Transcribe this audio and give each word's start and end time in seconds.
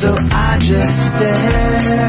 So 0.00 0.14
I 0.30 0.58
just 0.60 0.96
stare 1.08 2.08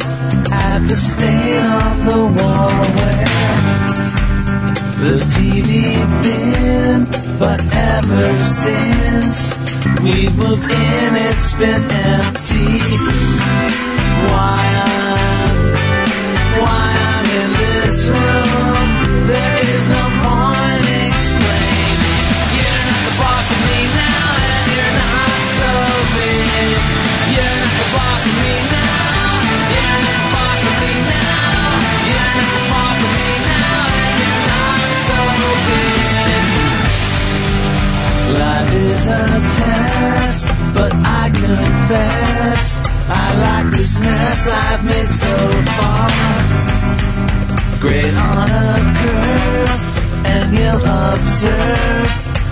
at 0.54 0.80
the 0.88 0.96
stain 0.96 1.64
on 1.66 2.06
the 2.06 2.22
wall 2.38 2.70
where 2.98 3.26
the 5.02 5.16
TV 5.34 5.74
been. 6.22 7.08
But 7.40 7.60
ever 7.74 8.34
since 8.38 9.38
we 10.04 10.30
moved 10.38 10.70
in, 10.70 11.12
it's 11.30 11.54
been 11.62 11.84
empty. 12.14 12.78
Why 14.30 14.62
I'm, 14.86 15.58
why 16.62 16.88
I'm 17.14 17.28
in 17.42 17.52
this 17.64 18.08
room, 18.08 18.39
is 39.00 39.08
a 39.08 39.24
test, 39.60 40.46
but 40.76 40.92
I 40.94 41.30
confess 41.44 42.64
I 43.08 43.26
like 43.46 43.68
this 43.76 43.98
mess 43.98 44.42
I've 44.66 44.84
made 44.92 45.12
so 45.24 45.36
far. 45.76 46.10
Great 47.80 48.14
on 48.32 48.48
a 48.50 48.76
curve, 49.00 49.82
and 50.34 50.48
you'll 50.58 50.86
observe 51.12 52.08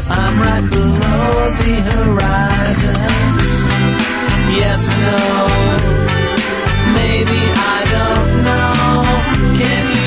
I'm 0.09 0.36
right 0.45 0.67
below 0.76 1.31
the 1.62 1.76
horizon. 1.92 3.11
Yes, 4.61 4.82
no, 5.06 5.20
maybe 7.00 7.42
I 7.76 7.80
don't 7.98 8.32
know. 8.48 8.77
Can 9.60 9.83
you 9.98 10.07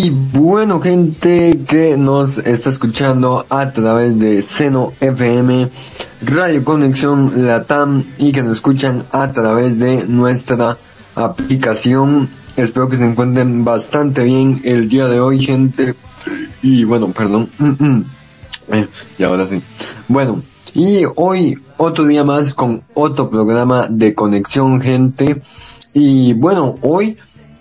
Y 0.00 0.10
bueno, 0.10 0.80
gente 0.80 1.64
que 1.66 1.96
nos 1.96 2.38
está 2.38 2.70
escuchando 2.70 3.44
a 3.50 3.72
través 3.72 4.18
de 4.20 4.42
Seno 4.42 4.92
FM, 5.00 5.68
Radio 6.20 6.64
Conexión 6.64 7.46
Latam 7.46 8.04
y 8.18 8.32
que 8.32 8.42
nos 8.42 8.56
escuchan 8.56 9.04
a 9.12 9.30
través 9.30 9.78
de 9.78 10.06
nuestra 10.08 10.76
aplicación. 11.14 12.28
Espero 12.56 12.88
que 12.88 12.96
se 12.96 13.04
encuentren 13.04 13.64
bastante 13.64 14.24
bien 14.24 14.60
el 14.64 14.88
día 14.88 15.06
de 15.06 15.20
hoy, 15.20 15.38
gente. 15.38 15.94
Y 16.62 16.84
bueno, 16.84 17.12
perdón. 17.12 17.50
Eh, 18.70 18.86
y 19.16 19.22
ahora 19.22 19.46
sí. 19.46 19.62
Bueno, 20.08 20.42
y 20.74 21.04
hoy 21.16 21.58
otro 21.78 22.04
día 22.04 22.22
más 22.22 22.52
con 22.52 22.82
otro 22.92 23.30
programa 23.30 23.86
de 23.88 24.14
conexión, 24.14 24.82
gente. 24.82 25.40
Y 25.94 26.34
bueno, 26.34 26.74
hoy 26.82 27.16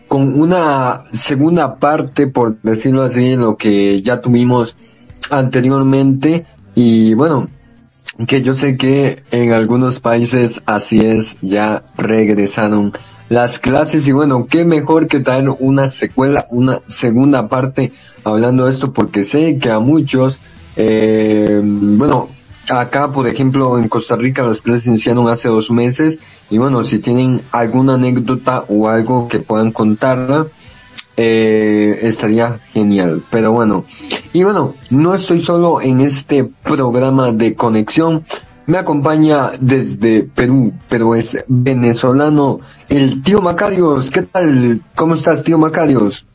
con 0.09 0.38
una 0.38 1.06
segunda 1.13 1.78
parte, 1.78 2.28
por 2.28 2.62
decirlo 2.62 3.03
así, 3.03 3.38
lo 3.38 3.56
que 3.56 4.01
ya 4.01 4.19
tuvimos 4.19 4.75
anteriormente. 5.31 6.46
Y 6.75 7.13
bueno, 7.13 7.47
que 8.25 8.41
yo 8.41 8.55
sé 8.55 8.78
que 8.78 9.23
en 9.31 9.53
algunos 9.53 10.00
países 10.00 10.61
así 10.66 11.00
es, 11.00 11.38
ya 11.41 11.83
regresaron 11.97 12.94
las 13.29 13.59
clases 13.59 14.07
y 14.07 14.11
bueno, 14.11 14.47
qué 14.47 14.63
mejor 14.63 15.07
que 15.07 15.19
traer 15.19 15.50
una 15.59 15.88
secuela, 15.89 16.47
una 16.50 16.79
segunda 16.88 17.47
parte 17.50 17.91
hablando 18.23 18.66
de 18.66 18.72
esto 18.72 18.94
porque 18.94 19.23
sé 19.23 19.59
que 19.59 19.69
a 19.69 19.79
muchos, 19.79 20.41
eh, 20.75 21.61
bueno, 21.63 22.29
acá 22.69 23.11
por 23.11 23.28
ejemplo 23.28 23.78
en 23.78 23.88
Costa 23.88 24.16
Rica 24.16 24.44
las 24.44 24.61
clases 24.61 24.88
iniciaron 24.88 25.28
hace 25.29 25.49
dos 25.49 25.69
meses 25.72 26.19
y 26.49 26.57
bueno, 26.57 26.84
si 26.84 26.99
tienen 26.99 27.41
alguna 27.51 27.95
anécdota 27.95 28.66
o 28.67 28.88
algo 28.88 29.28
que 29.28 29.39
puedan 29.39 29.72
contarla, 29.72 30.47
eh, 31.17 32.00
estaría 32.03 32.59
genial. 32.72 33.23
Pero 33.29 33.51
bueno, 33.51 33.85
y 34.33 34.44
bueno, 34.44 34.75
no 34.89 35.16
estoy 35.16 35.41
solo 35.41 35.81
en 35.81 36.00
este 36.00 36.45
programa 36.45 37.31
de 37.31 37.55
conexión. 37.55 38.23
Me 38.67 38.78
acompaña 38.78 39.51
desde 39.59 40.23
Perú, 40.23 40.73
pero 40.89 41.16
es 41.16 41.44
venezolano, 41.47 42.59
el 42.89 43.23
tío 43.23 43.41
Macarios. 43.41 44.11
¿Qué 44.11 44.23
tal? 44.23 44.81
¿Cómo 44.95 45.16
estás, 45.16 45.44
tío 45.44 45.57
Macarios? 45.57 46.25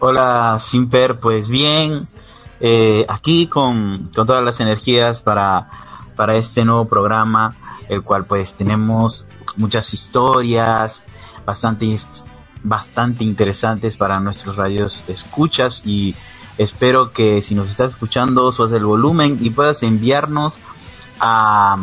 Hola, 0.00 0.60
Simper, 0.60 1.20
pues 1.20 1.48
bien, 1.48 2.00
eh, 2.60 3.06
aquí 3.08 3.46
con, 3.46 4.10
con 4.14 4.26
todas 4.26 4.44
las 4.44 4.58
energías 4.58 5.22
para, 5.22 5.70
para 6.16 6.34
este 6.34 6.64
nuevo 6.64 6.86
programa, 6.86 7.54
el 7.88 8.02
cual 8.02 8.24
pues 8.24 8.54
tenemos 8.54 9.24
muchas 9.56 9.94
historias 9.94 11.02
bastante, 11.46 11.98
bastante 12.62 13.24
interesantes 13.24 13.96
para 13.96 14.20
nuestros 14.20 14.56
radios 14.56 15.04
escuchas 15.08 15.82
y 15.84 16.14
espero 16.58 17.12
que 17.12 17.42
si 17.42 17.54
nos 17.54 17.68
estás 17.70 17.92
escuchando 17.92 18.52
subas 18.52 18.72
el 18.72 18.84
volumen 18.84 19.38
y 19.40 19.50
puedas 19.50 19.82
enviarnos 19.82 20.54
a, 21.18 21.76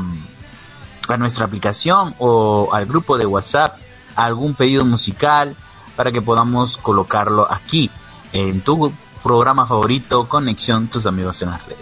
a 1.08 1.18
nuestra 1.18 1.46
aplicación 1.46 2.16
o 2.20 2.70
al 2.72 2.86
grupo 2.86 3.18
de 3.18 3.26
WhatsApp 3.26 3.78
algún 4.16 4.54
pedido 4.54 4.86
musical 4.86 5.56
para 5.96 6.12
que 6.12 6.22
podamos 6.22 6.78
colocarlo 6.78 7.52
aquí 7.52 7.90
en 8.32 8.62
tu 8.62 8.92
programa 9.24 9.66
favorito, 9.66 10.28
Conexión 10.28 10.88
Tus 10.88 11.06
Amigos 11.06 11.42
en 11.42 11.52
las 11.52 11.66
Redes. 11.66 11.80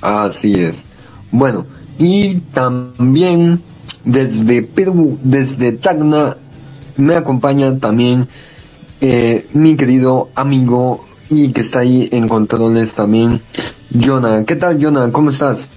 Así 0.00 0.54
es. 0.54 0.84
Bueno, 1.30 1.66
y 1.98 2.40
también 2.52 3.62
desde 4.04 4.62
Perú, 4.62 5.18
desde 5.22 5.72
Tacna, 5.72 6.36
me 6.96 7.16
acompaña 7.16 7.76
también 7.76 8.28
eh, 9.00 9.46
mi 9.52 9.76
querido 9.76 10.30
amigo 10.34 11.04
y 11.28 11.52
que 11.52 11.62
está 11.62 11.80
ahí 11.80 12.08
en 12.12 12.28
controles 12.28 12.94
también, 12.94 13.40
Jonah. 13.98 14.44
¿Qué 14.44 14.56
tal, 14.56 14.82
Jonah? 14.82 15.10
¿Cómo 15.10 15.30
estás? 15.30 15.68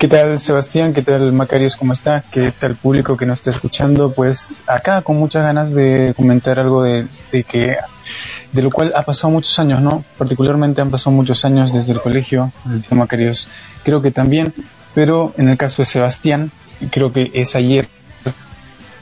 ¿Qué 0.00 0.08
tal 0.08 0.38
Sebastián? 0.38 0.94
¿Qué 0.94 1.02
tal 1.02 1.30
Macarios? 1.32 1.76
¿Cómo 1.76 1.92
está? 1.92 2.24
¿Qué 2.32 2.52
tal 2.58 2.74
público 2.74 3.18
que 3.18 3.26
nos 3.26 3.40
está 3.40 3.50
escuchando? 3.50 4.12
Pues 4.12 4.62
acá 4.66 5.02
con 5.02 5.18
muchas 5.18 5.42
ganas 5.42 5.72
de 5.72 6.14
comentar 6.16 6.58
algo 6.58 6.82
de, 6.82 7.06
de 7.30 7.44
que 7.44 7.76
de 8.52 8.62
lo 8.62 8.70
cual 8.70 8.92
ha 8.96 9.02
pasado 9.02 9.30
muchos 9.32 9.58
años, 9.58 9.82
¿no? 9.82 10.02
Particularmente 10.16 10.80
han 10.80 10.90
pasado 10.90 11.14
muchos 11.14 11.44
años 11.44 11.72
desde 11.72 11.92
el 11.92 12.00
colegio, 12.00 12.50
el 12.64 12.96
Macarios 12.96 13.46
creo 13.84 14.00
que 14.00 14.10
también, 14.10 14.54
pero 14.94 15.34
en 15.36 15.50
el 15.50 15.58
caso 15.58 15.82
de 15.82 15.86
Sebastián, 15.86 16.50
creo 16.90 17.12
que 17.12 17.30
es 17.34 17.54
ayer 17.56 17.88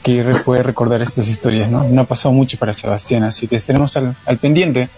que 0.03 0.23
puede 0.45 0.63
recordar 0.63 1.01
estas 1.01 1.27
historias, 1.27 1.69
¿no? 1.69 1.83
No 1.87 2.01
ha 2.01 2.05
pasado 2.05 2.33
mucho 2.33 2.57
para 2.57 2.73
Sebastián, 2.73 3.23
así 3.23 3.47
que 3.47 3.55
estaremos 3.57 3.95
al, 3.97 4.15
al 4.25 4.37
pendiente. 4.37 4.89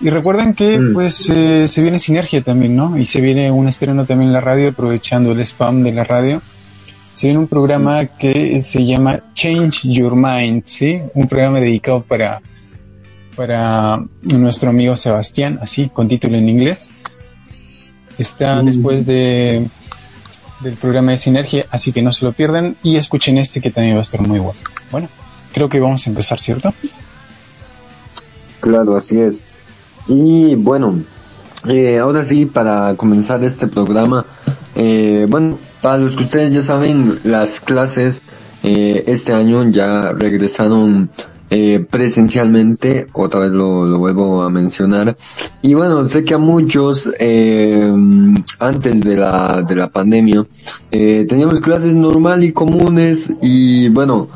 Y 0.00 0.10
recuerden 0.10 0.52
que 0.52 0.78
Mm. 0.78 0.92
pues 0.92 1.30
eh, 1.30 1.66
se 1.68 1.82
viene 1.82 1.98
sinergia 1.98 2.42
también, 2.42 2.76
¿no? 2.76 2.98
Y 2.98 3.06
se 3.06 3.20
viene 3.22 3.50
un 3.50 3.66
estreno 3.66 4.04
también 4.04 4.28
en 4.28 4.34
la 4.34 4.42
radio, 4.42 4.68
aprovechando 4.68 5.32
el 5.32 5.40
spam 5.40 5.82
de 5.82 5.92
la 5.92 6.04
radio. 6.04 6.42
Se 7.14 7.28
viene 7.28 7.38
un 7.40 7.48
programa 7.48 8.04
que 8.04 8.60
se 8.60 8.84
llama 8.84 9.20
Change 9.32 9.84
Your 9.84 10.14
Mind, 10.14 10.64
¿sí? 10.66 10.98
Un 11.14 11.26
programa 11.28 11.58
dedicado 11.60 12.02
para, 12.02 12.42
para 13.34 13.98
nuestro 14.20 14.68
amigo 14.68 14.96
Sebastián, 14.96 15.58
así, 15.62 15.88
con 15.88 16.08
título 16.08 16.36
en 16.36 16.48
inglés. 16.50 16.92
Está 18.18 18.62
Mm. 18.62 18.66
después 18.66 19.06
de, 19.06 19.66
del 20.60 20.76
programa 20.76 21.12
de 21.12 21.18
Sinergia, 21.18 21.66
así 21.70 21.92
que 21.92 22.02
no 22.02 22.12
se 22.12 22.24
lo 22.24 22.32
pierdan 22.32 22.76
y 22.82 22.96
escuchen 22.96 23.38
este 23.38 23.60
que 23.60 23.70
también 23.70 23.94
va 23.96 24.00
a 24.00 24.02
estar 24.02 24.20
muy 24.20 24.38
bueno. 24.38 24.58
Bueno, 24.90 25.08
creo 25.52 25.68
que 25.68 25.80
vamos 25.80 26.06
a 26.06 26.10
empezar, 26.10 26.38
¿cierto? 26.38 26.72
Claro, 28.60 28.96
así 28.96 29.20
es. 29.20 29.40
Y 30.08 30.54
bueno, 30.54 31.02
eh, 31.68 31.98
ahora 31.98 32.24
sí, 32.24 32.46
para 32.46 32.94
comenzar 32.96 33.42
este 33.42 33.66
programa, 33.66 34.24
eh, 34.74 35.26
bueno, 35.28 35.58
para 35.80 35.98
los 35.98 36.16
que 36.16 36.24
ustedes 36.24 36.54
ya 36.54 36.62
saben, 36.62 37.20
las 37.24 37.60
clases 37.60 38.22
eh, 38.62 39.04
este 39.06 39.32
año 39.32 39.68
ya 39.70 40.12
regresaron 40.12 41.10
eh, 41.50 41.84
presencialmente, 41.88 43.06
otra 43.12 43.40
vez 43.40 43.52
lo, 43.52 43.98
vuelvo 43.98 44.42
a 44.42 44.50
mencionar. 44.50 45.16
Y 45.62 45.74
bueno, 45.74 46.04
sé 46.04 46.24
que 46.24 46.34
a 46.34 46.38
muchos, 46.38 47.10
eh, 47.18 47.92
antes 48.58 49.00
de 49.00 49.16
la, 49.16 49.62
de 49.62 49.76
la 49.76 49.90
pandemia, 49.90 50.44
eh, 50.90 51.26
teníamos 51.28 51.60
clases 51.60 51.94
normal 51.94 52.44
y 52.44 52.52
comunes 52.52 53.32
y 53.42 53.88
bueno, 53.88 54.28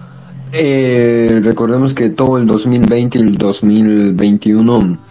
eh, 0.53 1.41
recordemos 1.43 1.95
que 1.95 2.11
todo 2.11 2.39
el 2.39 2.47
2020 2.47 3.19
y 3.19 3.23
el 3.23 3.39
2021 3.39 5.10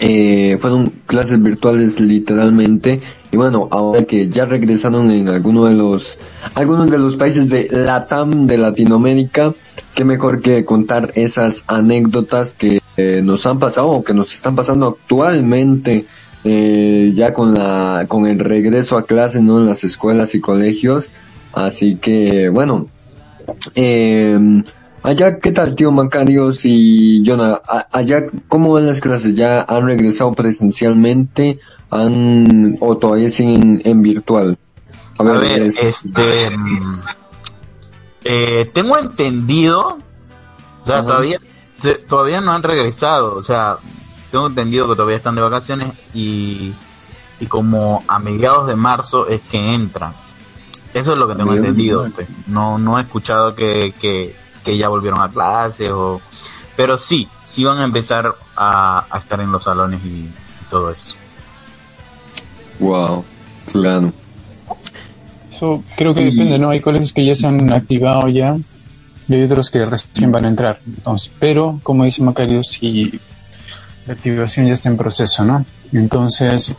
eh, 0.00 0.56
fueron 0.58 0.92
clases 1.06 1.42
virtuales 1.42 2.00
literalmente. 2.00 3.00
Y 3.30 3.36
bueno 3.36 3.68
ahora 3.70 4.04
que 4.04 4.28
ya 4.28 4.46
regresaron 4.46 5.10
en 5.10 5.28
alguno 5.28 5.66
de 5.66 5.74
los 5.74 6.18
algunos 6.54 6.90
de 6.90 6.98
los 6.98 7.16
países 7.16 7.50
de 7.50 7.68
Latam 7.70 8.46
de 8.46 8.58
Latinoamérica 8.58 9.54
qué 9.94 10.04
mejor 10.04 10.40
que 10.40 10.64
contar 10.64 11.12
esas 11.14 11.64
anécdotas 11.66 12.54
que 12.54 12.80
eh, 12.96 13.20
nos 13.22 13.46
han 13.46 13.58
pasado 13.58 13.88
o 13.88 14.02
que 14.02 14.14
nos 14.14 14.34
están 14.34 14.56
pasando 14.56 14.86
actualmente 14.88 16.06
eh, 16.44 17.12
ya 17.14 17.34
con 17.34 17.54
la 17.54 18.06
con 18.08 18.26
el 18.26 18.38
regreso 18.38 18.96
a 18.96 19.04
clases 19.04 19.42
no 19.42 19.60
en 19.60 19.66
las 19.66 19.84
escuelas 19.84 20.34
y 20.34 20.40
colegios. 20.40 21.10
Así 21.52 21.96
que 21.96 22.48
bueno 22.48 22.88
eh, 23.74 24.62
allá, 25.02 25.38
¿qué 25.38 25.52
tal, 25.52 25.74
tío 25.76 25.92
Macarios 25.92 26.60
y 26.64 27.22
Jonah? 27.26 27.60
Allá, 27.92 28.22
¿cómo 28.48 28.72
van 28.72 28.86
las 28.86 29.00
clases? 29.00 29.36
¿Ya 29.36 29.62
han 29.62 29.86
regresado 29.86 30.32
presencialmente? 30.34 31.58
¿Han, 31.90 32.76
o 32.80 32.96
todavía 32.98 33.30
siguen 33.30 33.82
en 33.84 34.02
virtual? 34.02 34.58
A 35.18 35.22
ver, 35.22 35.62
es- 35.64 35.76
este, 35.76 36.50
eh, 38.24 38.70
tengo 38.72 38.98
entendido, 38.98 39.98
o 40.82 40.86
sea, 40.86 40.96
Ajá. 40.98 41.06
todavía, 41.06 41.40
se- 41.82 41.94
todavía 41.94 42.40
no 42.40 42.52
han 42.52 42.62
regresado, 42.62 43.34
o 43.36 43.42
sea, 43.42 43.76
tengo 44.30 44.46
entendido 44.46 44.88
que 44.88 44.94
todavía 44.96 45.16
están 45.16 45.34
de 45.34 45.40
vacaciones 45.42 45.92
y, 46.14 46.72
y 47.40 47.46
como 47.46 48.04
a 48.06 48.18
mediados 48.18 48.66
de 48.68 48.76
marzo 48.76 49.26
es 49.26 49.40
que 49.50 49.74
entran. 49.74 50.12
Eso 50.94 51.12
es 51.12 51.18
lo 51.18 51.28
que 51.28 51.34
tengo 51.34 51.52
Bien. 51.52 51.64
entendido. 51.64 52.08
pues. 52.14 52.28
No, 52.48 52.78
no 52.78 52.98
he 52.98 53.02
escuchado 53.02 53.54
que, 53.54 53.94
que, 54.00 54.34
que 54.64 54.76
ya 54.76 54.88
volvieron 54.88 55.20
a 55.22 55.28
clases 55.30 55.90
o, 55.90 56.20
pero 56.76 56.96
sí, 56.98 57.28
sí 57.44 57.64
van 57.64 57.78
a 57.78 57.84
empezar 57.84 58.34
a, 58.56 59.04
a 59.10 59.18
estar 59.18 59.40
en 59.40 59.50
los 59.52 59.64
salones 59.64 60.00
y, 60.04 60.08
y 60.08 60.30
todo 60.70 60.90
eso. 60.90 61.14
Wow, 62.78 63.24
claro. 63.72 64.12
Eso 65.50 65.82
creo 65.96 66.14
que 66.14 66.22
Y- 66.22 66.30
depende, 66.30 66.58
¿no? 66.58 66.70
Hay 66.70 66.80
colegios 66.80 67.12
que 67.12 67.24
ya 67.24 67.34
se 67.34 67.46
han 67.46 67.72
activado 67.72 68.28
ya 68.28 68.56
y 69.28 69.34
hay 69.34 69.42
otros 69.44 69.70
que 69.70 69.84
recién 69.84 70.32
van 70.32 70.46
a 70.46 70.48
entrar. 70.48 70.80
Entonces, 70.86 71.30
pero, 71.38 71.78
como 71.82 72.04
dice 72.04 72.22
Macario, 72.22 72.62
si 72.64 73.20
la 74.06 74.14
activación 74.14 74.66
ya 74.66 74.72
está 74.72 74.88
en 74.88 74.96
proceso, 74.96 75.44
¿no? 75.44 75.64
Entonces, 75.92 76.72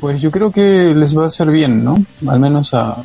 pues 0.00 0.20
yo 0.20 0.30
creo 0.30 0.50
que 0.50 0.92
les 0.94 1.16
va 1.16 1.24
a 1.24 1.26
hacer 1.28 1.48
bien, 1.50 1.84
¿no? 1.84 1.96
Al 2.26 2.40
menos 2.40 2.74
a... 2.74 3.02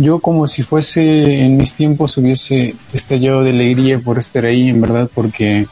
Yo 0.00 0.18
como 0.18 0.46
si 0.46 0.62
fuese 0.62 1.40
en 1.44 1.58
mis 1.58 1.74
tiempos 1.74 2.16
hubiese 2.16 2.74
estallado 2.90 3.42
de 3.42 3.50
alegría 3.50 3.98
por 3.98 4.18
estar 4.18 4.46
ahí, 4.46 4.70
en 4.70 4.80
verdad, 4.80 5.10
porque 5.14 5.66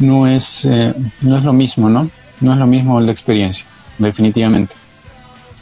no 0.00 0.26
es, 0.26 0.64
eh, 0.64 0.92
no 1.22 1.38
es 1.38 1.44
lo 1.44 1.52
mismo, 1.52 1.88
¿no? 1.88 2.10
No 2.40 2.52
es 2.52 2.58
lo 2.58 2.66
mismo 2.66 3.00
la 3.00 3.12
experiencia, 3.12 3.64
definitivamente. 3.96 4.74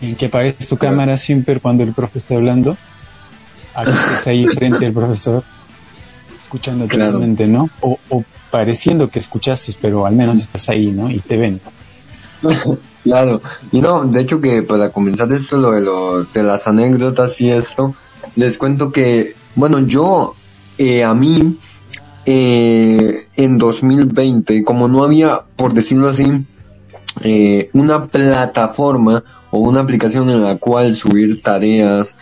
En 0.01 0.17
que 0.17 0.27
apagues 0.27 0.67
tu 0.67 0.79
cámara 0.79 1.19
siempre 1.19 1.61
cuando 1.61 1.83
el 1.83 1.93
profe 1.93 2.19
está 2.19 2.35
hablando, 2.35 2.79
a 3.75 3.85
que 3.85 3.91
estés 3.91 4.27
ahí 4.27 4.47
frente 4.47 4.87
al 4.87 4.93
profesor, 4.95 5.45
escuchando 6.39 6.87
Claro. 6.87 7.13
totalmente, 7.13 7.47
¿no? 7.47 7.69
O, 7.83 7.99
o 8.09 8.25
pareciendo 8.51 9.09
que 9.09 9.19
escuchaste, 9.19 9.75
pero 9.83 10.07
al 10.07 10.17
menos 10.17 10.41
estás 10.41 10.67
ahí, 10.71 10.91
¿no? 10.91 11.11
Y 11.11 11.19
te 11.19 11.37
ven. 11.37 11.61
Claro, 13.05 13.43
y 13.73 13.81
no, 13.81 14.05
de 14.05 14.21
hecho 14.21 14.41
que 14.41 14.63
para 14.63 14.91
comenzar 14.91 15.33
esto 15.33 15.57
lo 15.57 15.73
de, 15.73 15.81
lo, 15.81 16.25
de 16.25 16.43
las 16.45 16.69
anécdotas 16.69 17.41
y 17.41 17.51
esto, 17.51 17.95
les 18.37 18.59
cuento 18.59 18.93
que, 18.93 19.35
bueno, 19.57 19.81
yo, 19.81 20.35
eh, 20.79 21.03
a 21.03 21.13
mí, 21.13 21.57
eh, 22.25 23.27
en 23.37 23.59
2020, 23.59 24.63
como 24.63 24.87
no 24.87 25.03
había, 25.03 25.43
por 25.57 25.75
decirlo 25.75 26.11
así, 26.11 26.47
eh, 27.23 27.71
una 27.73 28.05
plataforma 28.05 29.25
o 29.51 29.59
una 29.59 29.81
aplicación 29.81 30.31
en 30.31 30.45
la 30.45 30.57
cual 30.57 30.95
subir 30.95 31.43
tareas 31.43 32.17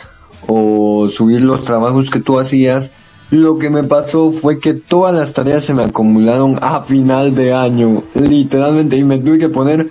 o 0.46 1.08
subir 1.08 1.42
los 1.42 1.64
trabajos 1.64 2.10
que 2.10 2.20
tú 2.20 2.38
hacías, 2.38 2.90
lo 3.30 3.58
que 3.58 3.70
me 3.70 3.84
pasó 3.84 4.32
fue 4.32 4.58
que 4.58 4.74
todas 4.74 5.14
las 5.14 5.32
tareas 5.32 5.64
se 5.64 5.74
me 5.74 5.84
acumularon 5.84 6.58
a 6.60 6.82
final 6.82 7.34
de 7.34 7.54
año, 7.54 8.02
literalmente, 8.14 8.96
y 8.96 9.04
me 9.04 9.18
tuve 9.18 9.38
que 9.38 9.48
poner 9.48 9.90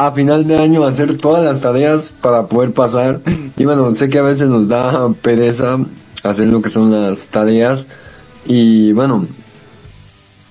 a 0.00 0.12
final 0.12 0.46
de 0.46 0.56
año 0.56 0.82
hacer 0.84 1.18
todas 1.18 1.44
las 1.44 1.60
tareas 1.60 2.10
para 2.22 2.46
poder 2.46 2.72
pasar. 2.72 3.20
Y 3.58 3.66
bueno, 3.66 3.92
sé 3.92 4.08
que 4.08 4.18
a 4.18 4.22
veces 4.22 4.48
nos 4.48 4.66
da 4.66 5.12
pereza 5.12 5.78
hacer 6.22 6.46
lo 6.46 6.62
que 6.62 6.70
son 6.70 6.90
las 6.90 7.28
tareas. 7.28 7.86
Y 8.46 8.92
bueno, 8.92 9.26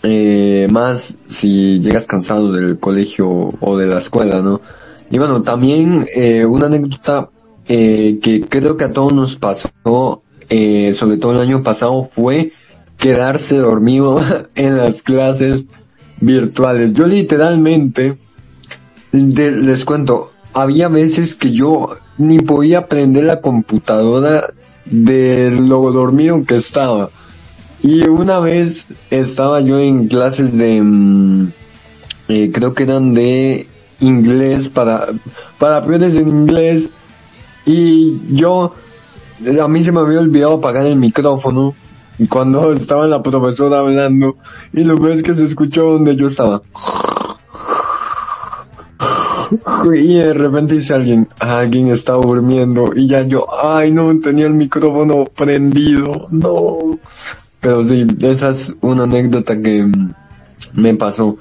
eh, 0.04 0.68
más 0.70 1.18
si 1.26 1.80
llegas 1.80 2.06
cansado 2.06 2.52
del 2.52 2.78
colegio 2.78 3.28
o 3.60 3.76
de 3.76 3.88
la 3.88 3.98
escuela, 3.98 4.40
¿no? 4.44 4.62
Y 5.10 5.18
bueno, 5.18 5.42
también 5.42 6.06
eh, 6.14 6.46
una 6.46 6.68
anécdota 6.68 7.30
eh, 7.68 8.20
que 8.22 8.42
creo 8.42 8.78
que 8.78 8.84
a 8.84 8.94
todos 8.94 9.14
nos 9.14 9.36
pasó, 9.36 9.72
sobre 10.48 11.18
todo 11.18 11.32
el 11.32 11.40
año 11.40 11.64
pasado, 11.64 12.04
fue 12.04 12.52
quedarse 13.00 13.58
dormido 13.58 14.22
en 14.54 14.78
las 14.78 15.02
clases 15.02 15.66
virtuales. 16.22 16.94
Yo 16.94 17.08
literalmente, 17.08 18.20
de- 19.12 19.52
les 19.52 19.86
cuento, 19.86 20.32
había 20.54 20.88
veces 20.88 21.36
que 21.36 21.52
yo 21.52 21.90
ni 22.18 22.40
podía 22.40 22.88
prender 22.88 23.24
la 23.26 23.42
computadora 23.42 24.46
de 24.86 25.52
lo 25.52 25.92
dormido 25.92 26.44
que 26.44 26.56
estaba. 26.56 27.10
Y 27.82 28.08
una 28.08 28.40
vez 28.40 28.88
estaba 29.10 29.62
yo 29.62 29.80
en 29.80 30.08
clases 30.08 30.58
de, 30.58 30.82
mm, 30.82 31.52
eh, 32.28 32.52
creo 32.52 32.74
que 32.74 32.84
eran 32.84 33.14
de 33.14 33.68
inglés 34.02 34.70
para, 34.70 35.08
para 35.58 35.82
peores 35.82 36.16
en 36.16 36.28
inglés. 36.28 36.92
Y 37.66 38.20
yo, 38.36 38.74
a 39.62 39.68
mí 39.68 39.84
se 39.84 39.92
me 39.92 40.00
había 40.02 40.20
olvidado 40.20 40.54
apagar 40.56 40.86
el 40.86 40.96
micrófono 40.98 41.74
cuando 42.30 42.74
estaba 42.74 43.08
la 43.08 43.24
profesora 43.24 43.80
hablando. 43.80 44.36
Y 44.74 44.84
lo 44.84 44.98
peor 44.98 45.12
es 45.12 45.24
que 45.24 45.36
se 45.36 45.46
escuchó 45.46 45.92
donde 45.94 46.16
yo 46.16 46.28
estaba. 46.28 46.62
Y 49.94 50.16
de 50.16 50.34
repente 50.34 50.76
dice 50.76 50.94
alguien, 50.94 51.28
alguien 51.40 51.88
está 51.88 52.14
durmiendo. 52.14 52.94
Y 52.96 53.08
ya 53.08 53.24
yo, 53.24 53.48
ay 53.64 53.92
no, 53.92 54.18
tenía 54.20 54.48
el 54.48 54.54
micrófono 54.54 55.26
prendido. 55.26 56.28
No. 56.32 57.00
Pero 57.60 57.84
sí, 57.84 58.06
esa 58.22 58.50
es 58.52 58.76
una 58.82 59.04
anécdota 59.04 59.62
que 59.62 59.84
mm, 59.84 60.14
me 60.74 60.96
pasó. 60.96 61.38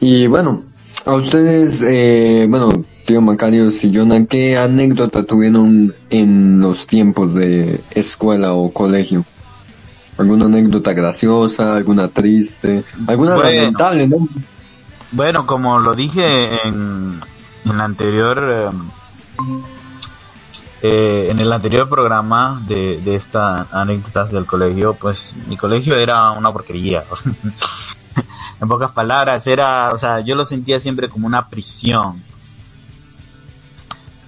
Y 0.00 0.26
bueno, 0.26 0.62
A 1.04 1.14
ustedes, 1.14 1.82
eh, 1.86 2.46
bueno, 2.48 2.84
tío 3.04 3.20
Macario 3.20 3.70
y 3.70 3.94
Jonah, 3.94 4.26
¿qué 4.26 4.56
anécdota 4.58 5.22
tuvieron 5.22 5.94
en 6.10 6.60
los 6.60 6.86
tiempos 6.86 7.32
de 7.34 7.80
escuela 7.92 8.54
o 8.54 8.72
colegio? 8.72 9.24
¿Alguna 10.18 10.46
anécdota 10.46 10.94
graciosa, 10.94 11.76
alguna 11.76 12.08
triste, 12.08 12.82
alguna 13.06 13.36
Bueno. 13.36 13.50
lamentable, 13.50 14.08
no? 14.08 14.28
Bueno, 15.12 15.46
como 15.46 15.78
lo 15.78 15.94
dije 15.94 16.22
en, 16.66 17.20
en 17.70 17.78
la 17.78 17.84
anterior, 17.84 18.38
eh, 18.48 18.70
eh, 20.82 21.28
en 21.30 21.40
el 21.40 21.52
anterior 21.52 21.88
programa 21.88 22.62
de, 22.66 23.00
de 23.00 23.16
estas 23.16 23.72
anécdotas 23.72 24.30
del 24.30 24.46
colegio, 24.46 24.94
pues 24.94 25.34
mi 25.48 25.56
colegio 25.56 25.96
era 25.96 26.30
una 26.30 26.52
porquería. 26.52 27.04
en 28.60 28.68
pocas 28.68 28.92
palabras, 28.92 29.46
era, 29.46 29.90
o 29.90 29.98
sea, 29.98 30.20
yo 30.20 30.34
lo 30.34 30.46
sentía 30.46 30.80
siempre 30.80 31.08
como 31.08 31.26
una 31.26 31.48
prisión. 31.48 32.22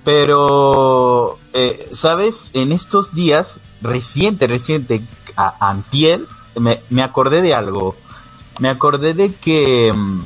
Pero, 0.05 1.39
eh, 1.53 1.91
sabes, 1.95 2.51
en 2.55 2.73
estos 2.73 3.15
días, 3.15 3.61
reciente, 3.83 4.47
reciente, 4.47 5.03
a, 5.37 5.69
antier, 5.69 6.23
me, 6.59 6.81
me 6.91 7.03
acordé 7.03 7.43
de 7.43 7.55
algo. 7.55 7.95
Me 8.59 8.71
acordé 8.71 9.15
de 9.15 9.35
que 9.35 9.93
mm, 9.95 10.21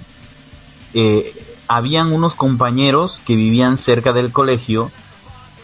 eh, 0.95 1.42
habían 1.69 2.13
unos 2.13 2.35
compañeros 2.35 3.21
que 3.27 3.35
vivían 3.37 3.77
cerca 3.79 4.13
del 4.13 4.33
colegio 4.33 4.91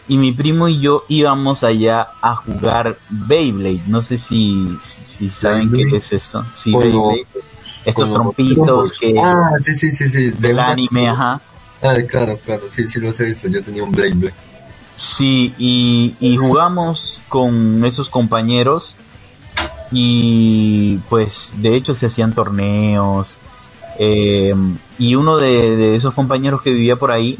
y 0.07 0.17
mi 0.17 0.31
primo 0.31 0.67
y 0.67 0.79
yo 0.79 1.03
íbamos 1.07 1.63
allá 1.63 2.09
a 2.21 2.35
jugar 2.35 2.97
Beyblade. 3.09 3.81
No 3.87 4.01
sé 4.01 4.17
si, 4.17 4.75
si 4.81 5.29
saben 5.29 5.69
Beyblade. 5.69 5.91
qué 5.91 5.97
es 5.97 6.13
esto. 6.13 6.45
Sí, 6.55 6.73
Beyblade. 6.75 7.27
Estos 7.85 8.11
trompitos 8.11 8.97
que 8.99 9.13
Ah, 9.23 9.51
sí, 9.61 9.73
sí, 9.75 9.91
sí, 9.91 10.09
sí. 10.09 10.21
de 10.25 10.31
del 10.31 10.53
una- 10.53 10.69
anime, 10.71 11.09
ajá. 11.09 11.41
Ah, 11.81 11.95
claro, 12.09 12.37
claro, 12.43 12.63
sí, 12.71 12.87
sí 12.89 12.99
los 12.99 13.19
he 13.19 13.25
visto, 13.25 13.47
yo 13.47 13.63
tenía 13.63 13.83
un 13.83 13.91
Blade 13.91 14.13
Blade. 14.15 14.33
Sí, 14.95 15.53
y, 15.57 16.15
y 16.19 16.35
jugamos 16.35 17.21
con 17.29 17.85
esos 17.85 18.09
compañeros 18.09 18.95
y 19.91 20.97
pues 21.09 21.51
de 21.57 21.75
hecho 21.75 21.95
se 21.95 22.07
hacían 22.07 22.33
torneos 22.33 23.35
eh, 24.01 24.55
y 24.97 25.15
uno 25.15 25.35
de, 25.35 25.93
esos 25.97 26.13
compañeros 26.13 26.61
que 26.61 26.71
vivía 26.71 26.95
por 26.95 27.11
ahí, 27.11 27.37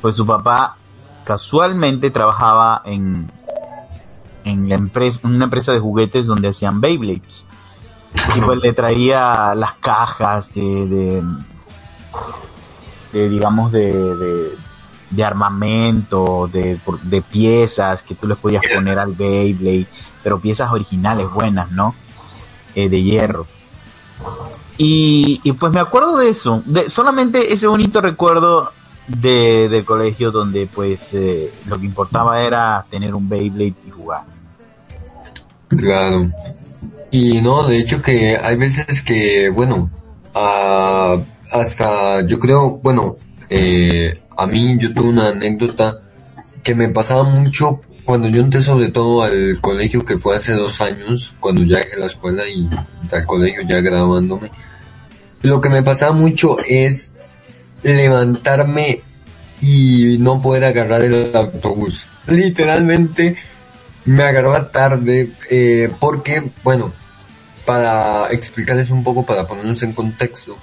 pues 0.00 0.14
su 0.14 0.24
papá 0.24 0.76
casualmente 1.24 2.10
trabajaba 2.10 2.80
en, 2.84 3.28
en 4.44 4.68
la 4.68 4.76
empresa, 4.76 5.18
una 5.24 5.46
empresa 5.46 5.72
de 5.72 5.80
juguetes 5.80 6.26
donde 6.26 6.48
hacían 6.48 6.80
Beyblades. 6.80 7.44
Y 8.36 8.40
pues 8.40 8.60
le 8.62 8.72
traía 8.72 9.52
las 9.56 9.72
cajas 9.74 10.54
de, 10.54 11.20
digamos, 13.12 13.72
de, 13.72 14.52
de, 15.10 15.24
armamento, 15.24 16.48
de, 16.52 16.78
de 17.02 17.22
piezas 17.22 18.04
que 18.04 18.14
tú 18.14 18.28
les 18.28 18.38
podías 18.38 18.62
poner 18.72 19.00
al 19.00 19.12
Beyblade, 19.12 19.88
pero 20.22 20.38
piezas 20.38 20.70
originales, 20.70 21.28
buenas, 21.32 21.72
¿no? 21.72 21.96
Eh, 22.76 22.88
de 22.88 23.02
hierro. 23.02 23.48
Y, 24.76 25.52
pues 25.52 25.72
me 25.72 25.80
acuerdo 25.80 26.16
de 26.16 26.30
eso, 26.30 26.62
de 26.66 26.90
solamente 26.90 27.52
ese 27.52 27.66
bonito 27.66 28.00
recuerdo 28.00 28.72
de, 29.06 29.68
del 29.68 29.84
colegio 29.84 30.32
donde 30.32 30.66
pues 30.66 31.10
eh, 31.12 31.52
lo 31.66 31.78
que 31.78 31.86
importaba 31.86 32.42
era 32.42 32.84
tener 32.90 33.14
un 33.14 33.28
Beyblade 33.28 33.74
y 33.86 33.90
jugar. 33.90 34.22
Claro. 35.68 36.30
Y 37.10 37.40
no, 37.40 37.66
de 37.68 37.78
hecho 37.78 38.02
que 38.02 38.36
hay 38.36 38.56
veces 38.56 39.02
que, 39.02 39.48
bueno, 39.48 39.90
ah, 40.34 41.16
hasta 41.52 42.26
yo 42.26 42.40
creo, 42.40 42.80
bueno, 42.82 43.14
eh, 43.48 44.20
a 44.36 44.46
mí 44.46 44.76
yo 44.78 44.92
tuve 44.92 45.10
una 45.10 45.28
anécdota 45.28 46.00
que 46.64 46.74
me 46.74 46.88
pasaba 46.88 47.22
mucho 47.22 47.80
cuando 48.04 48.28
yo 48.28 48.42
entré 48.42 48.62
sobre 48.62 48.88
todo 48.88 49.22
al 49.22 49.58
colegio 49.60 50.04
que 50.04 50.18
fue 50.18 50.36
hace 50.36 50.52
dos 50.52 50.80
años, 50.80 51.34
cuando 51.40 51.62
ya 51.62 51.78
dejé 51.78 51.96
la 51.96 52.06
escuela 52.06 52.46
y 52.46 52.68
al 53.10 53.26
colegio 53.26 53.62
ya 53.66 53.80
graduándome. 53.80 54.50
Lo 55.42 55.60
que 55.60 55.68
me 55.68 55.82
pasaba 55.82 56.12
mucho 56.12 56.58
es 56.66 57.12
levantarme 57.82 59.02
y 59.60 60.16
no 60.18 60.40
poder 60.40 60.64
agarrar 60.64 61.02
el 61.02 61.34
autobús. 61.34 62.08
Literalmente 62.26 63.36
me 64.04 64.22
agarraba 64.22 64.70
tarde 64.70 65.32
eh, 65.50 65.90
porque, 65.98 66.50
bueno, 66.62 66.92
para 67.64 68.28
explicarles 68.30 68.90
un 68.90 69.02
poco, 69.02 69.24
para 69.24 69.46
ponernos 69.46 69.82
en 69.82 69.92
contexto, 69.92 70.58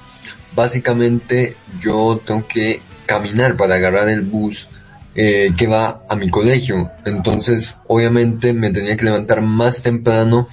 básicamente 0.55 1.55
yo 1.79 2.21
tengo 2.23 2.47
que 2.47 2.81
caminar 3.05 3.57
para 3.57 3.75
agarrar 3.75 4.09
el 4.09 4.21
bus 4.21 4.67
eh, 5.15 5.53
que 5.57 5.67
va 5.67 6.03
a 6.07 6.15
mi 6.15 6.29
colegio. 6.29 6.89
Entonces, 7.05 7.77
obviamente 7.87 8.53
me 8.53 8.71
tenía 8.71 8.95
que 8.95 9.05
levantar 9.05 9.41
más 9.41 9.81
temprano 9.81 10.47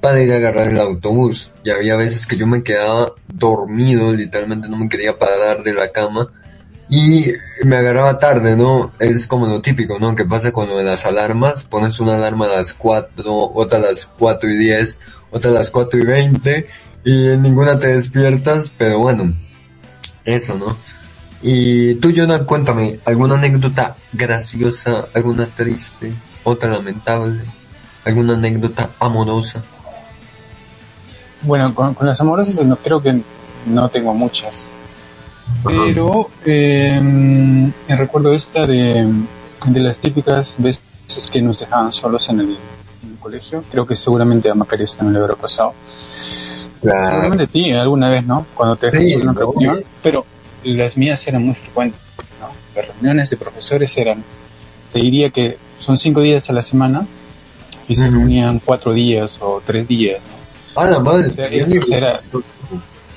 para 0.00 0.22
ir 0.22 0.32
a 0.32 0.36
agarrar 0.36 0.68
el 0.68 0.80
autobús. 0.80 1.50
Y 1.64 1.70
había 1.70 1.96
veces 1.96 2.26
que 2.26 2.36
yo 2.36 2.46
me 2.46 2.62
quedaba 2.62 3.12
dormido, 3.26 4.12
literalmente 4.12 4.68
no 4.68 4.76
me 4.76 4.88
quería 4.88 5.18
parar 5.18 5.62
de 5.62 5.74
la 5.74 5.90
cama. 5.90 6.30
Y 6.88 7.32
me 7.64 7.76
agarraba 7.76 8.20
tarde, 8.20 8.56
¿no? 8.56 8.92
Es 9.00 9.26
como 9.26 9.46
lo 9.46 9.60
típico, 9.60 9.98
¿no? 9.98 10.14
Que 10.14 10.24
pasa 10.24 10.52
con 10.52 10.68
lo 10.68 10.78
de 10.78 10.84
las 10.84 11.04
alarmas. 11.04 11.64
Pones 11.64 11.98
una 11.98 12.14
alarma 12.14 12.46
a 12.46 12.58
las 12.58 12.74
4, 12.74 13.50
otra 13.54 13.80
a 13.80 13.82
las 13.82 14.06
4 14.06 14.48
y 14.48 14.56
10, 14.56 15.00
otra 15.32 15.50
a 15.50 15.54
las 15.54 15.70
4 15.70 15.98
y 15.98 16.04
20. 16.04 16.66
Y 17.04 17.28
en 17.30 17.42
ninguna 17.42 17.76
te 17.78 17.88
despiertas, 17.88 18.70
pero 18.78 19.00
bueno. 19.00 19.34
Eso, 20.24 20.54
¿no? 20.54 20.76
Y 21.42 21.96
tú, 21.96 22.12
Jonah, 22.16 22.44
cuéntame, 22.44 23.00
¿alguna 23.04 23.34
anécdota 23.36 23.96
graciosa, 24.12 25.06
alguna 25.14 25.46
triste, 25.46 26.12
otra 26.44 26.70
lamentable, 26.70 27.42
alguna 28.04 28.34
anécdota 28.34 28.90
amorosa? 28.98 29.62
Bueno, 31.42 31.74
con, 31.74 31.94
con 31.94 32.06
las 32.06 32.20
amorosas 32.20 32.64
no, 32.64 32.76
creo 32.76 33.00
que 33.00 33.20
no 33.66 33.88
tengo 33.90 34.14
muchas. 34.14 34.66
Pero 35.62 36.30
eh, 36.44 36.98
me 37.00 37.96
recuerdo 37.96 38.32
esta 38.32 38.66
de, 38.66 39.12
de 39.66 39.80
las 39.80 39.98
típicas 39.98 40.56
veces 40.58 40.80
que 41.32 41.40
nos 41.40 41.60
dejaban 41.60 41.92
solos 41.92 42.28
en 42.30 42.40
el, 42.40 42.50
en 43.02 43.10
el 43.10 43.18
colegio. 43.18 43.62
Creo 43.70 43.86
que 43.86 43.94
seguramente 43.94 44.50
a 44.50 44.54
Macario 44.54 44.86
también 44.88 45.14
le 45.14 45.20
habrá 45.20 45.36
pasado. 45.36 45.74
Seguramente 46.80 47.44
a 47.44 47.46
ti 47.46 47.72
alguna 47.72 48.08
vez, 48.10 48.24
¿no? 48.26 48.46
Cuando 48.54 48.76
te 48.76 48.86
dejas 48.86 49.02
Sí, 49.02 49.12
en 49.12 49.22
una 49.22 49.32
reunión. 49.32 49.84
Pero 50.02 50.24
las 50.74 50.96
mías 50.96 51.26
eran 51.26 51.44
muy 51.44 51.54
frecuentes, 51.54 52.00
¿no? 52.40 52.48
Las 52.74 52.88
reuniones 52.88 53.30
de 53.30 53.36
profesores 53.36 53.96
eran, 53.96 54.22
te 54.92 55.00
diría 55.00 55.30
que 55.30 55.56
son 55.78 55.96
cinco 55.98 56.20
días 56.22 56.48
a 56.50 56.52
la 56.52 56.62
semana 56.62 57.06
y 57.88 57.94
se 57.94 58.08
reunían 58.08 58.60
cuatro 58.64 58.92
días 58.92 59.38
o 59.40 59.62
tres 59.64 59.86
días, 59.88 60.20
¿no? 60.20 60.80
Ah, 60.82 60.90
la 60.90 60.98
madre, 60.98 61.28
O 61.28 61.82
sea, 61.82 61.96
era- 61.96 62.20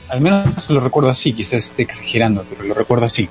al 0.09 0.21
menos 0.21 0.69
lo 0.69 0.79
recuerdo 0.79 1.09
así, 1.09 1.33
quizás 1.33 1.65
esté 1.65 1.83
exagerando, 1.83 2.45
pero 2.49 2.63
lo 2.63 2.73
recuerdo 2.73 3.05
así. 3.05 3.27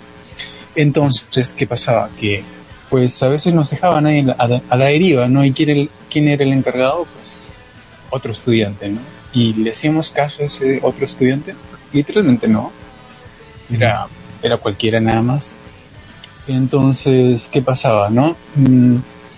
Entonces, 0.74 1.54
¿qué 1.54 1.66
pasaba? 1.66 2.10
Que, 2.20 2.42
pues, 2.90 3.22
a 3.22 3.28
veces 3.28 3.52
nos 3.54 3.70
dejaban 3.70 4.06
ahí 4.06 4.24
a 4.38 4.76
la, 4.76 4.84
deriva, 4.86 5.28
¿no? 5.28 5.44
¿Y 5.44 5.52
quién, 5.52 5.70
el- 5.70 5.90
quién 6.10 6.28
era 6.28 6.44
el 6.44 6.52
encargado? 6.52 7.06
Pues, 7.16 7.46
otro 8.10 8.32
estudiante, 8.32 8.88
¿no? 8.88 9.00
Y 9.32 9.52
le 9.54 9.70
hacíamos 9.72 10.10
caso 10.10 10.42
a 10.42 10.46
ese 10.46 10.78
otro 10.82 11.04
estudiante. 11.04 11.54
Literalmente 11.92 12.46
no. 12.48 12.70
Era, 13.70 14.06
era 14.42 14.56
cualquiera 14.56 15.00
nada 15.00 15.22
más. 15.22 15.56
Entonces, 16.46 17.48
¿qué 17.52 17.60
pasaba, 17.60 18.08
no? 18.08 18.36
Mm, 18.56 18.96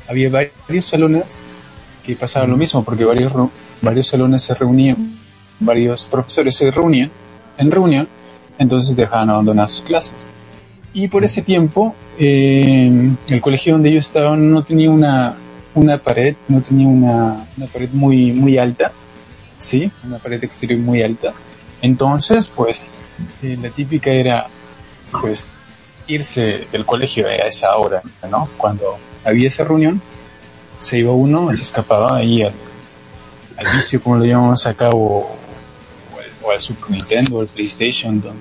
había 0.08 0.30
varios 0.30 0.87
salones 0.87 1.44
que 2.04 2.14
pasaba 2.14 2.46
lo 2.46 2.56
mismo, 2.56 2.84
porque 2.84 3.04
varios, 3.04 3.32
varios 3.82 4.06
salones 4.06 4.42
se 4.42 4.54
reunían, 4.54 5.18
varios 5.58 6.06
profesores 6.06 6.56
se 6.56 6.70
reunían 6.70 7.10
en 7.58 7.70
reunión, 7.70 8.08
entonces 8.58 8.94
dejaban 8.96 9.30
abandonar 9.30 9.68
sus 9.68 9.82
clases. 9.82 10.28
Y 10.92 11.08
por 11.08 11.25
ese 11.25 11.42
tiempo, 11.42 11.94
eh, 12.18 13.12
el 13.28 13.40
colegio 13.40 13.75
donde 13.75 13.92
yo 13.92 14.00
estaba 14.00 14.37
no 14.37 14.64
tenía 14.64 14.90
una, 14.90 15.37
una 15.75 15.99
pared, 15.99 16.37
no 16.49 16.60
tenía 16.60 16.88
una, 16.88 17.46
una 17.56 17.66
pared 17.66 17.90
muy, 17.92 18.32
muy 18.32 18.58
alta, 18.58 18.92
¿sí? 19.56 19.90
Una 20.04 20.18
pared 20.18 20.42
exterior 20.42 20.80
muy 20.80 21.02
alta. 21.02 21.32
Entonces, 21.82 22.49
pues, 22.49 22.90
la 23.43 23.71
típica 23.71 24.11
era, 24.11 24.47
pues, 25.21 25.55
irse 26.07 26.67
del 26.73 26.85
colegio 26.85 27.27
a 27.29 27.35
esa 27.47 27.77
hora, 27.77 28.03
¿no? 28.31 28.49
Cuando 28.57 28.99
había 29.25 29.49
esa 29.49 29.65
reunión, 29.65 30.00
se 30.79 30.99
iba 30.99 31.12
uno, 31.12 31.53
se 31.53 31.62
escapaba 31.62 32.17
ahí 32.19 32.43
al, 32.43 32.53
al 33.57 33.77
vicio, 33.77 34.00
como 34.03 34.17
lo 34.17 34.25
llamamos 34.25 34.67
acá, 34.67 34.89
o, 34.91 34.97
o, 34.97 35.29
al, 36.19 36.27
o 36.43 36.50
al 36.50 36.61
Super 36.61 36.91
Nintendo, 36.91 37.37
o 37.37 37.41
al 37.43 37.47
PlayStation, 37.49 38.21
donde, 38.21 38.41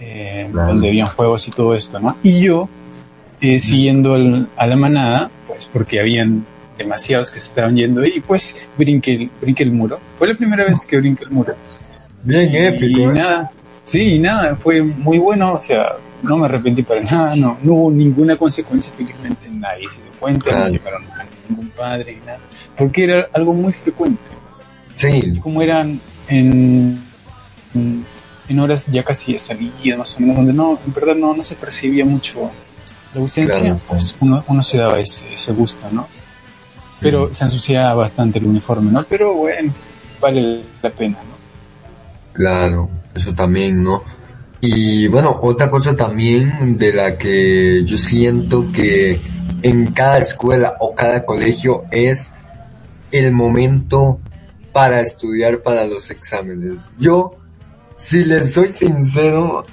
eh, 0.00 0.48
Claro. 0.52 0.68
donde 0.68 0.88
habían 0.88 1.08
juegos 1.08 1.46
y 1.48 1.50
todo 1.50 1.74
esto, 1.74 1.98
¿no? 2.00 2.16
Y 2.22 2.40
yo, 2.40 2.68
eh, 3.40 3.58
siguiendo 3.58 4.14
al- 4.14 4.48
a 4.56 4.66
la 4.66 4.76
manada, 4.76 5.30
pues 5.46 5.66
porque 5.72 6.00
habían 6.00 6.44
demasiados 6.76 7.30
que 7.30 7.38
se 7.38 7.48
estaban 7.48 7.76
yendo 7.76 8.04
y 8.04 8.20
pues 8.20 8.54
brinqué, 8.76 9.12
el- 9.14 9.30
brinqué 9.40 9.62
el 9.62 9.72
muro. 9.72 9.98
Fue 10.18 10.26
la 10.28 10.34
primera 10.34 10.64
vez 10.64 10.84
que 10.84 10.96
brinqué 10.98 11.24
el 11.24 11.30
muro. 11.30 11.54
Bien 12.24 12.52
y 12.52 12.56
épico, 12.58 13.00
¿eh? 13.10 13.14
nada, 13.14 13.50
Sí, 13.84 14.18
nada, 14.18 14.56
fue 14.56 14.80
muy 14.82 15.18
bueno, 15.18 15.54
o 15.54 15.60
sea, 15.62 15.94
no 16.22 16.36
me 16.36 16.46
arrepentí 16.46 16.82
para 16.82 17.00
nada, 17.02 17.34
no, 17.34 17.58
no 17.62 17.72
hubo 17.74 17.90
ninguna 17.90 18.36
consecuencia, 18.36 18.92
felizmente 18.96 19.48
nadie 19.50 19.88
se 19.88 20.02
dio 20.02 20.10
cuenta, 20.20 20.44
Claro. 20.50 20.66
no 20.66 20.70
llevaron 20.70 21.02
a 21.18 21.26
ningún 21.48 21.68
padre, 21.70 22.18
nada, 22.24 22.38
porque 22.78 23.04
era 23.04 23.28
algo 23.32 23.52
muy 23.54 23.72
frecuente. 23.72 24.22
Sí, 24.94 25.38
como 25.40 25.62
eran 25.62 26.00
en, 26.28 27.02
en, 27.74 28.04
en 28.48 28.60
horas 28.60 28.86
ya 28.86 29.02
casi 29.02 29.32
de 29.32 29.38
salida, 29.40 29.96
más 29.96 30.16
o 30.16 30.20
menos, 30.20 30.36
donde 30.36 30.52
no, 30.52 30.78
en 30.86 30.92
verdad 30.92 31.16
no, 31.16 31.34
no 31.34 31.42
se 31.42 31.56
percibía 31.56 32.04
mucho 32.04 32.50
la 33.14 33.20
ausencia, 33.20 33.58
Claro. 33.60 33.80
pues 33.88 34.14
uno, 34.20 34.44
uno 34.46 34.62
se 34.62 34.78
daba 34.78 35.00
ese, 35.00 35.24
ese 35.34 35.52
gusto, 35.52 35.86
¿no? 35.90 36.06
Pero 37.00 37.26
Mm. 37.28 37.34
se 37.34 37.44
ensuciaba 37.44 37.94
bastante 37.94 38.38
el 38.38 38.46
uniforme, 38.46 38.92
¿no? 38.92 39.02
Pero 39.08 39.34
bueno, 39.34 39.72
vale 40.20 40.60
la 40.80 40.90
pena, 40.90 41.18
¿no? 41.28 41.31
Claro, 42.32 42.88
eso 43.14 43.32
también, 43.32 43.82
¿no? 43.82 44.02
Y 44.60 45.08
bueno, 45.08 45.38
otra 45.42 45.68
cosa 45.70 45.96
también 45.96 46.78
de 46.78 46.92
la 46.92 47.18
que 47.18 47.84
yo 47.84 47.98
siento 47.98 48.70
que 48.72 49.20
en 49.62 49.92
cada 49.92 50.18
escuela 50.18 50.76
o 50.78 50.94
cada 50.94 51.24
colegio 51.24 51.84
es 51.90 52.30
el 53.10 53.32
momento 53.32 54.20
para 54.72 55.00
estudiar 55.00 55.62
para 55.62 55.84
los 55.84 56.10
exámenes. 56.10 56.80
Yo, 56.98 57.32
si 57.96 58.24
les 58.24 58.52
soy 58.52 58.72
sincero, 58.72 59.64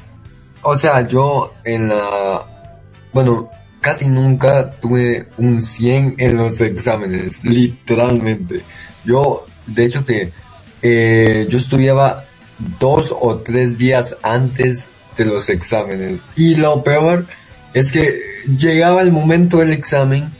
o 0.61 0.75
sea, 0.75 1.07
yo 1.07 1.53
en 1.63 1.89
la, 1.89 2.75
bueno, 3.13 3.49
casi 3.81 4.07
nunca 4.07 4.71
tuve 4.71 5.27
un 5.37 5.61
100 5.61 6.15
en 6.17 6.37
los 6.37 6.59
exámenes, 6.61 7.43
literalmente. 7.43 8.61
Yo, 9.05 9.45
de 9.67 9.85
hecho 9.85 10.05
que, 10.05 10.31
eh, 10.81 11.45
yo 11.49 11.57
estudiaba 11.57 12.25
dos 12.79 13.13
o 13.19 13.37
tres 13.37 13.77
días 13.77 14.15
antes 14.21 14.89
de 15.17 15.25
los 15.25 15.49
exámenes. 15.49 16.21
Y 16.35 16.55
lo 16.55 16.83
peor 16.83 17.25
es 17.73 17.91
que 17.91 18.21
llegaba 18.57 19.01
el 19.01 19.11
momento 19.11 19.57
del 19.57 19.73
examen 19.73 20.31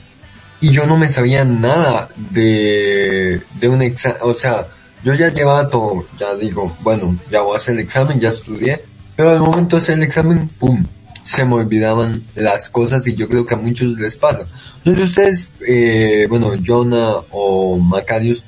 y 0.62 0.70
yo 0.72 0.86
no 0.86 0.98
me 0.98 1.10
sabía 1.10 1.46
nada 1.46 2.10
de, 2.32 3.42
de 3.60 3.70
un 3.70 3.82
examen, 3.82 4.20
o 4.22 4.34
sea, 4.34 4.68
yo 5.04 5.14
ya 5.14 5.30
llevaba 5.30 5.70
todo, 5.70 6.06
ya 6.20 6.36
digo, 6.36 6.76
bueno, 6.82 7.18
ya 7.32 7.42
voy 7.42 7.54
a 7.54 7.58
hacer 7.58 7.76
el 7.76 7.82
examen, 7.82 8.20
ya 8.20 8.30
estudié, 8.30 8.82
pero 9.16 9.30
al 9.32 9.40
momento 9.40 9.78
de 9.78 9.82
hacer 9.82 9.98
el 9.98 10.04
examen, 10.04 10.50
pum, 10.60 10.86
se 11.24 11.46
me 11.46 11.56
olvidaban 11.56 12.24
las 12.36 12.70
cosas 12.70 13.06
y 13.08 13.16
yo 13.16 13.30
creo 13.30 13.46
que 13.46 13.54
a 13.54 13.58
muchos 13.58 13.88
les 13.98 14.16
pasa. 14.18 14.44
Entonces 14.78 15.06
ustedes, 15.06 15.54
eh, 15.66 16.26
bueno, 16.30 16.52
Jonah 16.66 17.16
o 17.32 17.78
Macarius, 17.78 18.44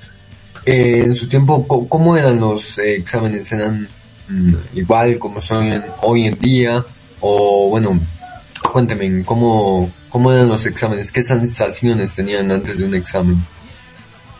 eh, 0.65 1.03
en 1.05 1.15
su 1.15 1.27
tiempo, 1.27 1.65
¿cómo 1.67 2.15
eran 2.15 2.39
los 2.39 2.77
eh, 2.77 2.95
exámenes? 2.95 3.51
¿Eran 3.51 3.87
mm, 4.27 4.53
igual 4.75 5.17
como 5.17 5.41
son 5.41 5.83
hoy 6.01 6.27
en 6.27 6.37
día? 6.39 6.85
O 7.19 7.69
bueno, 7.69 7.99
cuénteme, 8.71 9.23
¿cómo, 9.23 9.91
¿cómo 10.09 10.31
eran 10.31 10.49
los 10.49 10.65
exámenes? 10.65 11.11
¿Qué 11.11 11.23
sensaciones 11.23 12.13
tenían 12.13 12.51
antes 12.51 12.77
de 12.77 12.85
un 12.85 12.95
examen? 12.95 13.43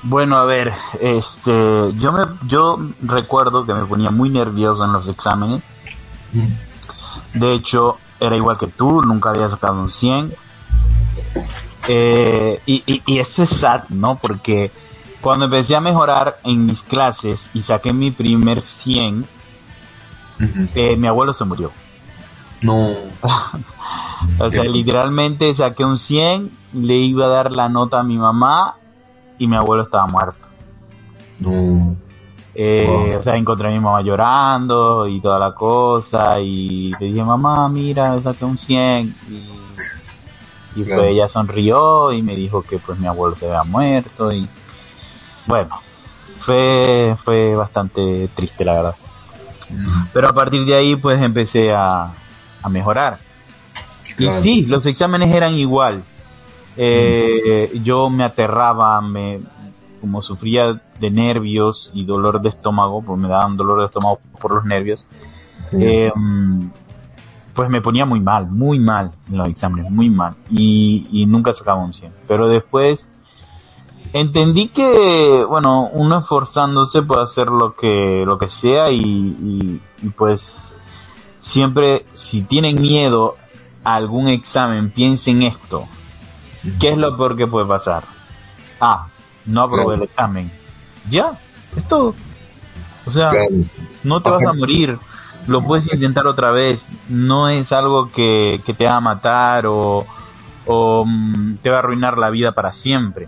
Bueno, 0.04 0.38
a 0.38 0.46
ver, 0.46 0.72
este, 1.00 1.52
yo 1.52 2.12
me, 2.12 2.24
yo 2.48 2.80
recuerdo 3.04 3.66
que 3.66 3.74
me 3.74 3.86
ponía 3.86 4.10
muy 4.10 4.30
nervioso 4.30 4.84
en 4.84 4.94
los 4.94 5.08
exámenes. 5.08 5.62
De 7.34 7.54
hecho, 7.54 7.98
era 8.20 8.36
igual 8.36 8.58
que 8.58 8.68
tú, 8.68 9.02
nunca 9.02 9.30
había 9.30 9.50
sacado 9.50 9.82
un 9.82 9.92
100. 9.92 10.34
Eh, 11.88 12.62
y, 12.66 12.84
y, 12.86 13.04
y 13.06 13.20
eso 13.20 13.44
es 13.44 13.50
sad, 13.50 13.90
¿no? 13.90 14.16
Porque 14.16 14.72
cuando 15.22 15.46
empecé 15.46 15.76
a 15.76 15.82
mejorar 15.82 16.38
en 16.44 16.66
mis 16.66 16.82
clases 16.82 17.46
y 17.54 17.62
saqué 17.62 17.94
mi 17.94 18.12
primer 18.12 18.62
100, 18.62 19.20
ujú. 20.40 20.68
eh, 20.76 20.96
mi 20.98 21.08
abuelo 21.08 21.34
se 21.34 21.46
murió. 21.46 21.72
No, 22.62 22.90
O 24.40 24.50
sea, 24.50 24.64
literalmente 24.64 25.54
saqué 25.56 25.84
un 25.84 25.98
100, 25.98 26.52
le 26.74 26.96
iba 26.98 27.26
a 27.26 27.30
dar 27.30 27.52
la 27.52 27.70
nota 27.70 28.00
a 28.00 28.04
mi 28.04 28.18
mamá 28.18 28.76
y 29.38 29.48
mi 29.48 29.56
abuelo 29.56 29.84
estaba 29.84 30.08
muerto. 30.08 30.48
no, 31.40 31.96
Eh, 32.54 32.86
Wow. 32.86 33.20
O 33.20 33.24
sea, 33.24 33.36
encontré 33.36 33.70
a 33.70 33.72
mi 33.72 33.80
mamá 33.80 34.02
llorando 34.02 35.08
y 35.08 35.20
toda 35.22 35.40
la 35.40 35.54
cosa 35.54 36.40
y 36.40 36.92
le 37.00 37.08
dije, 37.08 37.24
mamá, 37.24 37.68
mira, 37.70 38.20
saqué 38.20 38.46
un 38.46 38.58
100 38.58 39.16
y, 39.30 40.80
y 40.82 40.84
Claro. 40.84 41.02
pues 41.02 41.12
ella 41.14 41.28
sonrió 41.30 42.12
y 42.12 42.22
me 42.22 42.36
dijo 42.36 42.62
que 42.62 42.78
pues 42.78 43.00
mi 43.00 43.08
abuelo 43.08 43.36
se 43.36 43.46
había 43.46 43.64
muerto 43.64 44.32
y 44.32 44.48
bueno, 45.52 45.80
fue, 46.40 47.16
fue 47.24 47.56
bastante 47.56 48.30
triste 48.36 48.64
la 48.66 48.74
verdad. 48.74 48.96
Pero 50.14 50.30
a 50.30 50.34
partir 50.34 50.66
de 50.66 50.76
ahí 50.76 50.96
pues 50.96 51.22
empecé 51.22 51.74
a, 51.74 52.12
a 52.64 52.70
mejorar. 52.70 53.20
Y 54.18 54.30
sí, 54.40 54.66
los 54.66 54.86
exámenes 54.86 55.34
eran 55.36 55.54
igual. 55.56 56.04
Eh, 56.78 57.80
Yo 57.84 58.10
me 58.10 58.24
aterraba, 58.24 59.02
me, 59.02 59.40
como 60.00 60.22
sufría 60.22 60.82
de 61.00 61.12
nervios 61.12 61.92
y 61.94 62.06
dolor 62.06 62.42
de 62.42 62.50
estómago, 62.50 63.02
pues 63.02 63.20
me 63.20 63.28
daban 63.28 63.58
dolor 63.58 63.80
de 63.82 63.86
estómago 63.88 64.20
por 64.40 64.54
los 64.56 64.66
nervios, 64.66 65.08
Sí. 65.70 65.78
eh, 65.80 66.12
pues 67.54 67.70
me 67.70 67.82
ponía 67.82 68.06
muy 68.06 68.20
mal, 68.20 68.48
muy 68.50 68.80
mal 68.80 69.12
en 69.30 69.38
los 69.38 69.48
exámenes, 69.48 69.92
muy 69.92 70.10
mal. 70.10 70.36
Y, 70.50 71.08
y 71.12 71.26
nunca 71.26 71.54
sacaba 71.54 71.82
un 71.84 71.94
100. 71.94 72.12
Pero 72.28 72.48
después 72.48 73.08
entendí 74.14 74.70
que, 74.70 75.46
bueno, 75.48 75.90
uno 75.92 76.20
esforzándose 76.20 77.02
puede 77.02 77.24
hacer 77.24 77.48
lo 77.48 77.76
que, 77.76 78.24
lo 78.26 78.38
que 78.38 78.50
sea 78.50 78.92
y, 78.92 79.00
y, 79.00 79.82
y 80.02 80.10
pues 80.10 80.76
siempre 81.42 82.06
si 82.14 82.44
tienen 82.44 82.82
miedo 82.82 83.36
a 83.84 83.96
algún 83.96 84.28
examen, 84.28 84.92
piensen 84.92 85.42
esto. 85.44 85.86
¿Qué 86.80 86.92
es 86.92 86.98
lo 86.98 87.18
peor 87.18 87.36
que 87.36 87.48
puede 87.48 87.66
pasar? 87.66 88.04
Ah, 88.80 89.08
no 89.46 89.62
aprobé 89.62 89.96
el 89.96 90.04
examen. 90.04 90.52
Ya, 91.10 91.38
es 91.76 91.88
todo. 91.88 92.14
O 93.06 93.12
sea, 93.12 93.32
no 94.04 94.22
te 94.22 94.30
vas 94.30 94.46
a 94.46 94.54
morir, 94.54 95.00
lo 95.48 95.64
puedes 95.64 95.92
intentar 95.92 96.28
otra 96.28 96.52
vez, 96.52 96.84
no 97.10 97.50
es 97.50 97.72
algo 97.72 98.12
que, 98.12 98.62
que 98.64 98.76
te 98.76 98.86
va 98.86 98.98
a 98.98 99.02
matar 99.02 99.66
o, 99.66 100.06
o 100.68 101.06
mm, 101.06 101.56
te 101.64 101.72
va 101.72 101.78
a 101.78 101.80
arruinar 101.80 102.20
la 102.20 102.30
vida 102.30 102.52
para 102.52 102.74
siempre. 102.74 103.28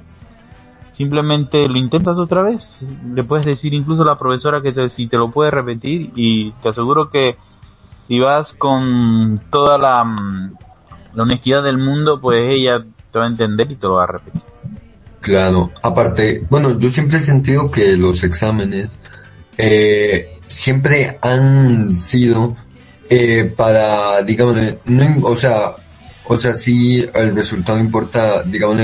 Simplemente 0.94 1.68
lo 1.68 1.78
intentas 1.78 2.18
otra 2.20 2.44
vez, 2.44 2.78
le 3.14 3.24
puedes 3.24 3.46
decir 3.46 3.74
incluso 3.74 4.04
a 4.04 4.06
la 4.06 4.18
profesora 4.20 4.62
que 4.62 4.72
te, 4.72 4.90
si 4.90 5.08
te 5.08 5.18
lo 5.18 5.32
puede 5.32 5.50
repetir 5.52 6.12
y 6.16 6.52
te 6.52 6.70
aseguro 6.70 7.10
que 7.10 7.36
si 8.08 8.20
vas 8.20 8.54
con 8.54 9.42
toda 9.50 9.78
la, 9.80 10.04
mm, 10.04 10.54
la 11.16 11.24
honestidad 11.24 11.64
del 11.64 11.80
mundo, 11.80 12.22
pues 12.22 12.44
ella 12.48 12.86
te 13.12 13.18
va 13.20 13.26
a 13.26 13.28
entender 13.28 13.72
y 13.72 13.76
te 13.76 13.88
lo 13.88 13.96
va 13.96 14.04
a 14.04 14.08
repetir. 14.08 14.42
Claro, 15.20 15.72
aparte, 15.82 16.46
bueno, 16.50 16.78
yo 16.78 16.92
siempre 16.92 17.18
he 17.18 17.22
sentido 17.22 17.72
que 17.72 17.98
los 17.98 18.24
exámenes 18.24 18.90
eh, 19.58 20.38
siempre 20.46 21.18
han 21.22 21.94
sido 21.94 22.56
eh, 23.10 23.46
para, 23.56 24.22
digamos, 24.22 24.58
no, 24.86 25.04
im- 25.04 25.24
o 25.24 25.36
sea, 25.38 25.76
o 26.26 26.38
sea, 26.38 26.54
sí 26.54 27.04
el 27.16 27.36
resultado 27.36 27.80
importa, 27.80 28.44
digamos, 28.44 28.80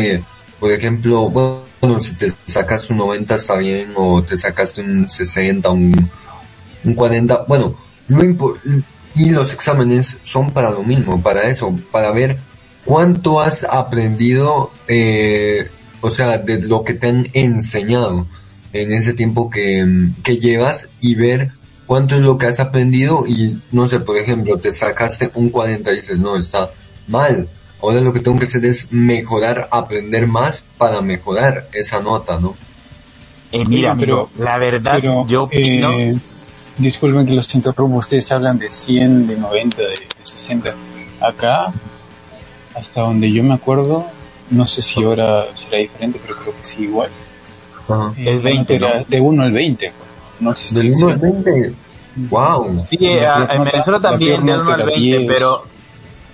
por 0.59 0.71
ejemplo, 0.71 1.29
bueno, 1.29 1.68
si 2.01 2.13
te 2.15 2.33
sacas 2.45 2.89
un 2.89 2.97
90 2.97 3.35
está 3.35 3.55
bien, 3.57 3.93
o 3.95 4.21
te 4.23 4.37
sacaste 4.37 4.81
un 4.81 5.07
60, 5.07 5.69
un, 5.69 6.09
un 6.83 6.93
40, 6.93 7.45
bueno, 7.47 7.75
no 8.07 8.19
impo- 8.21 8.57
y 9.15 9.29
los 9.29 9.51
exámenes 9.53 10.17
son 10.23 10.51
para 10.51 10.71
lo 10.71 10.83
mismo, 10.83 11.21
para 11.21 11.43
eso, 11.49 11.77
para 11.91 12.11
ver 12.11 12.37
cuánto 12.85 13.39
has 13.39 13.63
aprendido, 13.63 14.71
eh, 14.87 15.67
o 16.01 16.09
sea, 16.09 16.37
de 16.37 16.61
lo 16.61 16.83
que 16.83 16.93
te 16.93 17.07
han 17.09 17.29
enseñado 17.33 18.27
en 18.73 18.91
ese 18.93 19.13
tiempo 19.13 19.49
que, 19.49 20.09
que 20.23 20.37
llevas 20.37 20.87
y 21.01 21.15
ver 21.15 21.51
cuánto 21.85 22.15
es 22.15 22.21
lo 22.21 22.37
que 22.37 22.45
has 22.47 22.59
aprendido 22.59 23.25
y 23.27 23.59
no 23.71 23.87
sé, 23.87 23.99
por 23.99 24.17
ejemplo, 24.17 24.57
te 24.57 24.71
sacaste 24.71 25.31
un 25.35 25.49
40 25.49 25.91
y 25.91 25.95
dices, 25.95 26.19
no, 26.19 26.37
está 26.37 26.69
mal. 27.07 27.47
Ahora 27.81 28.01
lo 28.01 28.11
que 28.11 28.19
tengo 28.19 28.37
que 28.37 28.43
hacer 28.45 28.65
es 28.65 28.91
mejorar, 28.91 29.67
aprender 29.71 30.27
más 30.27 30.63
para 30.77 31.01
mejorar 31.01 31.67
esa 31.73 32.01
nota, 32.01 32.39
¿no? 32.39 32.55
Eh, 33.51 33.63
mira, 33.65 33.95
Pero- 33.97 34.29
amigo, 34.29 34.29
la 34.45 34.57
verdad, 34.57 34.91
Pero, 34.95 35.25
yo 35.27 35.43
opino, 35.43 35.91
eh, 35.93 36.17
disculpen 36.77 37.25
que 37.25 37.31
los 37.33 37.53
interrumpo, 37.55 37.97
ustedes 37.97 38.31
hablan 38.31 38.59
de 38.59 38.69
100, 38.69 39.27
de 39.27 39.37
90, 39.37 39.81
de, 39.81 39.89
de 39.89 40.07
60. 40.23 40.73
Acá, 41.21 41.73
hasta 42.75 43.01
donde 43.01 43.31
yo 43.31 43.43
me 43.43 43.53
acuerdo, 43.53 44.05
no 44.51 44.67
sé 44.67 44.81
si 44.81 45.01
ahora 45.03 45.45
será 45.55 45.79
diferente, 45.79 46.19
pero 46.21 46.37
creo 46.39 46.55
que 46.55 46.63
sí 46.63 46.83
igual. 46.83 47.09
Ajá. 47.87 48.13
Eh, 48.17 48.35
Es 48.35 48.43
20, 48.43 48.75
era 48.75 48.99
¿no? 48.99 49.05
De 49.07 49.19
1 49.21 49.43
al 49.43 49.51
20. 49.51 49.91
No 50.41 50.51
existe 50.51 50.75
Del 50.79 50.87
el 50.87 50.93
1 50.95 51.07
al 51.13 51.19
100. 51.19 51.43
20. 51.43 51.73
Wow. 52.29 52.85
Sí, 52.89 52.97
en 53.01 53.63
Venezuela 53.63 53.99
la 53.99 54.09
también 54.09 54.45
del 54.45 54.55
1 54.55 54.63
nota 54.63 54.73
al 54.75 54.81
era 54.81 54.89
20, 54.91 55.17
10. 55.17 55.27
pero 55.31 55.63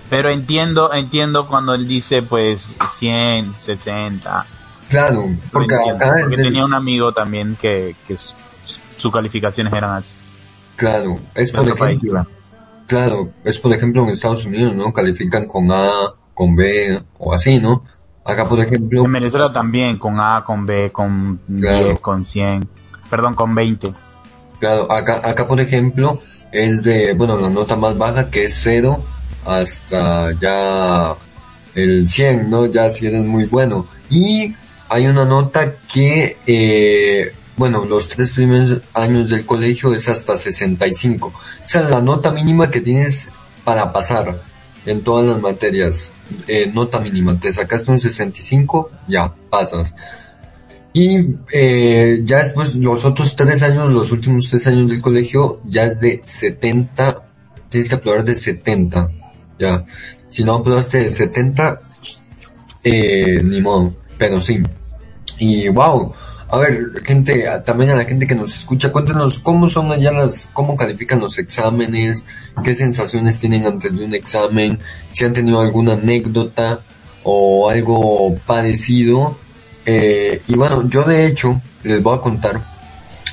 pero 0.08 0.30
entiendo 0.30 0.92
entiendo 0.94 1.46
cuando 1.48 1.74
él 1.74 1.86
dice 1.86 2.22
pues 2.22 2.74
100, 2.98 3.52
60. 3.52 4.46
Claro, 4.88 5.28
porque 5.52 5.74
entiendo, 5.74 6.36
tenía 6.36 6.64
un 6.64 6.74
amigo 6.74 7.12
también 7.12 7.56
que, 7.60 7.96
que 8.06 8.16
su, 8.16 8.32
sus 8.96 9.12
calificaciones 9.12 9.72
eran 9.72 9.90
así. 9.90 10.14
Claro, 10.76 11.18
es 11.34 11.50
por 11.50 11.64
país, 11.76 11.96
ejemplo, 11.96 12.10
claro. 12.10 12.28
claro, 12.86 13.30
es 13.44 13.58
por 13.58 13.72
ejemplo 13.72 14.02
en 14.04 14.10
Estados 14.10 14.44
Unidos, 14.44 14.74
¿no? 14.76 14.92
Califican 14.92 15.46
con 15.46 15.70
A, 15.72 15.90
con 16.34 16.54
B 16.54 17.02
o 17.18 17.32
así, 17.32 17.58
¿no? 17.58 17.82
Acá 18.24 18.48
por 18.48 18.60
ejemplo, 18.60 19.04
En 19.04 19.12
Venezuela 19.12 19.52
también, 19.52 19.98
con 19.98 20.20
A, 20.20 20.44
con 20.44 20.66
B, 20.66 20.90
con 20.92 21.40
Claro. 21.60 21.86
10, 21.86 22.00
con 22.00 22.24
100, 22.24 22.68
perdón, 23.08 23.34
con 23.34 23.54
20. 23.54 23.92
claro, 24.60 24.90
acá, 24.90 25.20
acá 25.24 25.46
por 25.48 25.60
ejemplo 25.60 26.20
es 26.52 26.82
de, 26.82 27.14
bueno, 27.14 27.38
la 27.38 27.50
nota 27.50 27.76
más 27.76 27.96
baja 27.96 28.30
que 28.30 28.44
es 28.44 28.60
cero 28.62 29.02
hasta 29.46 30.32
ya 30.40 31.14
el 31.74 32.08
100, 32.08 32.50
¿no? 32.50 32.66
Ya 32.66 32.90
si 32.90 33.06
eres 33.06 33.24
muy 33.24 33.44
bueno. 33.44 33.86
Y 34.10 34.54
hay 34.88 35.06
una 35.06 35.24
nota 35.24 35.76
que, 35.92 36.36
eh, 36.46 37.32
bueno, 37.56 37.84
los 37.84 38.08
tres 38.08 38.30
primeros 38.30 38.80
años 38.92 39.30
del 39.30 39.46
colegio 39.46 39.94
es 39.94 40.08
hasta 40.08 40.36
65. 40.36 41.32
Esa 41.64 41.80
es 41.80 41.90
la 41.90 42.00
nota 42.00 42.32
mínima 42.32 42.70
que 42.70 42.80
tienes 42.80 43.30
para 43.64 43.92
pasar 43.92 44.42
en 44.84 45.02
todas 45.02 45.26
las 45.26 45.40
materias. 45.40 46.12
Eh, 46.48 46.70
nota 46.72 46.98
mínima. 46.98 47.38
Te 47.38 47.52
sacaste 47.52 47.90
un 47.90 48.00
65, 48.00 48.90
ya, 49.08 49.32
pasas. 49.48 49.94
Y 50.92 51.36
eh, 51.52 52.20
ya 52.24 52.38
después, 52.38 52.74
los 52.74 53.04
otros 53.04 53.36
tres 53.36 53.62
años, 53.62 53.90
los 53.90 54.10
últimos 54.12 54.48
tres 54.48 54.66
años 54.66 54.88
del 54.88 55.02
colegio, 55.02 55.60
ya 55.64 55.84
es 55.84 56.00
de 56.00 56.20
70, 56.24 57.22
tienes 57.68 57.88
que 57.88 57.94
aprobar 57.96 58.24
de 58.24 58.34
70, 58.34 59.10
ya. 59.58 59.84
Si 60.28 60.44
no 60.44 60.56
aprobaste 60.56 60.98
de 60.98 61.10
70, 61.10 61.78
eh, 62.84 63.42
ni 63.42 63.60
modo, 63.60 63.94
pero 64.18 64.40
sí. 64.40 64.62
Y 65.38 65.68
wow, 65.68 66.12
a 66.48 66.58
ver, 66.58 67.02
gente, 67.04 67.44
también 67.64 67.90
a 67.90 67.96
la 67.96 68.04
gente 68.04 68.26
que 68.26 68.34
nos 68.34 68.54
escucha, 68.54 68.92
cuéntenos 68.92 69.40
cómo 69.40 69.68
son 69.68 69.90
allá 69.90 70.12
las, 70.12 70.48
cómo 70.52 70.76
califican 70.76 71.18
los 71.18 71.38
exámenes, 71.38 72.24
qué 72.62 72.74
sensaciones 72.74 73.40
tienen 73.40 73.66
antes 73.66 73.96
de 73.96 74.04
un 74.04 74.14
examen, 74.14 74.78
si 75.10 75.24
han 75.24 75.32
tenido 75.32 75.60
alguna 75.60 75.94
anécdota 75.94 76.80
o 77.24 77.68
algo 77.68 78.36
parecido. 78.46 79.36
Eh, 79.84 80.42
y 80.46 80.54
bueno, 80.54 80.88
yo 80.88 81.02
de 81.02 81.26
hecho 81.26 81.60
les 81.82 82.00
voy 82.02 82.16
a 82.16 82.20
contar, 82.20 82.62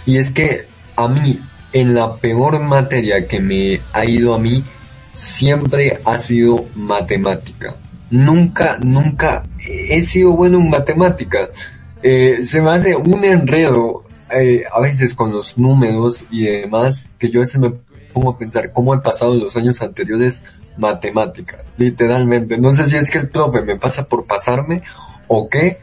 y 0.06 0.18
es 0.18 0.32
que 0.32 0.66
a 0.96 1.08
mí, 1.08 1.40
en 1.72 1.94
la 1.94 2.16
peor 2.16 2.60
materia 2.62 3.28
que 3.28 3.40
me 3.40 3.80
ha 3.94 4.06
ido 4.06 4.34
a 4.34 4.40
mí, 4.40 4.64
siempre 5.14 6.02
ha 6.06 6.18
sido 6.18 6.66
matemática. 6.76 7.76
Nunca, 8.10 8.78
nunca 8.84 9.44
he 9.68 10.02
sido 10.02 10.34
bueno 10.34 10.58
en 10.58 10.70
matemáticas. 10.70 11.50
Eh, 12.02 12.40
se 12.44 12.62
me 12.62 12.72
hace 12.72 12.96
un 12.96 13.24
enredo 13.24 14.06
eh, 14.30 14.64
a 14.72 14.82
veces 14.82 15.14
con 15.14 15.32
los 15.32 15.58
números 15.58 16.26
y 16.30 16.44
demás 16.44 17.10
que 17.18 17.30
yo 17.30 17.40
a 17.40 17.44
veces 17.44 17.62
me 17.62 17.72
pongo 18.12 18.32
a 18.32 18.38
pensar 18.38 18.72
cómo 18.72 18.94
he 18.94 19.00
pasado 19.00 19.36
los 19.36 19.56
años 19.56 19.82
anteriores 19.82 20.44
matemática, 20.78 21.64
literalmente. 21.78 22.58
No 22.58 22.74
sé 22.74 22.86
si 22.88 22.96
es 22.96 23.10
que 23.10 23.20
el 23.20 23.30
profe 23.30 23.62
me 23.62 23.78
pasa 23.78 24.06
por 24.06 24.26
pasarme 24.26 24.82
o 25.28 25.48
qué, 25.50 25.78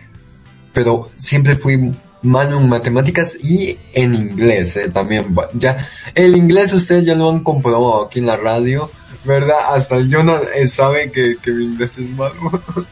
pero 0.73 1.11
siempre 1.17 1.57
fui 1.57 1.93
malo 2.23 2.59
en 2.59 2.69
matemáticas 2.69 3.37
y 3.43 3.79
en 3.93 4.15
inglés 4.15 4.77
eh, 4.77 4.89
también. 4.89 5.35
Ya, 5.55 5.89
el 6.15 6.37
inglés 6.37 6.73
ustedes 6.73 7.05
ya 7.05 7.15
lo 7.15 7.31
han 7.31 7.43
comprobado 7.43 8.05
aquí 8.05 8.19
en 8.19 8.27
la 8.27 8.37
radio, 8.37 8.91
¿verdad? 9.25 9.75
Hasta 9.75 9.97
el 9.97 10.13
eh, 10.55 10.67
sabe 10.67 11.11
que, 11.11 11.37
que 11.43 11.51
mi 11.51 11.65
inglés 11.65 11.99
es 11.99 12.11
malo, 12.11 12.35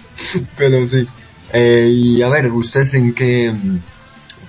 pero 0.57 0.87
sí. 0.87 1.07
Eh, 1.53 1.89
y 1.91 2.23
a 2.23 2.29
ver, 2.29 2.51
¿ustedes 2.53 2.95
en 2.95 3.15
qué, 3.15 3.55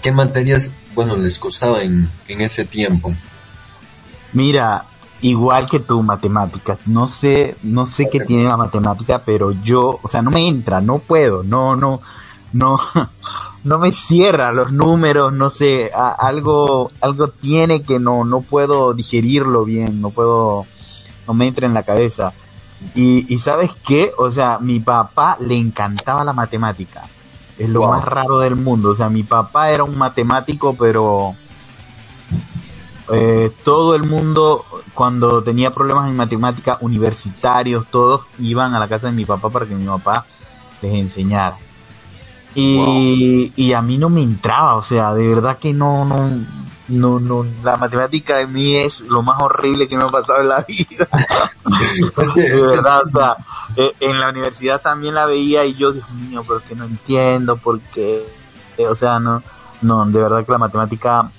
qué 0.02 0.12
materias, 0.12 0.70
bueno, 0.94 1.15
les 1.15 1.39
costaba 1.39 1.82
en, 1.84 2.10
en 2.28 2.42
ese 2.42 2.65
tiempo? 2.65 3.13
Mira, 4.34 4.86
igual 5.22 5.70
que 5.70 5.80
tú, 5.80 6.02
matemáticas. 6.04 6.80
No 6.86 7.08
sé, 7.08 7.56
no 7.63 7.86
sé 7.86 8.10
qué 8.12 8.20
tiene 8.20 8.44
la 8.44 8.58
matemática, 8.58 9.22
pero 9.26 9.52
yo, 9.52 10.00
o 10.02 10.10
sea, 10.10 10.22
no 10.22 10.32
me 10.32 10.48
entra, 10.48 10.82
no 10.82 11.00
puedo, 11.00 11.44
no, 11.44 11.76
no, 11.76 12.02
no, 12.54 12.80
no 13.63 13.80
me 13.80 13.92
cierra 13.92 14.52
los 14.52 14.72
números, 14.72 15.34
no 15.34 15.50
sé, 15.50 15.92
algo, 15.94 16.92
algo 17.02 17.30
tiene 17.30 17.82
que 17.82 18.00
no, 18.00 18.24
no 18.24 18.42
puedo 18.42 18.94
digerirlo 18.94 19.65
bien, 19.65 20.02
no 20.02 20.10
puedo, 20.10 20.65
no 21.30 21.36
me 21.36 21.46
entra 21.48 21.68
en 21.68 21.76
la 21.76 21.84
cabeza. 21.84 22.34
Y, 22.96 23.32
y 23.32 23.38
sabes 23.38 23.70
qué, 23.86 24.12
o 24.18 24.32
sea, 24.32 24.58
mi 24.60 24.80
papá 24.80 25.38
le 25.39 25.56
encantaba 25.56 26.24
la 26.24 26.34
matemática. 26.34 27.04
Es 27.58 27.70
lo 27.70 27.82
Wow. 27.82 27.92
más 27.92 28.04
raro 28.06 28.39
del 28.39 28.56
mundo. 28.56 28.89
O 28.89 28.96
sea, 28.96 29.10
mi 29.10 29.22
papá 29.22 29.70
era 29.70 29.84
un 29.84 29.96
matemático, 29.96 30.76
pero 30.80 31.36
eh, 33.13 33.52
todo 33.63 33.94
el 33.96 34.04
mundo, 34.06 34.65
cuando 34.96 35.44
tenía 35.44 35.72
problemas 35.72 36.10
en 36.10 36.15
matemática, 36.15 36.78
universitarios, 36.82 37.86
todos 37.92 38.22
iban 38.39 38.74
a 38.74 38.80
la 38.80 38.88
casa 38.88 39.08
de 39.08 39.13
mi 39.13 39.26
papá 39.26 39.50
para 39.50 39.68
que 39.68 39.76
mi 39.76 39.86
papá 39.86 40.26
les 40.82 40.94
enseñara. 40.96 41.58
Y, 42.56 43.54
y 43.56 43.74
a 43.74 43.82
mí 43.84 44.00
no 44.00 44.10
me 44.10 44.24
entraba, 44.24 44.76
o 44.76 44.82
sea, 44.82 45.13
de 45.13 45.28
verdad 45.28 45.60
que 45.60 45.74
no, 45.74 46.06
no, 46.06 46.32
no, 46.89 47.19
no, 47.19 47.45
la 47.63 47.78
matemática 47.78 48.38
de 48.38 48.47
mí 48.47 48.75
es 48.75 49.02
lo 49.02 49.21
más 49.21 49.41
horrible 49.41 49.88
que 49.88 49.95
me 49.95 50.04
ha 50.04 50.08
pasado 50.10 50.41
en 50.41 50.49
la 50.49 50.65
vida. 50.67 51.08
De 52.36 52.62
verdad, 52.62 53.02
o 53.06 53.10
sea, 53.10 53.38
eh, 53.75 53.91
en 53.99 54.19
la 54.19 54.30
universidad 54.30 54.82
también 54.82 55.15
la 55.15 55.25
veía 55.25 55.65
y 55.65 55.75
yo, 55.75 55.91
Dios 55.91 56.10
mío, 56.12 56.43
pero 56.47 56.62
que 56.67 56.75
no 56.75 56.86
entiendo 56.86 57.58
por 57.58 57.80
qué, 57.80 58.25
Eh, 58.78 58.88
o 58.88 58.95
sea, 58.95 59.19
no, 59.19 59.41
no, 59.82 60.06
de 60.06 60.19
verdad 60.19 60.45
que 60.45 60.52
la 60.52 60.58
matemática 60.58 61.30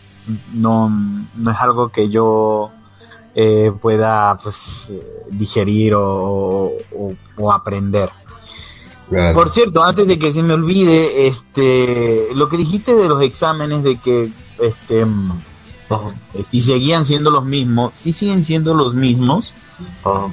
no, 0.55 0.91
no 1.35 1.51
es 1.51 1.59
algo 1.59 1.89
que 1.91 2.09
yo 2.11 2.71
eh, 3.35 3.73
pueda, 3.81 4.37
pues, 4.43 4.57
eh, 4.91 5.27
digerir 5.31 5.95
o, 5.95 6.73
o, 6.93 7.15
o 7.37 7.53
aprender. 7.53 8.11
Claro. 9.11 9.35
Por 9.35 9.51
cierto, 9.51 9.83
antes 9.83 10.07
de 10.07 10.19
que 10.19 10.33
se 10.33 10.43
me 10.43 10.55
olvide, 10.55 11.27
este, 11.27 12.29
lo 12.35 12.49
que 12.49 12.57
dijiste 12.57 12.95
de 12.95 13.09
los 13.09 13.21
exámenes 13.23 13.83
de 13.83 13.97
que, 13.99 14.31
este, 14.61 15.05
Ajá, 15.91 16.15
si 16.51 16.63
seguían 16.63 17.05
siendo 17.05 17.31
los 17.33 17.45
mismos, 17.45 17.91
sí 17.97 18.13
siguen 18.13 18.45
siendo 18.45 18.73
los 18.73 18.95
mismos, 18.95 19.53
ajá. 20.05 20.29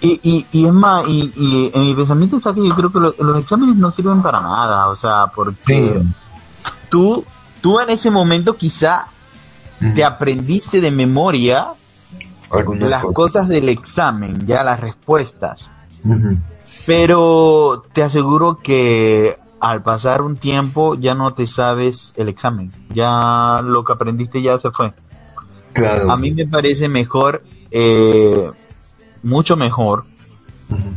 y, 0.00 0.18
y, 0.22 0.46
y 0.50 0.64
es 0.66 0.72
más, 0.72 1.06
y, 1.06 1.30
y 1.36 1.70
en 1.74 1.82
mi 1.84 1.94
pensamiento 1.94 2.38
está 2.38 2.54
que 2.54 2.66
yo 2.66 2.74
creo 2.74 2.90
que 2.90 3.00
lo- 3.00 3.14
los 3.18 3.38
exámenes 3.38 3.76
no 3.76 3.90
sirven 3.90 4.22
para 4.22 4.40
nada, 4.40 4.88
o 4.88 4.96
sea, 4.96 5.26
porque 5.34 6.00
Sí. 6.02 6.72
tú, 6.88 7.22
tú 7.60 7.78
en 7.80 7.90
ese 7.90 8.10
momento 8.10 8.56
quizá 8.56 9.08
te 9.94 10.02
aprendiste 10.02 10.80
de 10.80 10.90
memoria 10.90 11.66
Algunas 12.50 12.88
las 12.88 13.02
cosas. 13.02 13.14
cosas 13.14 13.48
del 13.48 13.68
examen, 13.68 14.46
ya 14.46 14.64
las 14.64 14.80
respuestas. 14.80 15.68
Pero 16.86 17.82
te 17.92 18.02
aseguro 18.02 18.56
que 18.56 19.36
al 19.60 19.82
pasar 19.82 20.22
un 20.22 20.36
tiempo 20.36 20.94
ya 20.94 21.14
no 21.14 21.34
te 21.34 21.46
sabes 21.46 22.12
el 22.16 22.28
examen, 22.28 22.70
ya 22.94 23.60
lo 23.64 23.84
que 23.84 23.92
aprendiste 23.92 24.40
ya 24.42 24.58
se 24.58 24.70
fue. 24.70 24.92
Claro. 25.72 26.10
A 26.10 26.16
mí 26.16 26.30
me 26.32 26.46
parece 26.46 26.88
mejor, 26.88 27.42
eh, 27.70 28.50
mucho 29.22 29.56
mejor, 29.56 30.04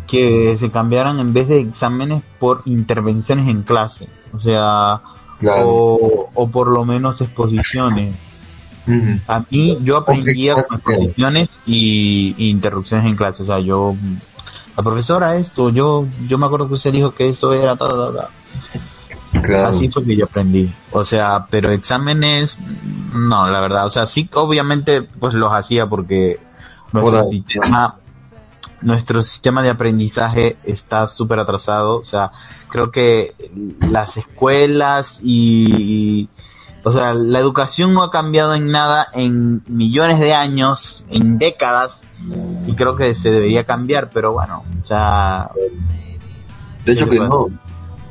que 0.07 0.55
se 0.57 0.71
cambiaran 0.71 1.19
en 1.19 1.33
vez 1.33 1.47
de 1.47 1.59
exámenes 1.59 2.23
por 2.39 2.61
intervenciones 2.65 3.47
en 3.47 3.63
clase, 3.63 4.07
o 4.33 4.39
sea, 4.39 5.01
Claro. 5.39 5.69
o, 5.69 6.29
o 6.33 6.49
por 6.49 6.67
lo 6.67 6.83
menos 6.85 7.21
exposiciones. 7.21 8.13
A 9.27 9.43
mí 9.51 9.77
yo 9.83 9.97
aprendía 9.97 10.55
con 10.55 10.77
exposiciones 10.77 11.59
y, 11.65 12.33
y 12.37 12.49
interrupciones 12.49 13.05
en 13.05 13.15
clase, 13.15 13.43
o 13.43 13.45
sea, 13.45 13.59
yo, 13.59 13.95
la 14.79 14.83
profesora 14.83 15.35
esto, 15.35 15.69
yo, 15.71 16.05
yo 16.25 16.37
me 16.37 16.45
acuerdo 16.45 16.69
que 16.69 16.75
usted 16.75 16.93
dijo 16.93 17.11
que 17.13 17.27
esto 17.27 17.51
era, 17.51 17.75
ta, 17.75 17.89
ta, 17.89 18.13
ta. 18.13 19.41
Claro. 19.41 19.75
Así 19.75 19.89
fue 19.89 20.05
que 20.05 20.15
yo 20.15 20.23
aprendí. 20.23 20.73
O 20.93 21.03
sea, 21.03 21.47
pero 21.49 21.69
exámenes, 21.73 22.57
no, 23.13 23.49
la 23.49 23.59
verdad. 23.59 23.87
O 23.87 23.89
sea, 23.89 24.05
sí, 24.05 24.29
obviamente, 24.33 25.01
pues 25.01 25.33
los 25.33 25.51
hacía 25.51 25.85
porque 25.87 26.39
nuestro 26.93 27.19
Hola. 27.19 27.23
sistema, 27.25 27.95
nuestro 28.79 29.21
sistema 29.21 29.61
de 29.61 29.69
aprendizaje 29.69 30.55
está 30.63 31.09
súper 31.09 31.39
atrasado. 31.39 31.97
O 31.97 32.05
sea, 32.05 32.31
creo 32.69 32.89
que 32.89 33.35
las 33.81 34.15
escuelas 34.15 35.19
y, 35.21 36.29
o 36.83 36.91
sea, 36.91 37.13
la 37.13 37.39
educación 37.39 37.93
no 37.93 38.03
ha 38.03 38.11
cambiado 38.11 38.55
en 38.55 38.71
nada 38.71 39.07
en 39.13 39.61
millones 39.67 40.19
de 40.19 40.33
años, 40.33 41.05
en 41.09 41.37
décadas, 41.37 42.03
y 42.67 42.75
creo 42.75 42.95
que 42.95 43.13
se 43.15 43.29
debería 43.29 43.63
cambiar, 43.65 44.09
pero 44.09 44.33
bueno, 44.33 44.63
o 44.81 44.85
sea, 44.85 45.49
De 46.85 46.91
hecho 46.93 47.09
que 47.09 47.17
bueno. 47.17 47.49
no. 47.49 47.69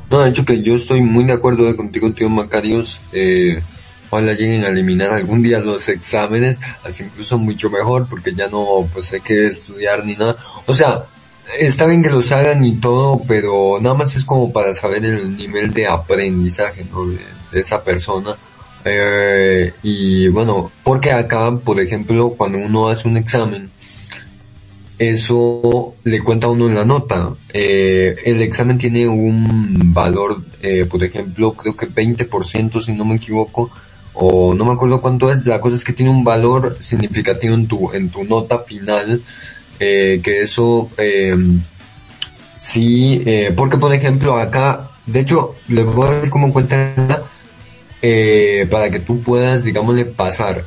No, 0.09 0.19
de 0.21 0.29
hecho 0.29 0.43
que 0.43 0.61
yo 0.61 0.75
estoy 0.75 1.01
muy 1.01 1.23
de 1.25 1.33
acuerdo 1.33 1.75
contigo, 1.77 2.11
tío 2.11 2.29
Macarios. 2.29 2.99
Eh, 3.11 3.61
ojalá 4.09 4.33
lleguen 4.33 4.63
a 4.63 4.69
eliminar 4.69 5.11
algún 5.11 5.43
día 5.43 5.59
los 5.59 5.87
exámenes, 5.87 6.59
así 6.83 7.03
incluso 7.03 7.37
mucho 7.37 7.69
mejor, 7.69 8.07
porque 8.09 8.33
ya 8.33 8.47
no 8.47 8.89
pues 8.91 9.13
hay 9.13 9.21
que 9.21 9.45
estudiar 9.45 10.03
ni 10.05 10.15
nada. 10.15 10.35
O 10.65 10.75
sea, 10.75 11.03
está 11.59 11.85
bien 11.85 12.01
que 12.01 12.09
los 12.09 12.31
hagan 12.31 12.65
y 12.65 12.77
todo, 12.77 13.21
pero 13.27 13.77
nada 13.79 13.93
más 13.93 14.15
es 14.15 14.23
como 14.23 14.51
para 14.51 14.73
saber 14.73 15.05
el 15.05 15.37
nivel 15.37 15.71
de 15.73 15.85
aprendizaje, 15.85 16.87
¿no? 16.91 17.05
De, 17.05 17.19
de 17.51 17.59
esa 17.59 17.83
persona. 17.83 18.35
Eh, 18.85 19.73
y 19.83 20.27
bueno, 20.29 20.71
porque 20.83 21.11
acá, 21.11 21.55
por 21.57 21.79
ejemplo, 21.79 22.31
cuando 22.37 22.57
uno 22.57 22.89
hace 22.89 23.07
un 23.07 23.17
examen, 23.17 23.69
eso 24.97 25.95
le 26.03 26.21
cuenta 26.21 26.47
a 26.47 26.49
uno 26.49 26.67
en 26.67 26.75
la 26.75 26.85
nota. 26.85 27.33
Eh, 27.53 28.15
el 28.25 28.41
examen 28.41 28.77
tiene 28.77 29.07
un 29.07 29.93
valor, 29.93 30.43
eh, 30.61 30.85
por 30.85 31.03
ejemplo, 31.03 31.53
creo 31.53 31.75
que 31.75 31.87
20% 31.87 32.81
si 32.81 32.93
no 32.93 33.05
me 33.05 33.15
equivoco, 33.15 33.69
o 34.13 34.53
no 34.53 34.65
me 34.65 34.73
acuerdo 34.73 35.01
cuánto 35.01 35.31
es. 35.31 35.45
La 35.45 35.61
cosa 35.61 35.77
es 35.77 35.83
que 35.83 35.93
tiene 35.93 36.11
un 36.11 36.23
valor 36.23 36.77
significativo 36.79 37.55
en 37.55 37.67
tu, 37.67 37.91
en 37.93 38.09
tu 38.09 38.23
nota 38.23 38.59
final, 38.59 39.21
eh, 39.79 40.19
que 40.21 40.41
eso, 40.41 40.89
eh, 40.97 41.35
sí, 42.57 43.23
eh, 43.25 43.53
porque 43.55 43.77
por 43.77 43.93
ejemplo 43.93 44.37
acá, 44.37 44.89
de 45.05 45.21
hecho, 45.21 45.55
les 45.69 45.85
voy 45.85 46.07
a 46.07 46.11
decir 46.15 46.29
cómo 46.29 46.51
cuentan 46.51 47.23
eh, 48.01 48.67
para 48.69 48.89
que 48.89 48.99
tú 48.99 49.21
puedas, 49.21 49.63
digámosle, 49.63 50.05
pasar 50.05 50.65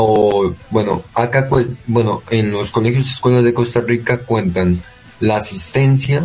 o 0.00 0.54
bueno, 0.70 1.02
acá 1.14 1.48
pues, 1.48 1.66
bueno, 1.86 2.22
en 2.30 2.52
los 2.52 2.70
colegios 2.70 3.06
y 3.06 3.10
escuelas 3.10 3.42
de 3.42 3.52
Costa 3.52 3.80
Rica 3.80 4.18
cuentan 4.18 4.82
la 5.20 5.36
asistencia, 5.36 6.22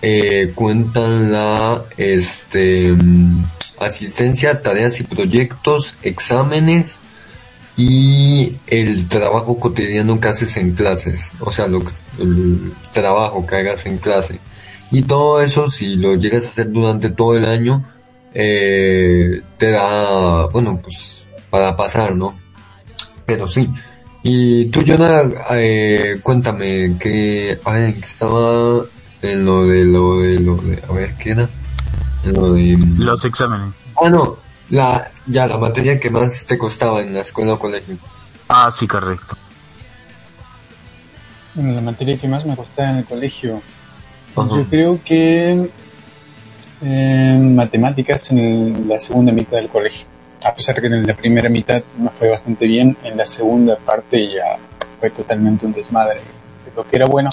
eh, 0.00 0.52
cuentan 0.54 1.32
la 1.32 1.84
este 1.96 2.92
mm, 2.92 3.44
asistencia, 3.80 4.62
tareas 4.62 5.00
y 5.00 5.04
proyectos, 5.04 5.96
exámenes 6.02 6.98
y 7.76 8.56
el 8.68 9.08
trabajo 9.08 9.58
cotidiano 9.58 10.20
que 10.20 10.28
haces 10.28 10.56
en 10.56 10.74
clases, 10.74 11.32
o 11.40 11.50
sea, 11.50 11.66
lo 11.66 11.82
el 12.20 12.72
trabajo 12.92 13.46
que 13.46 13.56
hagas 13.56 13.86
en 13.86 13.98
clase. 13.98 14.38
Y 14.92 15.02
todo 15.02 15.40
eso, 15.40 15.70
si 15.70 15.96
lo 15.96 16.14
llegas 16.16 16.44
a 16.44 16.48
hacer 16.48 16.70
durante 16.70 17.10
todo 17.10 17.36
el 17.36 17.46
año, 17.46 17.82
eh, 18.34 19.42
te 19.58 19.70
da, 19.70 20.46
bueno, 20.46 20.78
pues, 20.82 21.26
para 21.50 21.76
pasar, 21.76 22.16
¿no? 22.16 22.38
Pero 23.26 23.46
sí. 23.46 23.68
Y 24.22 24.66
tú, 24.66 24.84
Jonah, 24.86 25.22
eh, 25.50 26.20
cuéntame 26.22 26.96
que, 26.98 27.58
ay, 27.64 27.98
estaba 28.02 28.84
en 29.20 29.44
lo 29.44 29.66
de 29.66 29.84
lo 29.84 30.18
de 30.20 30.38
lo 30.38 30.56
de, 30.56 30.82
a 30.88 30.92
ver, 30.92 31.14
¿qué 31.14 31.30
era? 31.30 31.48
En 32.24 32.32
lo 32.34 32.52
de... 32.54 32.76
Los 32.98 33.24
exámenes. 33.24 33.74
Ah, 34.00 34.08
no, 34.08 34.36
la, 34.70 35.10
ya, 35.26 35.46
la 35.46 35.58
materia 35.58 35.98
que 35.98 36.08
más 36.08 36.46
te 36.46 36.56
costaba 36.56 37.02
en 37.02 37.14
la 37.14 37.20
escuela 37.20 37.54
o 37.54 37.58
colegio. 37.58 37.96
Ah, 38.48 38.72
sí, 38.78 38.86
correcto. 38.86 39.36
Bueno, 41.54 41.72
la 41.72 41.80
materia 41.80 42.16
que 42.16 42.28
más 42.28 42.46
me 42.46 42.56
costaba 42.56 42.90
en 42.90 42.96
el 42.98 43.04
colegio, 43.04 43.60
Ajá. 44.36 44.56
yo 44.56 44.64
creo 44.68 45.00
que 45.04 45.68
en 46.82 47.54
matemáticas 47.54 48.30
en 48.30 48.88
la 48.88 48.98
segunda 48.98 49.32
mitad 49.32 49.56
del 49.58 49.68
colegio. 49.68 50.06
A 50.44 50.52
pesar 50.52 50.80
que 50.80 50.88
en 50.88 51.06
la 51.06 51.14
primera 51.14 51.48
mitad 51.48 51.82
me 51.98 52.10
fue 52.10 52.28
bastante 52.28 52.66
bien, 52.66 52.96
en 53.04 53.16
la 53.16 53.24
segunda 53.24 53.76
parte 53.76 54.28
ya 54.28 54.56
fue 54.98 55.10
totalmente 55.10 55.64
un 55.64 55.72
desmadre. 55.72 56.20
De 56.64 56.72
lo 56.74 56.84
que 56.84 56.96
era 56.96 57.06
bueno, 57.06 57.30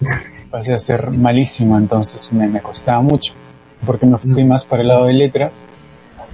pasé 0.50 0.74
a 0.74 0.78
ser 0.78 1.10
malísimo, 1.10 1.76
entonces 1.76 2.32
me, 2.32 2.46
me 2.46 2.60
costaba 2.60 3.00
mucho, 3.00 3.34
porque 3.84 4.06
me 4.06 4.18
fui 4.18 4.44
más 4.44 4.64
para 4.64 4.82
el 4.82 4.88
lado 4.88 5.06
de 5.06 5.14
letras 5.14 5.52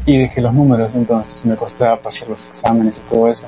y 0.05 0.19
dejé 0.19 0.43
los 0.43 0.53
números, 0.53 0.95
entonces 0.95 1.45
me 1.47 1.57
costaba 1.57 2.01
pasar 2.01 2.29
los 2.29 2.47
exámenes 2.47 2.99
y 2.99 3.13
todo 3.13 3.29
eso. 3.29 3.47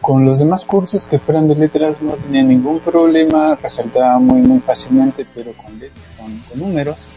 Con 0.00 0.24
los 0.24 0.38
demás 0.38 0.64
cursos 0.64 1.06
que 1.06 1.18
fueran 1.18 1.48
de 1.48 1.56
letras 1.56 1.96
no 2.00 2.12
tenía 2.12 2.44
ningún 2.44 2.78
problema, 2.78 3.56
resaltaba 3.60 4.20
muy 4.20 4.40
muy 4.40 4.60
fácilmente, 4.60 5.26
pero 5.34 5.50
con, 5.54 5.72
con, 6.16 6.38
con 6.48 6.58
números 6.60 7.10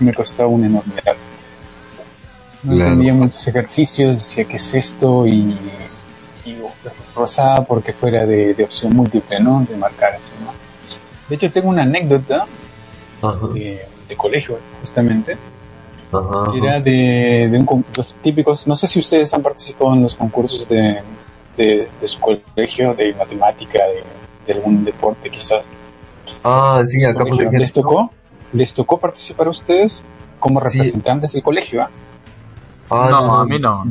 me 0.00 0.12
costaba 0.14 0.48
una 0.48 0.66
enormidad. 0.66 1.14
No 2.62 2.72
Claro. 2.72 2.90
entendía 2.90 3.14
muchos 3.14 3.46
ejercicios, 3.46 4.16
decía 4.16 4.44
qué 4.44 4.56
es 4.56 4.74
esto 4.74 5.26
y, 5.26 5.56
y 6.44 6.56
rozaba 7.14 7.64
porque 7.64 7.92
fuera 7.92 8.26
de, 8.26 8.54
de 8.54 8.64
opción 8.64 8.94
múltiple, 8.96 9.38
¿no? 9.40 9.64
De 9.68 9.76
marcar 9.76 10.14
así, 10.14 10.32
¿no? 10.44 10.52
De 11.28 11.34
hecho 11.36 11.50
tengo 11.52 11.68
una 11.68 11.82
anécdota 11.82 12.46
de, 13.54 13.80
de 14.08 14.16
colegio, 14.16 14.58
justamente, 14.80 15.36
ajá, 16.12 16.50
era 16.56 16.80
de, 16.80 17.48
de 17.50 17.58
un, 17.58 17.84
los 17.96 18.14
típicos, 18.16 18.66
no 18.66 18.74
sé 18.76 18.86
si 18.86 18.98
ustedes 19.00 19.32
han 19.34 19.42
participado 19.42 19.94
en 19.94 20.02
los 20.02 20.14
concursos 20.14 20.68
de, 20.68 21.00
de, 21.56 21.88
de 22.00 22.08
su 22.08 22.18
colegio, 22.20 22.94
de 22.94 23.14
matemática, 23.14 23.78
de, 23.84 24.02
de 24.46 24.52
algún 24.52 24.84
deporte 24.84 25.30
quizás. 25.30 25.66
Ah, 26.42 26.82
sí, 26.86 27.04
acá 27.04 27.24
por. 27.24 27.52
¿Les 27.54 27.72
tocó? 27.72 28.12
¿Les 28.52 28.72
tocó 28.72 28.98
participar 28.98 29.46
a 29.48 29.50
ustedes 29.50 30.02
como 30.40 30.60
Sí. 30.60 30.78
representantes 30.78 31.32
del 31.32 31.42
colegio? 31.42 31.82
¿ah? 31.82 31.90
Ah, 32.90 33.08
No, 33.10 33.34
a 33.40 33.44
mí 33.46 33.58
no. 33.58 33.84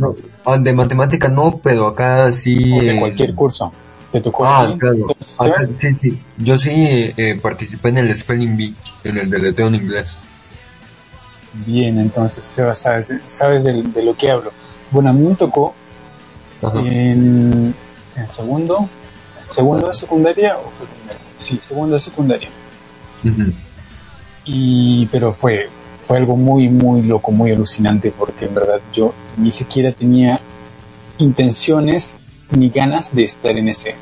Ah, 0.45 0.57
de 0.57 0.73
matemática 0.73 1.27
no, 1.27 1.59
pero 1.61 1.87
acá 1.87 2.31
sí. 2.31 2.71
O 2.73 2.81
de 2.81 2.95
eh, 2.95 2.99
cualquier 2.99 3.33
curso. 3.35 3.71
¿Te 4.11 4.21
tocó? 4.21 4.45
Ah, 4.45 4.73
claro. 4.79 4.97
Sí, 5.19 5.97
sí. 6.01 6.21
Yo 6.37 6.57
sí 6.57 7.13
eh, 7.17 7.37
participé 7.41 7.89
en 7.89 7.97
el 7.97 8.15
Spelling 8.15 8.55
Bee, 8.55 8.73
en 9.03 9.17
el 9.17 9.29
deleteo 9.29 9.67
en 9.67 9.75
inglés. 9.75 10.15
Bien, 11.65 11.99
entonces 11.99 12.43
Seba, 12.43 12.73
sabes, 12.75 13.11
sabes 13.29 13.63
de, 13.63 13.81
de 13.83 14.03
lo 14.03 14.15
que 14.15 14.29
hablo. 14.31 14.51
Bueno, 14.91 15.09
a 15.09 15.13
mí 15.13 15.27
me 15.27 15.35
tocó 15.35 15.73
Ajá. 16.61 16.79
en, 16.79 17.73
en 18.15 18.27
segundo, 18.27 18.89
segundo 19.49 19.87
de 19.87 19.93
secundaria 19.93 20.57
o 20.57 20.69
fue 20.77 20.87
primero? 20.87 21.19
Sí, 21.39 21.59
segundo 21.61 21.95
de 21.95 21.99
secundaria. 22.01 22.49
Y 24.45 25.07
pero 25.07 25.33
fue 25.33 25.69
fue 26.07 26.17
algo 26.17 26.35
muy 26.35 26.69
muy 26.69 27.01
loco 27.01 27.31
muy 27.31 27.51
alucinante 27.51 28.11
porque 28.11 28.45
en 28.45 28.53
verdad 28.53 28.79
yo 28.93 29.13
ni 29.37 29.51
siquiera 29.51 29.91
tenía 29.91 30.39
intenciones 31.17 32.17
ni 32.51 32.69
ganas 32.69 33.13
de 33.13 33.23
estar 33.23 33.57
en 33.57 33.69
ese 33.69 33.95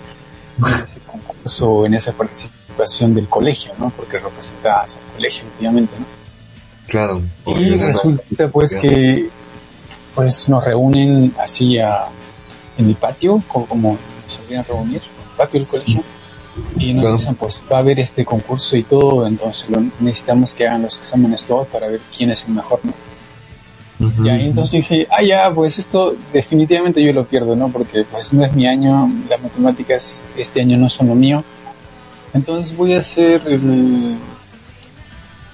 en 0.58 0.84
ese 0.84 1.00
concurso 1.00 1.86
en 1.86 1.94
esa 1.94 2.12
participación 2.12 3.16
del 3.16 3.28
colegio 3.28 3.72
no 3.80 3.92
porque 3.96 4.20
representabas 4.20 4.98
al 4.98 5.16
colegio 5.16 5.44
últimamente 5.46 5.94
no 5.98 6.24
Claro. 6.88 7.22
y 7.46 7.76
resulta 7.76 8.50
pues 8.50 8.76
que 8.76 9.30
pues 10.14 10.48
nos 10.50 10.64
reúnen 10.64 11.34
así 11.40 11.80
a, 11.80 12.06
en 12.78 12.90
el 12.90 12.96
patio 12.96 13.42
como, 13.48 13.66
como 13.66 13.92
nos 13.94 14.34
solían 14.34 14.66
reunir 14.66 15.02
en 15.02 15.32
el 15.32 15.38
patio 15.38 15.60
del 15.62 15.70
colegio 15.70 16.04
y 16.78 16.94
nos 16.94 17.02
Claro. 17.04 17.18
dicen 17.18 17.36
pues 17.36 17.64
va 17.72 17.78
a 17.78 17.80
haber 17.80 18.00
este 18.00 18.24
concurso 18.26 18.76
y 18.78 18.84
todo 18.84 19.26
entonces 19.28 19.70
lo- 19.70 19.84
necesitamos 20.00 20.54
que 20.54 20.68
hagan 20.68 20.84
los 20.84 20.98
exámenes 20.98 21.44
todos 21.44 21.68
para 21.68 21.88
ver 21.88 22.02
quién 22.16 22.30
es 22.32 22.44
el 22.48 22.54
mejor 22.54 22.80
¿no? 22.84 22.94
Ujú. 24.08 24.24
Ya, 24.26 24.38
y 24.38 24.48
entonces 24.48 24.72
yo 24.72 24.78
dije, 24.80 25.08
ah, 25.12 25.24
ya, 25.24 25.52
pues 25.54 25.80
esto 25.80 26.16
definitivamente 26.34 27.02
yo 27.04 27.14
lo 27.14 27.26
pierdo, 27.26 27.56
¿no? 27.56 27.70
Porque 27.70 28.04
pues 28.04 28.34
no 28.34 28.44
es 28.44 28.54
mi 28.54 28.66
año, 28.68 29.10
las 29.30 29.42
matemáticas 29.42 30.28
este 30.36 30.62
año 30.62 30.78
no 30.78 30.90
son 30.90 31.08
lo 31.08 31.16
mío. 31.16 31.44
Entonces 32.34 32.76
voy 32.76 32.94
a 32.96 33.00
hacer 33.00 33.44
el- 33.48 34.18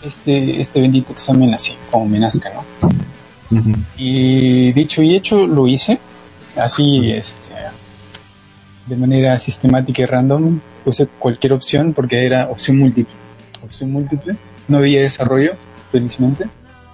este, 0.02 0.62
este 0.62 0.82
bendito 0.82 1.12
examen 1.12 1.54
así, 1.54 1.74
como 1.92 2.08
me 2.08 2.20
nazca, 2.20 2.50
¿no? 2.54 3.60
Ujú. 3.60 3.72
Y 3.98 4.72
dicho 4.72 5.02
y 5.04 5.16
hecho, 5.16 5.46
lo 5.46 5.68
hice, 5.68 6.00
así, 6.56 7.12
este, 7.12 7.49
de 8.90 8.96
manera 8.96 9.38
sistemática 9.40 10.02
y 10.02 10.06
random, 10.06 10.60
puse 10.84 11.08
cualquier 11.20 11.54
opción 11.54 11.94
porque 11.94 12.26
era 12.26 12.48
opción 12.50 12.78
múltiple. 12.80 13.14
Opción 13.64 13.92
múltiple, 13.92 14.36
no 14.68 14.78
había 14.80 15.02
desarrollo, 15.02 15.54
felizmente, 15.92 16.46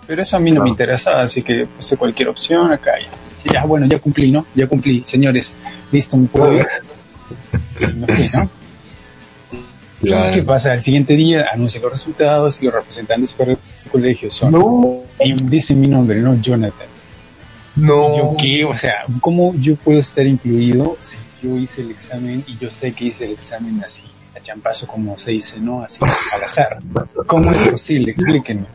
pero 0.07 0.21
eso 0.21 0.35
a 0.35 0.39
mí 0.39 0.51
no 0.51 0.55
me 0.55 0.59
Claro. 0.61 0.69
interesaba, 0.71 1.21
así 1.21 1.41
que 1.41 1.65
puse 1.65 1.95
cualquier 1.97 2.29
opción 2.29 2.71
acá 2.71 2.91
ya. 2.99 3.51
Ya, 3.53 3.63
bueno, 3.63 3.85
ya 3.85 3.99
cumplí, 3.99 4.31
¿no? 4.31 4.45
Ya 4.55 4.67
cumplí, 4.67 5.03
señores, 5.05 5.55
listo, 5.91 6.17
me 6.17 6.27
puedo 6.27 6.53
ir. 6.53 6.65
Me 7.95 8.07
fui, 8.15 8.27
¿no? 8.33 8.49
Claro. 10.01 10.33
¿Qué 10.33 10.43
pasa? 10.43 10.71
Al 10.73 10.81
siguiente 10.81 11.15
día 11.15 11.45
anuncian 11.53 11.81
los 11.83 11.91
resultados 11.91 12.61
y 12.61 12.65
los 12.65 12.73
representantes 12.73 13.33
para 13.33 13.51
el 13.53 13.57
colegio 13.91 14.29
son. 14.29 14.51
No, 14.51 14.99
Y 15.19 15.33
dice 15.43 15.73
mi 15.73 15.87
nombre, 15.87 16.19
¿no? 16.21 16.35
Jonathan. 16.41 16.87
no. 17.75 18.17
¿Yo 18.17 18.37
qué? 18.39 18.65
O 18.65 18.77
sea, 18.77 19.05
¿cómo 19.21 19.53
yo 19.59 19.75
puedo 19.75 19.99
estar 19.99 20.25
incluido 20.25 20.97
si 21.01 21.17
yo 21.45 21.57
hice 21.57 21.81
el 21.81 21.91
examen 21.91 22.43
y 22.47 22.57
yo 22.57 22.69
sé 22.69 22.91
que 22.91 23.05
hice 23.05 23.25
el 23.25 23.31
examen 23.31 23.81
así, 23.85 24.01
a 24.35 24.39
champazo 24.41 24.87
como 24.87 25.17
se 25.17 25.31
dice, 25.31 25.59
¿no? 25.59 25.83
Así, 25.83 25.99
al 26.35 26.43
azar. 26.43 26.79
¿Cómo 27.27 27.51
es 27.51 27.67
posible? 27.69 28.11
Explíquenme. 28.11 28.65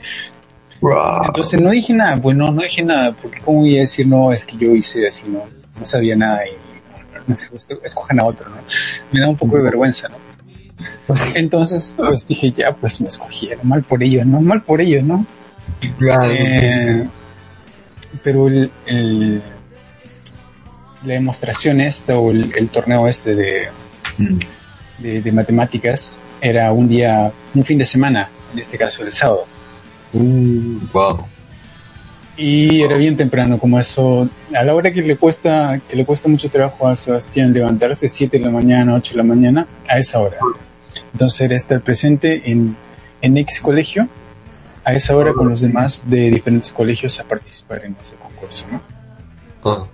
Entonces 1.27 1.61
no 1.61 1.71
dije 1.71 1.93
nada, 1.93 2.17
pues 2.17 2.37
no, 2.37 2.51
no 2.51 2.63
dije 2.63 2.83
nada, 2.83 3.13
porque 3.13 3.41
cómo 3.41 3.61
voy 3.61 3.77
a 3.77 3.81
decir, 3.81 4.07
no, 4.07 4.33
es 4.33 4.45
que 4.47 4.57
yo 4.57 4.75
hice 4.75 5.07
así, 5.07 5.25
no, 5.29 5.45
no 5.79 5.85
sabía 5.85 6.17
nada 6.17 6.41
y 6.47 6.53
no 7.27 7.35
escojan 7.85 8.19
a 8.21 8.25
otro, 8.25 8.49
¿no? 8.49 8.57
Me 9.13 9.21
da 9.21 9.29
un 9.29 9.37
poco 9.37 9.57
de 9.57 9.63
vergüenza, 9.65 10.09
¿no? 10.09 10.17
Entonces, 11.35 11.93
pues 11.97 12.27
dije, 12.27 12.51
ya, 12.53 12.73
pues 12.75 13.01
me 13.01 13.09
escogieron, 13.09 13.67
mal 13.69 13.83
por 13.83 14.03
ellos, 14.03 14.25
¿no? 14.25 14.41
Mal 14.41 14.63
por 14.63 14.81
ellos, 14.81 15.05
¿no? 15.05 15.27
Claro. 15.99 16.25
Eh, 16.33 17.09
pero 18.25 18.49
el, 18.49 18.71
el- 18.87 19.43
la 21.05 21.15
demostración 21.15 21.81
esta 21.81 22.19
o 22.19 22.31
el, 22.31 22.53
el 22.57 22.69
torneo 22.69 23.09
este 23.09 23.35
de, 23.35 23.69
Mm. 24.19 24.39
de, 24.99 25.23
de 25.23 25.33
matemáticas 25.33 26.19
era 26.41 26.73
un 26.73 26.89
día, 26.89 27.33
un 27.55 27.65
fin 27.65 27.79
de 27.79 27.87
semana, 27.87 28.29
en 28.53 28.59
este 28.59 28.77
caso 28.79 29.03
el 29.03 29.13
sábado. 29.13 29.45
Uh, 30.13 30.79
wow. 30.93 31.25
Y 32.37 32.83
era 32.83 32.97
bien 32.97 33.17
temprano, 33.17 33.59
como 33.59 33.79
eso, 33.79 34.29
a 34.55 34.65
la 34.65 34.75
hora 34.75 34.91
que 34.91 35.03
le 35.03 35.17
cuesta, 35.17 35.81
que 35.89 35.97
le 35.97 36.07
cuesta 36.07 36.29
mucho 36.29 36.49
trabajo 36.49 36.89
a 36.89 36.97
Sebastián 36.97 37.53
levantarse, 37.53 38.09
7 38.09 38.39
de 38.39 38.45
la 38.45 38.51
mañana, 38.51 38.95
8 38.95 39.11
de 39.13 39.17
la 39.19 39.23
mañana, 39.23 39.67
a 39.89 39.99
esa 39.99 40.21
hora. 40.21 40.39
Entonces 41.13 41.41
era 41.43 41.57
estar 41.57 41.81
presente 41.83 42.51
en, 42.51 42.77
en 43.21 43.37
X 43.37 43.61
colegio, 43.61 44.09
a 44.85 44.95
esa 44.95 45.15
hora 45.15 45.35
con 45.35 45.51
los 45.51 45.61
demás 45.61 46.03
de 46.07 46.31
diferentes 46.31 46.73
colegios 46.73 47.21
a 47.21 47.25
participar 47.25 47.85
en 47.85 47.95
ese 48.01 48.17
concurso, 48.17 48.65
¿no? 48.73 48.81
Ah, 49.63 49.87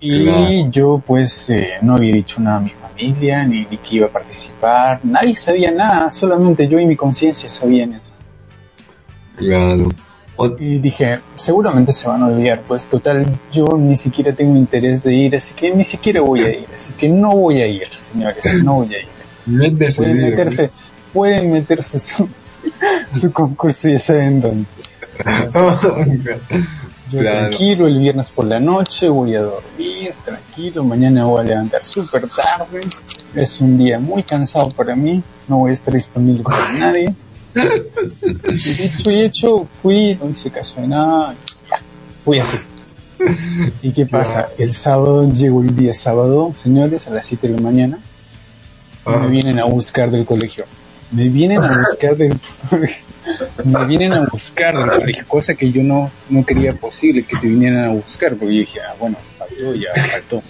Y 0.00 0.22
Claro. 0.24 0.70
yo 0.70 1.02
pues 1.04 1.50
eh, 1.50 1.72
no 1.82 1.96
había 1.96 2.12
dicho 2.14 2.40
nada 2.40 2.58
a 2.58 2.60
mi 2.60 2.70
familia, 2.70 3.44
ni, 3.44 3.66
ni 3.70 3.76
que 3.78 3.96
iba 3.96 4.06
a 4.06 4.10
participar, 4.10 5.00
nadie 5.02 5.34
sabía 5.34 5.70
nada, 5.72 6.10
solamente 6.12 6.68
yo 6.68 6.78
y 6.78 6.86
mi 6.86 6.96
conciencia 6.96 7.48
sabían 7.48 7.94
eso. 7.94 8.12
claro. 9.36 9.88
O- 10.40 10.54
Y 10.56 10.78
dije, 10.78 11.18
seguramente 11.34 11.90
se 11.92 12.08
van 12.08 12.22
a 12.22 12.26
olvidar, 12.28 12.62
pues 12.62 12.86
total, 12.86 13.26
yo 13.52 13.66
ni 13.76 13.96
siquiera 13.96 14.32
tengo 14.32 14.56
interés 14.56 15.02
de 15.02 15.12
ir, 15.12 15.34
así 15.34 15.52
que 15.54 15.74
ni 15.74 15.84
siquiera 15.84 16.20
voy 16.20 16.40
a 16.44 16.50
ir, 16.50 16.66
así 16.76 16.92
que 16.92 17.08
no 17.08 17.34
voy 17.36 17.60
a 17.60 17.66
ir, 17.66 17.88
señores, 17.98 18.44
no 18.62 18.74
voy 18.76 18.94
a 18.94 18.98
ir. 19.00 19.08
Pueden 19.96 20.22
meterse, 20.22 20.70
pueden 21.12 21.50
meterse 21.50 21.98
su, 21.98 22.28
su 23.12 23.32
concurso, 23.32 23.88
ya 23.88 23.98
saben 23.98 24.40
dónde. 24.40 24.66
Yo 27.10 27.20
Claro. 27.20 27.48
tranquilo, 27.48 27.86
el 27.86 27.98
viernes 27.98 28.28
por 28.30 28.44
la 28.44 28.60
noche 28.60 29.08
voy 29.08 29.34
a 29.34 29.40
dormir, 29.42 30.12
tranquilo, 30.24 30.84
mañana 30.84 31.24
voy 31.24 31.40
a 31.40 31.44
levantar 31.44 31.84
súper 31.84 32.28
tarde, 32.28 32.80
es 33.34 33.60
un 33.60 33.78
día 33.78 33.98
muy 33.98 34.22
cansado 34.22 34.70
para 34.70 34.94
mí, 34.94 35.22
no 35.46 35.58
voy 35.58 35.70
a 35.70 35.74
estar 35.74 35.94
disponible 35.94 36.42
para 36.42 36.72
nadie. 36.78 37.14
Y 39.06 39.20
hecho, 39.20 39.66
fui, 39.82 40.18
no 40.20 40.28
hice 40.30 40.50
caso 40.50 40.80
de 40.80 40.88
nada, 40.88 41.34
fui 42.24 42.38
así. 42.38 42.58
¿Y 43.82 43.90
qué 43.92 44.06
pasa? 44.06 44.48
El 44.58 44.72
sábado, 44.72 45.32
llegó 45.32 45.62
el 45.62 45.74
día 45.74 45.94
sábado, 45.94 46.52
señores, 46.56 47.06
a 47.06 47.10
las 47.10 47.26
7 47.26 47.48
de 47.48 47.54
la 47.54 47.60
mañana, 47.60 47.98
me 49.06 49.28
vienen 49.28 49.58
a 49.58 49.64
buscar 49.64 50.10
del 50.10 50.24
colegio. 50.26 50.66
Me 51.10 51.28
vienen 51.28 51.64
a 51.64 51.68
buscar 51.88 52.16
del 52.16 52.38
me 53.64 53.84
vienen 53.86 54.12
a 54.12 54.20
buscar 54.30 54.76
del 54.76 54.90
colegio, 54.90 55.24
cosa 55.28 55.54
que 55.54 55.70
yo 55.70 55.82
no, 55.82 56.10
no 56.30 56.44
quería 56.44 56.72
posible 56.74 57.24
que 57.24 57.36
te 57.36 57.46
vinieran 57.48 57.84
a 57.84 57.88
buscar, 57.90 58.34
porque 58.36 58.54
yo 58.54 58.60
dije, 58.60 58.80
ah, 58.80 58.94
bueno, 58.98 59.16
faltó, 59.38 59.74
ya 59.74 59.88
faltó, 60.12 60.42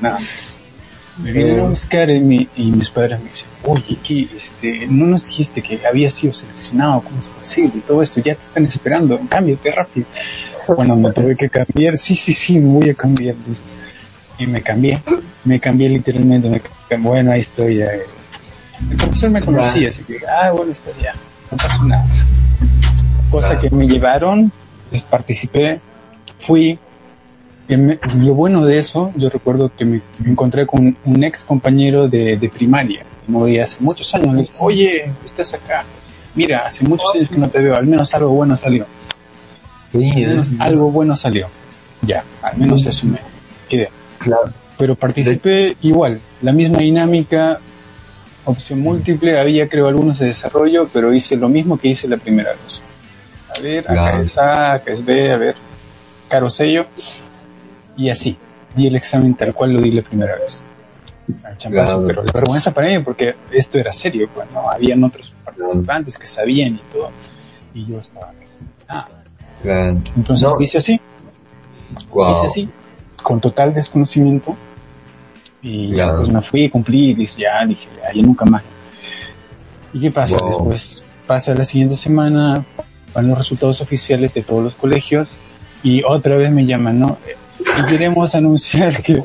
nada. 0.00 0.18
Me 1.18 1.32
vienen 1.32 1.60
a 1.60 1.64
buscar 1.64 2.08
y, 2.08 2.18
mi- 2.20 2.48
y 2.56 2.70
mis 2.72 2.88
padres 2.88 3.20
me 3.20 3.28
dicen, 3.28 3.46
oye, 3.64 3.98
que 4.02 4.22
este, 4.34 4.86
no 4.86 5.06
nos 5.06 5.26
dijiste 5.26 5.60
que 5.60 5.80
había 5.86 6.10
sido 6.10 6.32
seleccionado, 6.32 7.02
¿cómo 7.02 7.20
es 7.20 7.28
posible? 7.28 7.72
Y 7.76 7.80
todo 7.80 8.00
esto, 8.00 8.20
ya 8.20 8.34
te 8.34 8.40
están 8.42 8.64
esperando, 8.64 9.20
cámbiate 9.28 9.70
rápido. 9.70 10.06
Bueno, 10.68 10.96
me 10.96 11.12
tuve 11.12 11.36
que 11.36 11.50
cambiar, 11.50 11.96
sí, 11.96 12.14
sí, 12.14 12.32
sí, 12.32 12.58
me 12.58 12.72
voy 12.80 12.90
a 12.90 12.94
cambiar. 12.94 13.34
Y 14.38 14.46
me 14.46 14.62
cambié, 14.62 14.98
me 15.44 15.60
cambié 15.60 15.88
literalmente, 15.90 16.48
me 16.48 16.60
cambié. 16.60 16.96
bueno, 17.10 17.32
ahí 17.32 17.40
estoy 17.40 17.76
ya. 17.78 17.86
El 18.90 18.96
profesor 18.96 19.28
me 19.30 19.42
conocía, 19.42 19.90
así 19.90 20.02
que, 20.04 20.20
ah, 20.26 20.52
bueno, 20.52 20.72
está 20.72 20.90
ya, 21.02 21.12
no 21.50 21.56
pasó 21.56 21.84
nada. 21.84 22.06
Cosa 23.30 23.58
que 23.58 23.70
me 23.70 23.86
llevaron, 23.86 24.50
les 24.90 25.02
participé, 25.02 25.80
fui, 26.40 26.78
y 27.68 27.76
me- 27.76 27.98
lo 28.18 28.34
bueno 28.34 28.64
de 28.64 28.78
eso, 28.78 29.12
yo 29.16 29.30
recuerdo 29.30 29.70
que 29.76 29.84
me, 29.84 30.00
me 30.18 30.30
encontré 30.32 30.66
con 30.66 30.96
un 31.04 31.24
ex 31.24 31.44
compañero 31.44 32.08
de, 32.08 32.36
de 32.36 32.48
primaria, 32.48 33.04
no 33.28 33.42
veía 33.42 33.62
hace 33.64 33.76
muchos 33.82 34.12
años, 34.14 34.34
le 34.34 34.40
dije, 34.42 34.54
oye, 34.58 35.12
estás 35.24 35.54
acá, 35.54 35.84
mira, 36.34 36.66
hace 36.66 36.84
muchos 36.84 37.06
años 37.14 37.28
que 37.30 37.36
no 37.38 37.48
te 37.48 37.60
veo, 37.60 37.76
al 37.76 37.86
menos 37.86 38.12
algo 38.14 38.30
bueno 38.30 38.56
salió, 38.56 38.86
Sí, 39.92 40.10
al 40.24 40.30
menos 40.30 40.52
eh, 40.52 40.56
algo 40.58 40.90
bueno. 40.90 41.16
salió, 41.16 41.46
ya, 42.02 42.24
al 42.42 42.56
menos 42.58 42.84
eso 42.86 43.06
me 43.06 43.18
quedé. 43.68 43.88
claro. 44.18 44.50
Pero 44.78 44.94
participé 44.94 45.76
igual, 45.82 46.20
la 46.42 46.52
misma 46.52 46.78
dinámica, 46.78 47.60
opción 48.44 48.80
múltiple, 48.80 49.38
había 49.38 49.68
creo 49.68 49.86
algunos 49.88 50.18
de 50.18 50.26
desarrollo, 50.26 50.88
pero 50.92 51.12
hice 51.12 51.36
lo 51.36 51.48
mismo 51.48 51.78
que 51.78 51.88
hice 51.88 52.08
la 52.08 52.16
primera 52.16 52.50
vez. 52.52 52.80
A 53.56 53.60
ver, 53.60 53.84
acá 53.84 53.92
Claro. 53.92 54.22
es 54.22 54.38
A, 54.38 54.72
acá 54.74 54.92
es 54.92 55.04
B, 55.04 55.32
a 55.32 55.36
ver, 55.36 55.54
caro 56.28 56.48
sello, 56.50 56.86
y 57.96 58.08
así. 58.10 58.36
Di 58.74 58.86
el 58.86 58.94
examen 58.96 59.34
tal 59.34 59.52
cual 59.52 59.72
lo 59.72 59.80
di 59.80 59.90
la 59.90 60.02
primera 60.02 60.36
vez. 60.36 60.62
Claro. 61.70 62.04
pero 62.06 62.24
la 62.24 62.32
vergüenza 62.32 62.72
para 62.72 62.88
mí 62.88 62.98
porque 63.04 63.36
esto 63.52 63.78
era 63.78 63.92
serio, 63.92 64.28
pues 64.34 64.50
no, 64.52 64.68
habían 64.68 65.04
otros 65.04 65.32
participantes 65.44 66.18
que 66.18 66.26
sabían 66.26 66.74
y 66.74 66.82
todo, 66.92 67.10
y 67.72 67.86
yo 67.86 67.98
estaba 68.00 68.32
así. 68.42 68.58
Ah, 68.88 69.06
Claro. 69.62 69.98
entonces 70.16 70.48
No. 70.48 70.60
hice 70.60 70.78
así, 70.78 71.00
Wow. 72.12 72.38
hice 72.38 72.46
así, 72.46 72.68
con 73.22 73.40
total 73.40 73.72
desconocimiento. 73.74 74.56
Y 75.62 75.94
ya, 75.94 76.16
pues 76.16 76.28
me 76.28 76.40
fui, 76.40 76.68
cumplí, 76.70 77.10
y 77.10 77.26
ya 77.26 77.64
dije, 77.66 77.88
ahí 78.08 78.22
nunca 78.22 78.44
más. 78.44 78.62
¿Y 79.92 80.00
qué 80.00 80.10
pasa? 80.10 80.36
Wow. 80.38 80.70
Después 80.70 81.02
pasa 81.26 81.54
la 81.54 81.64
siguiente 81.64 81.96
semana, 81.96 82.64
van 83.14 83.28
los 83.28 83.38
resultados 83.38 83.80
oficiales 83.80 84.34
de 84.34 84.42
todos 84.42 84.64
los 84.64 84.74
colegios 84.74 85.38
y 85.82 86.02
otra 86.02 86.36
vez 86.36 86.50
me 86.50 86.66
llaman, 86.66 87.00
¿no? 87.00 87.18
Y 87.58 87.84
queremos 87.84 88.34
anunciar 88.34 89.02
que 89.02 89.22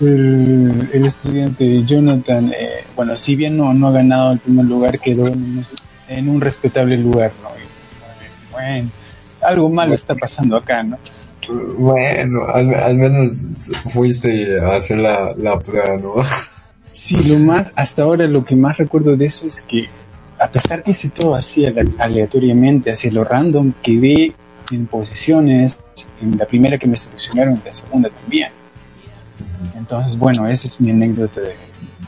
el, 0.00 0.90
el 0.92 1.06
estudiante 1.06 1.84
Jonathan, 1.84 2.52
eh, 2.52 2.84
bueno, 2.94 3.16
si 3.16 3.34
bien 3.34 3.56
no, 3.56 3.72
no 3.74 3.88
ha 3.88 3.92
ganado 3.92 4.32
el 4.32 4.38
primer 4.38 4.66
lugar, 4.66 4.98
quedó 5.00 5.26
en 5.26 5.34
un, 5.34 5.66
en 6.08 6.28
un 6.28 6.40
respetable 6.40 6.96
lugar, 6.96 7.32
¿no? 7.42 7.48
Y, 7.50 8.52
bueno, 8.52 8.90
algo 9.42 9.68
malo 9.68 9.94
está 9.94 10.14
pasando 10.14 10.56
acá, 10.56 10.82
¿no? 10.82 10.96
Bueno, 11.78 12.46
al, 12.46 12.96
menos 12.96 13.44
fuiste 13.92 14.60
a 14.60 14.76
hacer 14.76 14.98
la, 14.98 15.34
la 15.36 15.58
prueba, 15.58 15.96
¿no? 15.96 16.14
Sí, 16.92 17.16
lo 17.22 17.38
más, 17.38 17.72
hasta 17.76 18.02
ahora 18.02 18.26
lo 18.26 18.44
que 18.44 18.56
más 18.56 18.76
recuerdo 18.76 19.16
de 19.16 19.26
eso 19.26 19.46
es 19.46 19.62
que, 19.62 19.86
a 20.38 20.48
pesar 20.48 20.82
que 20.82 20.90
hice 20.90 21.08
todo 21.10 21.34
así 21.34 21.64
ale- 21.64 21.84
aleatoriamente, 21.98 22.90
hacia 22.90 23.10
lo 23.12 23.24
random, 23.24 23.72
quedé 23.82 24.34
en 24.70 24.86
posiciones, 24.86 25.78
en 26.20 26.36
la 26.36 26.44
primera 26.44 26.76
que 26.76 26.86
me 26.86 26.96
seleccionaron, 26.96 27.54
en 27.54 27.62
la 27.64 27.72
segunda 27.72 28.10
también. 28.10 28.50
Entonces, 29.76 30.18
bueno, 30.18 30.46
esa 30.48 30.66
es 30.66 30.80
mi 30.80 30.90
anécdota 30.90 31.40
de 31.40 31.54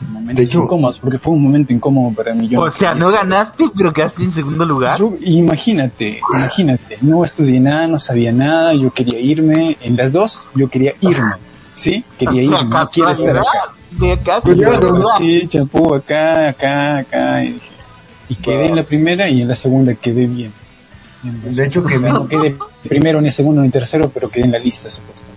momentos 0.09 0.35
De 0.37 0.43
hecho- 0.43 0.63
incómodos, 0.63 0.97
porque 0.99 1.17
fue 1.19 1.33
un 1.33 1.43
momento 1.43 1.71
incómodo 1.73 2.13
para 2.15 2.33
mí. 2.33 2.47
Yo 2.47 2.61
O 2.61 2.71
sea, 2.71 2.93
no 2.95 3.09
ganaste, 3.11 3.65
pero 3.75 3.91
quedaste 3.93 4.23
en 4.23 4.31
segundo 4.31 4.65
lugar. 4.65 4.99
Yo, 4.99 5.13
imagínate, 5.21 6.19
imagínate, 6.35 6.97
no 7.01 7.23
estudié 7.23 7.59
nada, 7.59 7.87
no 7.87 7.99
sabía 7.99 8.31
nada, 8.31 8.73
yo 8.73 8.91
quería 8.91 9.19
irme, 9.19 9.77
en 9.81 9.95
las 9.97 10.11
dos, 10.11 10.45
yo 10.55 10.67
quería 10.69 10.93
irme, 11.01 11.33
¿sí? 11.73 12.03
Quería 12.17 12.43
irme, 12.43 12.63
no 12.65 12.89
quiero 12.89 13.09
estar 13.09 13.37
acá. 13.37 13.49
De 13.91 14.13
acá, 14.13 14.41
Cuidado, 14.41 14.97
no. 14.97 15.05
Sí, 15.17 15.47
champú 15.47 15.93
acá, 15.93 16.49
acá, 16.49 16.97
acá. 16.99 17.43
Y, 17.43 17.47
dije- 17.53 17.61
y 18.29 18.35
quedé 18.35 18.65
en 18.67 18.75
la 18.77 18.83
primera 18.83 19.27
y 19.29 19.41
en 19.41 19.47
la 19.49 19.55
segunda 19.55 19.93
quedé 19.95 20.27
bien. 20.27 20.53
Bien, 21.23 21.55
De 21.55 21.65
hecho 21.65 21.83
que- 21.83 21.99
no 21.99 22.27
quedé 22.27 22.55
primero, 22.87 23.19
ni 23.21 23.31
segundo, 23.31 23.61
ni 23.61 23.69
tercero, 23.69 24.09
pero 24.13 24.29
quedé 24.29 24.45
en 24.45 24.51
la 24.53 24.59
lista 24.59 24.89
supuestamente. 24.89 25.30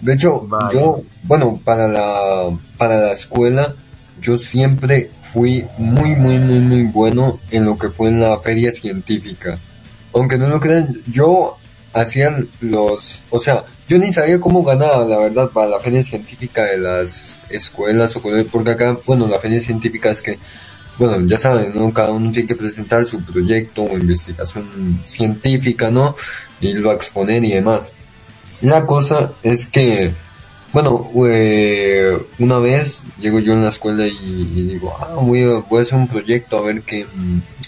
De 0.00 0.14
hecho, 0.14 0.46
yo, 0.72 1.02
bueno, 1.22 1.60
para 1.64 1.88
la, 1.88 2.50
para 2.78 2.98
la 2.98 3.12
escuela, 3.12 3.74
yo 4.20 4.38
siempre 4.38 5.10
fui 5.20 5.66
muy, 5.78 6.14
muy, 6.14 6.38
muy, 6.38 6.60
muy 6.60 6.82
bueno 6.84 7.40
en 7.50 7.64
lo 7.64 7.76
que 7.76 7.90
fue 7.90 8.08
en 8.08 8.20
la 8.20 8.38
feria 8.38 8.72
científica. 8.72 9.58
Aunque 10.12 10.38
no 10.38 10.48
lo 10.48 10.60
crean, 10.60 11.00
yo 11.06 11.56
hacía 11.92 12.36
los, 12.60 13.20
o 13.30 13.40
sea, 13.40 13.64
yo 13.88 13.98
ni 13.98 14.12
sabía 14.12 14.40
cómo 14.40 14.62
ganaba, 14.64 15.04
la 15.04 15.18
verdad, 15.18 15.50
para 15.50 15.68
la 15.68 15.80
feria 15.80 16.02
científica 16.02 16.64
de 16.64 16.78
las 16.78 17.36
escuelas 17.50 18.14
o 18.16 18.22
porque 18.50 18.70
acá, 18.70 18.98
bueno, 19.06 19.26
la 19.26 19.40
feria 19.40 19.60
científica 19.60 20.10
es 20.10 20.22
que, 20.22 20.38
bueno, 20.98 21.26
ya 21.26 21.38
saben, 21.38 21.72
¿no? 21.74 21.92
Cada 21.92 22.12
uno 22.12 22.30
tiene 22.32 22.48
que 22.48 22.54
presentar 22.54 23.06
su 23.06 23.20
proyecto 23.22 23.82
o 23.82 23.98
investigación 23.98 25.02
científica, 25.06 25.90
¿no? 25.90 26.14
Y 26.60 26.72
lo 26.74 26.92
exponer 26.92 27.44
y 27.44 27.52
demás. 27.52 27.92
La 28.64 28.86
cosa 28.86 29.32
es 29.42 29.66
que, 29.66 30.14
bueno, 30.72 31.10
eh, 31.26 32.16
una 32.38 32.58
vez 32.58 33.02
llego 33.20 33.38
yo 33.38 33.52
en 33.52 33.62
la 33.62 33.68
escuela 33.68 34.06
y, 34.06 34.68
digo, 34.70 34.96
ah, 34.98 35.16
voy 35.20 35.42
a, 35.42 35.58
voy 35.68 35.80
a 35.80 35.82
hacer 35.82 35.98
un 35.98 36.08
proyecto 36.08 36.56
a 36.56 36.62
ver 36.62 36.80
qué, 36.80 37.04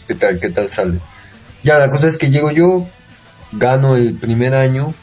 qué 0.08 0.14
tal, 0.14 0.40
qué 0.40 0.48
tal 0.48 0.70
sale. 0.70 0.98
Ya, 1.62 1.78
la 1.78 1.90
cosa 1.90 2.08
es 2.08 2.16
que 2.16 2.30
llego 2.30 2.50
yo, 2.50 2.86
gano 3.52 3.94
el 3.96 4.14
primer 4.14 4.54
año 4.54 4.94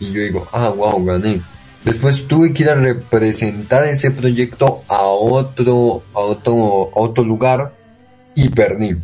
y 0.00 0.10
yo 0.10 0.22
digo, 0.22 0.48
ah, 0.52 0.70
wow, 0.70 1.04
gané. 1.04 1.42
Después 1.84 2.26
tuve 2.26 2.54
que 2.54 2.62
ir 2.62 2.70
a 2.70 2.74
representar 2.74 3.84
ese 3.84 4.10
proyecto 4.10 4.84
a 4.88 5.02
otro, 5.02 6.02
a 6.14 6.20
otro, 6.20 6.90
a 6.96 6.98
otro 6.98 7.24
lugar 7.24 7.74
y 8.34 8.48
perdí. 8.48 8.96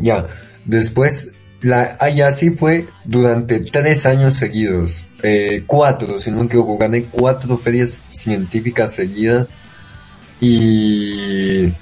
Ya, 0.00 0.26
después, 0.64 1.30
la, 1.62 1.96
y 2.12 2.20
así 2.20 2.50
fue 2.50 2.88
durante 3.04 3.60
tres 3.60 4.06
años 4.06 4.36
seguidos, 4.36 5.04
eh, 5.22 5.64
cuatro, 5.66 6.18
si 6.18 6.30
no 6.30 6.38
me 6.38 6.44
equivoco, 6.46 6.78
gané 6.78 7.04
cuatro 7.04 7.58
ferias 7.58 8.02
científicas 8.12 8.94
seguidas 8.94 9.48
y, 10.40 11.72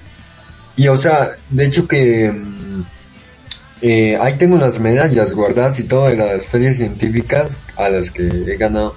y 0.76 0.88
o 0.88 0.98
sea, 0.98 1.30
de 1.50 1.66
hecho 1.66 1.86
que, 1.86 2.30
mm, 2.30 2.82
eh, 3.80 4.16
ahí 4.20 4.36
tengo 4.36 4.56
unas 4.56 4.80
medallas 4.80 5.32
guardadas 5.32 5.78
y 5.78 5.84
todo 5.84 6.08
de 6.08 6.16
las 6.16 6.44
ferias 6.46 6.76
científicas 6.76 7.64
a 7.76 7.88
las 7.88 8.10
que 8.10 8.26
he 8.26 8.56
ganado. 8.56 8.96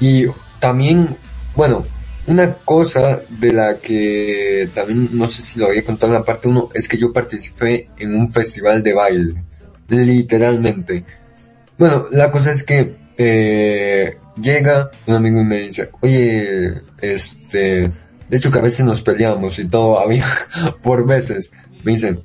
Y 0.00 0.26
también, 0.60 1.16
bueno, 1.56 1.86
una 2.26 2.54
cosa 2.54 3.22
de 3.28 3.52
la 3.52 3.78
que 3.78 4.68
también 4.74 5.08
no 5.12 5.28
sé 5.30 5.42
si 5.42 5.58
lo 5.58 5.68
había 5.68 5.84
contado 5.84 6.12
en 6.12 6.18
la 6.18 6.24
parte 6.24 6.48
1 6.48 6.70
es 6.74 6.88
que 6.88 6.98
yo 6.98 7.12
participé 7.12 7.88
en 7.98 8.14
un 8.14 8.30
festival 8.30 8.82
de 8.82 8.92
baile. 8.92 9.34
Literalmente. 9.92 11.04
Bueno, 11.76 12.06
la 12.12 12.30
cosa 12.30 12.52
es 12.52 12.62
que 12.62 12.96
eh, 13.18 14.16
llega 14.40 14.90
un 15.06 15.14
amigo 15.14 15.42
y 15.42 15.44
me 15.44 15.58
dice, 15.58 15.90
oye, 16.00 16.80
este, 17.02 17.90
de 18.28 18.36
hecho 18.36 18.50
que 18.50 18.58
a 18.58 18.62
veces 18.62 18.86
nos 18.86 19.02
peleamos 19.02 19.58
y 19.58 19.68
todo, 19.68 20.00
había 20.00 20.24
por 20.82 21.06
veces. 21.06 21.52
Me 21.84 21.92
dicen, 21.92 22.22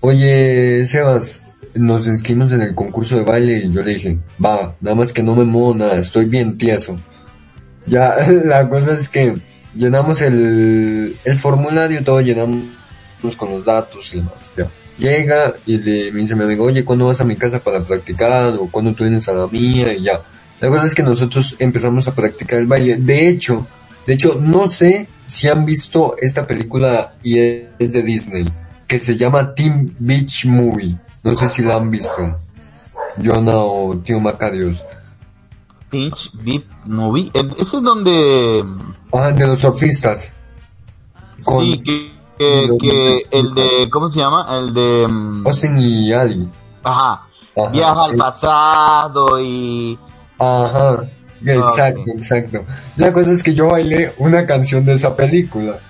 oye, 0.00 0.86
Sebas, 0.86 1.42
nos 1.74 2.06
inscribimos 2.06 2.52
en 2.52 2.62
el 2.62 2.76
concurso 2.76 3.16
de 3.16 3.24
baile 3.24 3.58
y 3.58 3.72
yo 3.72 3.82
le 3.82 3.94
dije, 3.94 4.18
va, 4.44 4.76
nada 4.80 4.94
más 4.94 5.12
que 5.12 5.24
no 5.24 5.34
me 5.34 5.74
nada, 5.74 5.96
estoy 5.96 6.26
bien 6.26 6.56
tieso. 6.56 6.96
Ya, 7.86 8.16
la 8.44 8.68
cosa 8.68 8.94
es 8.94 9.08
que 9.08 9.36
llenamos 9.74 10.20
el, 10.20 11.16
el 11.24 11.38
formulario, 11.38 12.04
todo 12.04 12.20
llenamos 12.20 12.62
con 13.36 13.50
los 13.50 13.64
datos 13.64 14.14
y 14.14 14.18
demás, 14.18 14.47
Llega 14.98 15.54
y 15.64 15.78
le, 15.78 16.10
me 16.10 16.20
dice 16.20 16.34
mi 16.34 16.44
amigo, 16.44 16.64
oye, 16.64 16.84
¿cuándo 16.84 17.06
vas 17.06 17.20
a 17.20 17.24
mi 17.24 17.36
casa 17.36 17.60
para 17.60 17.84
practicar? 17.84 18.54
O 18.54 18.68
¿cuándo 18.70 18.94
tú 18.94 19.04
vienes 19.04 19.28
a 19.28 19.32
la 19.32 19.46
mía? 19.46 19.92
Y 19.92 20.02
ya. 20.02 20.20
La 20.60 20.68
cosa 20.68 20.86
es 20.86 20.94
que 20.94 21.04
nosotros 21.04 21.54
empezamos 21.58 22.08
a 22.08 22.14
practicar 22.14 22.58
el 22.58 22.66
baile. 22.66 22.96
De 22.96 23.28
hecho, 23.28 23.66
de 24.06 24.14
hecho, 24.14 24.38
no 24.40 24.68
sé 24.68 25.06
si 25.24 25.48
han 25.48 25.66
visto 25.66 26.16
esta 26.18 26.46
película 26.46 27.14
y 27.22 27.38
es 27.38 27.68
de 27.78 28.02
Disney, 28.02 28.46
que 28.88 28.98
se 28.98 29.16
llama 29.16 29.54
Team 29.54 29.94
Beach 29.98 30.46
Movie. 30.46 30.96
No 31.22 31.34
sé 31.36 31.48
si 31.48 31.62
la 31.62 31.76
han 31.76 31.90
visto. 31.90 32.34
Jonah 33.22 33.58
o 33.58 33.98
Tío 33.98 34.18
Macarios. 34.18 34.82
Pinch 35.90 36.30
Beat 36.42 36.64
Movie. 36.84 37.30
Eh, 37.34 37.48
Ese 37.58 37.76
es 37.76 37.82
donde... 37.82 38.64
Ah, 39.12 39.30
de 39.32 39.46
los 39.46 39.60
surfistas. 39.60 40.32
Con 41.44 41.64
Sí, 41.64 41.82
que, 41.82 42.10
que, 42.38 42.68
que 42.80 43.26
el 43.30 43.54
de... 43.54 43.88
¿Cómo 43.90 44.08
se 44.08 44.20
llama? 44.20 44.46
El 44.58 44.72
de... 44.72 45.06
mm, 45.08 45.46
Austin 45.46 45.78
y 45.78 46.12
Ali. 46.12 46.48
Ajá. 46.82 47.26
Ajá. 47.56 47.70
Viaja 47.70 48.04
al 48.04 48.16
pasado 48.16 49.40
y... 49.40 49.98
Ajá, 50.38 51.04
exacto, 51.44 52.00
ok. 52.02 52.08
exacto. 52.08 52.64
La 52.96 53.12
cosa 53.12 53.32
es 53.32 53.42
que 53.42 53.54
yo 53.54 53.68
bailé 53.68 54.12
una 54.18 54.46
canción 54.46 54.84
de 54.84 54.94
esa 54.94 55.14
película. 55.14 55.78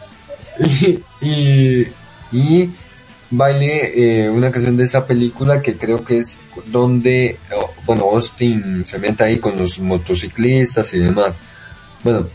Y, 0.60 0.98
y, 1.20 1.86
y 2.32 2.70
bailé 3.30 4.24
eh, 4.24 4.30
una 4.30 4.50
canción 4.50 4.76
de 4.76 4.84
esa 4.84 5.06
película 5.06 5.60
que 5.62 5.76
creo 5.76 6.04
que 6.04 6.18
es 6.18 6.40
donde, 6.66 7.38
oh, 7.54 7.70
bueno, 7.86 8.04
Austin 8.04 8.84
se 8.84 8.98
mete 8.98 9.24
ahí 9.24 9.38
con 9.38 9.56
los 9.58 9.78
motociclistas 9.78 10.92
y 10.94 11.00
demás. 11.00 11.34
Bueno, 12.02 12.26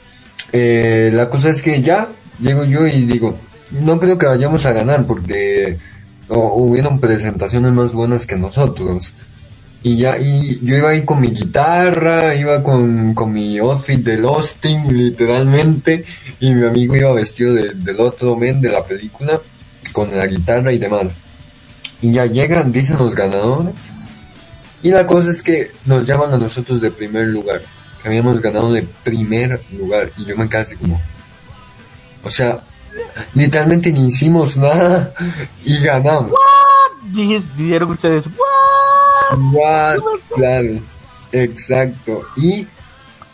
eh, 0.52 1.12
la 1.14 1.30
cosa 1.30 1.50
es 1.50 1.62
que 1.62 1.82
ya 1.82 2.10
llego 2.40 2.64
yo 2.64 2.86
y 2.88 3.02
digo, 3.06 3.38
no 3.74 4.00
creo 4.00 4.18
que 4.18 4.26
vayamos 4.26 4.66
a 4.66 4.72
ganar 4.74 5.06
porque 5.06 5.78
hubieron 6.30 7.00
presentaciones 7.00 7.72
más 7.74 7.92
buenas 7.92 8.26
que 8.26 8.38
nosotros. 8.38 9.14
Y 9.86 9.98
ya, 9.98 10.18
y 10.18 10.60
yo 10.66 10.78
iba 10.78 10.92
ahí 10.92 11.04
con 11.04 11.20
mi 11.20 11.28
guitarra, 11.32 12.34
iba 12.36 12.64
con, 12.64 13.14
con 13.14 13.34
mi 13.34 13.58
outfit 13.58 14.00
del 14.00 14.24
Austin, 14.26 14.88
literalmente, 14.98 16.06
y 16.40 16.54
mi 16.54 16.66
amigo 16.66 16.96
iba 16.96 17.12
vestido 17.14 17.54
de- 17.54 17.74
del 17.74 18.00
otro 18.00 18.38
men 18.38 18.62
de 18.62 18.70
la 18.70 18.84
película, 18.86 19.42
con 19.92 20.16
la 20.16 20.26
guitarra 20.26 20.72
y 20.72 20.78
demás. 20.78 21.18
Y 22.02 22.14
ya 22.14 22.26
llegan, 22.26 22.72
dicen 22.72 22.98
los 22.98 23.14
ganadores, 23.14 23.74
y 24.82 24.90
la 24.92 25.06
cosa 25.06 25.30
es 25.32 25.42
que 25.42 25.72
nos 25.86 26.08
llaman 26.08 26.34
a 26.34 26.38
nosotros 26.38 26.80
de 26.82 26.90
primer 26.90 27.28
lugar, 27.28 27.62
que 28.02 28.08
habíamos 28.08 28.42
ganado 28.42 28.72
de 28.72 28.88
primer 29.04 29.62
lugar, 29.78 30.12
y 30.18 30.24
yo 30.26 30.38
me 30.38 30.48
quedé 30.48 30.62
así 30.62 30.76
como, 30.78 31.02
o 32.24 32.32
sea, 32.32 32.62
literalmente 33.34 33.92
ni 33.92 34.08
hicimos 34.08 34.58
nada, 34.58 35.14
y 35.64 35.80
ganamos. 35.80 36.32
Dije- 37.12 37.44
Dijeron 37.58 37.92
ustedes, 37.92 38.26
"What?". 38.28 39.38
What? 39.54 40.00
Claro, 40.36 40.80
exacto. 41.32 42.22
Y, 42.38 42.68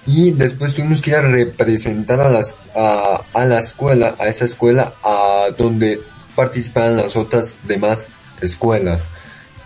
y 0.05 0.31
después 0.31 0.73
tuvimos 0.73 1.01
que 1.01 1.11
ir 1.11 1.15
a 1.17 1.21
representar 1.21 2.19
a 2.21 2.29
las, 2.29 2.57
a, 2.75 3.21
a 3.33 3.45
la 3.45 3.59
escuela, 3.59 4.15
a 4.19 4.27
esa 4.27 4.45
escuela, 4.45 4.93
a 5.03 5.47
donde 5.57 6.01
participaban 6.35 6.97
las 6.97 7.15
otras 7.15 7.55
demás 7.67 8.09
escuelas. 8.41 9.01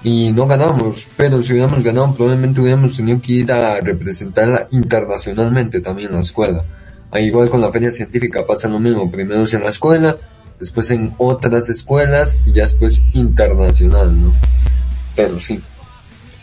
Y 0.04 0.32
no 0.34 0.46
ganamos, 0.48 1.08
pero 1.16 1.42
si 1.42 1.54
hubiéramos 1.54 1.82
ganado 1.84 2.14
probablemente 2.14 2.60
hubiéramos 2.60 2.98
tenido 2.98 3.22
que 3.22 3.32
ir 3.34 3.52
a 3.54 3.80
representarla 3.80 4.68
internacionalmente 4.72 5.80
también 5.80 6.12
la 6.12 6.20
escuela. 6.22 6.64
Igual 7.16 7.50
con 7.50 7.62
la 7.62 7.72
feria 7.72 7.92
científica 7.92 8.46
pasa 8.46 8.68
lo 8.68 8.80
mismo, 8.80 9.10
primero 9.12 9.44
es 9.44 9.54
en 9.54 9.64
la 9.64 9.70
escuela, 9.70 10.18
después 10.60 10.90
en 10.92 11.14
otras 11.18 11.70
escuelas 11.70 12.38
y 12.46 12.54
ya 12.54 12.68
después 12.68 13.02
internacional, 13.14 14.22
¿no? 14.22 14.34
Pero 15.16 15.40
sí. 15.40 15.62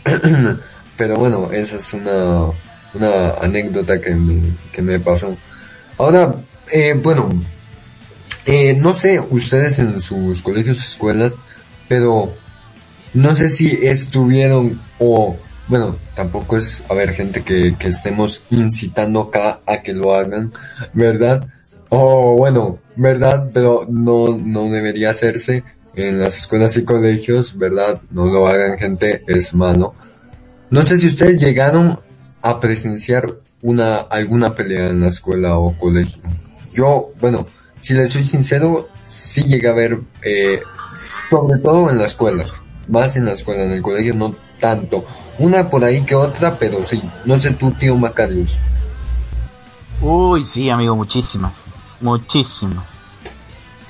Pero 0.97 1.15
bueno, 1.15 1.51
esa 1.51 1.77
es 1.77 1.93
una, 1.93 2.45
una 2.93 3.31
anécdota 3.41 3.99
que 3.99 4.13
me, 4.13 4.41
que 4.71 4.81
me 4.81 4.99
pasó. 4.99 5.35
Ahora, 5.97 6.35
eh, 6.71 6.93
bueno, 7.01 7.29
eh, 8.45 8.73
no 8.73 8.93
sé 8.93 9.19
ustedes 9.19 9.77
en 9.79 10.01
sus 10.01 10.41
colegios, 10.41 10.83
escuelas, 10.83 11.33
pero 11.87 12.33
no 13.13 13.35
sé 13.35 13.49
si 13.49 13.79
estuvieron 13.85 14.81
o, 14.99 15.37
bueno, 15.71 15.95
tampoco 16.17 16.57
es, 16.57 16.83
a 16.89 16.93
ver, 16.93 17.13
gente 17.13 17.43
que, 17.43 17.77
que 17.79 17.87
estemos 17.87 18.41
incitando 18.49 19.21
acá 19.21 19.61
a 19.65 19.81
que 19.81 19.93
lo 19.93 20.13
hagan, 20.13 20.51
¿verdad? 20.91 21.47
O 21.87 22.35
bueno, 22.35 22.79
¿verdad? 22.97 23.49
Pero 23.53 23.87
no, 23.89 24.37
no 24.37 24.69
debería 24.69 25.11
hacerse 25.11 25.63
en 25.95 26.19
las 26.19 26.37
escuelas 26.39 26.75
y 26.75 26.83
colegios, 26.83 27.57
¿verdad? 27.57 28.01
No 28.11 28.25
lo 28.25 28.49
hagan 28.49 28.77
gente, 28.77 29.23
es 29.27 29.53
malo. 29.53 29.95
No 30.69 30.85
sé 30.85 30.99
si 30.99 31.07
ustedes 31.07 31.39
llegaron 31.39 32.01
a 32.41 32.59
presenciar 32.59 33.37
una, 33.61 33.95
alguna 33.95 34.53
pelea 34.53 34.89
en 34.89 34.99
la 34.99 35.07
escuela 35.07 35.57
o 35.57 35.77
colegio. 35.77 36.21
Yo, 36.73 37.11
bueno, 37.21 37.47
si 37.79 37.93
les 37.93 38.11
soy 38.11 38.25
sincero, 38.25 38.89
sí 39.05 39.43
llegué 39.43 39.69
a 39.69 39.73
ver, 39.73 40.01
eh, 40.21 40.61
sobre 41.29 41.59
todo 41.59 41.89
en 41.89 41.97
la 41.97 42.07
escuela. 42.07 42.45
Más 42.89 43.15
en 43.15 43.23
la 43.23 43.35
escuela, 43.35 43.63
en 43.63 43.71
el 43.71 43.81
colegio 43.81 44.13
no 44.13 44.35
tanto. 44.59 45.05
Una 45.39 45.69
por 45.69 45.83
ahí 45.83 46.03
que 46.03 46.15
otra, 46.15 46.57
pero 46.57 46.83
sí. 46.85 47.01
No 47.25 47.39
sé 47.39 47.51
tú, 47.51 47.71
tío 47.71 47.95
Macarius. 47.97 48.55
Uy, 50.01 50.43
sí, 50.43 50.69
amigo, 50.69 50.95
muchísimas. 50.95 51.53
Muchísimas. 51.99 52.83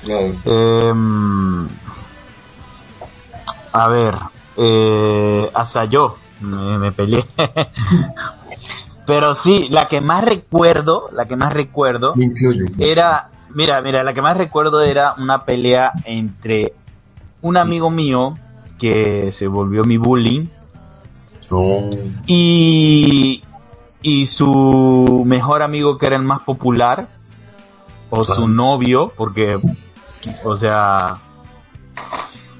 Claro. 0.04 0.34
Em, 0.46 1.68
a 3.72 3.88
ver, 3.90 4.16
eh, 4.58 5.50
hasta 5.54 5.86
yo 5.86 6.18
me, 6.42 6.78
me 6.78 6.92
peleé. 6.92 7.26
Pero 9.06 9.36
sí, 9.36 9.68
la 9.70 9.88
que 9.88 10.00
más 10.00 10.24
recuerdo, 10.24 11.10
la 11.14 11.26
que 11.26 11.36
más 11.36 11.52
recuerdo 11.54 12.14
Me 12.16 12.26
incluyo. 12.26 12.66
era, 12.78 13.30
mira, 13.54 13.82
mira, 13.82 14.04
la 14.04 14.14
que 14.14 14.22
más 14.22 14.38
recuerdo 14.38 14.82
era 14.82 15.16
una 15.18 15.44
pelea 15.44 15.92
entre 16.06 16.74
un 17.42 17.58
amigo 17.58 17.90
mío 17.90 18.36
que 18.80 19.32
se 19.32 19.48
volvió 19.48 19.84
mi 19.84 19.98
bullying 19.98 20.46
No. 21.52 21.90
y, 22.28 23.44
y 24.02 24.26
su 24.28 25.24
mejor 25.26 25.62
amigo 25.62 25.98
que 25.98 26.06
era 26.06 26.16
el 26.16 26.24
más 26.24 26.42
popular 26.44 27.10
o 28.10 28.24
su 28.24 28.48
novio 28.48 29.12
porque 29.18 29.60
o 30.46 30.56
sea 30.56 31.18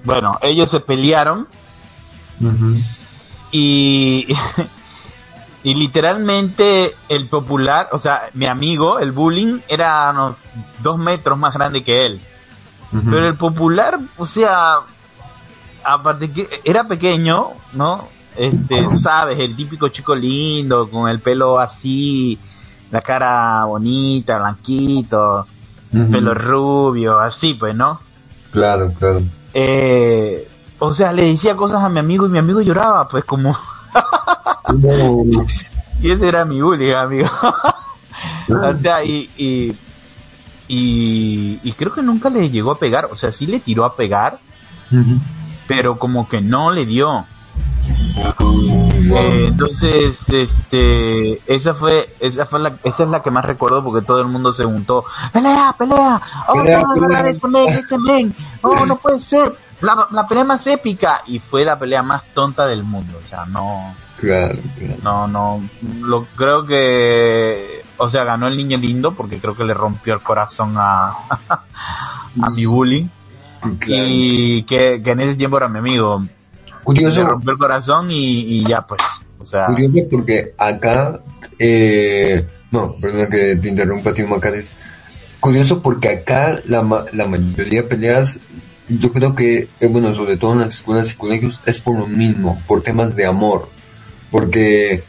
bueno 0.04 0.38
ellos 0.42 0.70
se 0.70 0.82
pelearon 0.82 1.48
y 3.52 4.28
y 5.64 5.74
literalmente 5.76 6.96
el 7.08 7.28
popular 7.30 7.90
o 7.92 7.98
sea 7.98 8.30
mi 8.34 8.48
amigo 8.48 9.00
el 9.00 9.12
bullying 9.12 9.60
era 9.68 10.10
unos 10.12 10.36
dos 10.82 10.98
metros 10.98 11.38
más 11.38 11.54
grande 11.54 11.84
que 11.84 12.06
él. 12.06 12.22
Pero 12.92 13.28
el 13.28 13.38
popular 13.38 14.00
o 14.18 14.26
sea 14.26 14.80
aparte 15.84 16.30
que 16.32 16.62
era 16.66 16.84
pequeño 16.86 17.52
no 17.72 18.10
este 18.38 18.84
tú 18.84 18.98
sabes 19.00 19.38
el 19.40 19.56
típico 19.56 19.88
chico 19.90 20.16
lindo 20.16 20.90
con 20.90 21.10
el 21.10 21.20
pelo 21.20 21.60
así 21.60 22.38
la 22.92 23.02
cara 23.02 23.66
bonita 23.66 24.38
blanquito 24.38 25.46
Ujú. 25.94 26.12
pelo 26.12 26.34
rubio 26.34 27.20
así 27.20 27.54
pues 27.56 27.76
no 27.76 28.00
Claro, 28.52 28.92
claro. 28.98 29.22
eh, 29.54 30.48
o 30.80 30.92
sea 30.94 31.12
le 31.14 31.26
decía 31.26 31.56
cosas 31.56 31.84
a 31.84 31.90
mi 31.90 32.00
amigo 32.00 32.26
y 32.26 32.30
mi 32.30 32.38
amigo 32.40 32.62
lloraba 32.62 33.08
pues 33.08 33.24
como 33.26 33.58
No. 34.74 35.24
y 36.02 36.12
ese 36.12 36.28
era 36.28 36.46
mi 36.46 36.62
bullying 36.62 36.94
amigo 36.94 37.30
o 38.50 38.74
sea 38.76 39.04
y, 39.04 39.30
y 39.38 39.76
y 40.68 41.60
y 41.64 41.72
creo 41.74 41.94
que 41.94 42.02
nunca 42.02 42.30
le 42.30 42.50
llegó 42.50 42.72
a 42.72 42.80
pegar 42.80 43.10
o 43.12 43.16
sea 43.18 43.32
sí 43.32 43.46
le 43.46 43.60
tiró 43.60 43.84
a 43.86 43.96
pegar 43.96 44.40
pero 45.68 45.98
como 45.98 46.28
que 46.28 46.42
no 46.42 46.70
le 46.72 46.86
dio. 46.86 47.26
Eh, 49.14 49.48
entonces, 49.48 50.18
este, 50.30 51.54
esa 51.54 51.74
fue, 51.74 52.10
esa 52.20 52.46
fue 52.46 52.60
la, 52.60 52.78
esa 52.84 53.04
es 53.04 53.10
la 53.10 53.22
que 53.22 53.32
más 53.32 53.44
recuerdo 53.44 53.84
porque 53.84 54.06
todo 54.06 54.22
el 54.22 54.28
mundo 54.28 54.54
se 54.54 54.64
juntó. 54.64 55.06
Pelea, 55.34 55.76
pelea, 55.78 56.22
oh, 56.48 56.54
Pelea, 56.54 56.82
no, 56.82 56.96
no, 56.96 57.08
pelea. 57.08 57.28
ese 57.28 57.48
men, 57.48 57.70
ese 57.70 57.98
men, 57.98 58.36
oh, 58.62 58.86
no 58.86 58.96
puede 58.96 59.20
ser, 59.20 59.54
la, 59.82 60.08
la 60.12 60.28
pelea 60.28 60.44
más 60.44 60.66
épica 60.68 61.24
y 61.28 61.40
fue 61.40 61.66
la 61.66 61.78
pelea 61.78 62.04
más 62.04 62.24
tonta 62.34 62.66
del 62.68 62.84
mundo, 62.84 63.20
o 63.24 63.28
sea, 63.28 63.46
no, 63.46 63.94
Claro, 64.22 64.60
claro. 64.78 64.96
no, 65.04 65.28
no, 65.28 65.62
lo 66.02 66.26
creo 66.36 66.64
que, 66.66 67.84
o 67.98 68.08
sea, 68.08 68.24
ganó 68.24 68.48
el 68.48 68.56
niño 68.56 68.78
lindo 68.78 69.14
porque 69.14 69.40
creo 69.40 69.56
que 69.56 69.64
le 69.66 69.74
rompió 69.74 70.14
el 70.14 70.22
corazón 70.22 70.76
a, 70.78 71.10
a 71.50 72.50
mi 72.56 72.66
bullying 72.66 73.08
claro. 73.80 74.06
y 74.08 74.64
que, 74.64 75.02
que 75.04 75.12
en 75.12 75.20
ese 75.22 75.36
tiempo 75.36 75.58
era 75.58 75.68
mi 75.68 75.80
amigo, 75.80 76.24
Curioso, 76.84 77.22
le 77.24 77.30
rompió 77.30 77.52
el 77.52 77.58
corazón 77.58 78.12
y, 78.12 78.60
y 78.60 78.68
ya 78.68 78.82
pues, 78.86 79.02
o 79.40 79.46
sea, 79.46 79.66
curioso 79.66 80.08
porque 80.10 80.54
acá, 80.58 81.20
eh, 81.60 82.46
no, 82.72 82.94
perdona 82.94 83.28
que 83.28 83.56
te 83.56 83.70
interrumpa, 83.70 84.14
tío 84.14 84.28
Macares. 84.28 84.66
Curioso 85.40 85.82
porque 85.82 86.10
acá 86.10 86.60
la, 86.66 86.82
ma- 86.84 87.06
la 87.14 87.28
mayoría 87.28 87.82
de 87.82 87.88
peleas, 87.88 88.38
yo 88.88 89.12
creo 89.12 89.34
que, 89.36 89.68
eh, 89.80 89.88
bueno, 89.88 90.14
sobre 90.14 90.38
todo 90.38 90.54
en 90.54 90.60
las 90.60 90.76
escuelas 90.76 91.12
y 91.12 91.16
colegios, 91.16 91.60
es 91.66 91.80
por 91.80 91.98
lo 91.98 92.08
mismo, 92.08 92.62
por 92.68 92.84
temas 92.84 93.16
de 93.16 93.26
amor. 93.26 93.68
Porque 94.30 95.04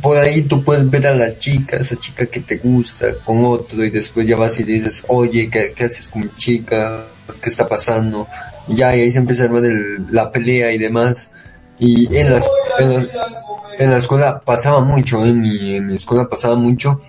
por 0.00 0.16
ahí 0.16 0.42
tú 0.42 0.64
puedes 0.64 0.88
ver 0.90 1.06
a 1.06 1.14
la 1.14 1.38
chica, 1.38 1.76
esa 1.76 1.96
chica 1.96 2.26
que 2.26 2.40
te 2.40 2.56
gusta, 2.56 3.14
con 3.24 3.44
otro, 3.44 3.84
y 3.84 3.90
después 3.90 4.26
ya 4.26 4.36
vas 4.36 4.58
y 4.58 4.64
le 4.64 4.72
dices, 4.74 5.04
oye, 5.08 5.48
¿qué, 5.50 5.72
qué 5.76 5.84
haces 5.84 6.08
con 6.08 6.22
mi 6.22 6.30
chica? 6.36 7.04
¿Qué 7.42 7.50
está 7.50 7.68
pasando? 7.68 8.26
Ya, 8.68 8.94
y 8.96 9.00
ahí 9.02 9.12
se 9.12 9.18
empieza 9.18 9.44
a 9.44 9.46
armar 9.46 9.64
el- 9.64 10.06
la 10.10 10.30
pelea 10.30 10.72
y 10.72 10.78
demás. 10.78 11.30
Y 11.78 12.14
en 12.16 12.32
la, 12.32 12.42
en 12.78 12.92
la, 12.94 13.08
en 13.78 13.90
la 13.90 13.98
escuela 13.98 14.40
pasaba 14.40 14.80
mucho, 14.80 15.24
en 15.24 15.40
mi, 15.40 15.76
en 15.76 15.86
mi 15.86 15.94
escuela 15.94 16.28
pasaba 16.28 16.56
mucho, 16.56 17.00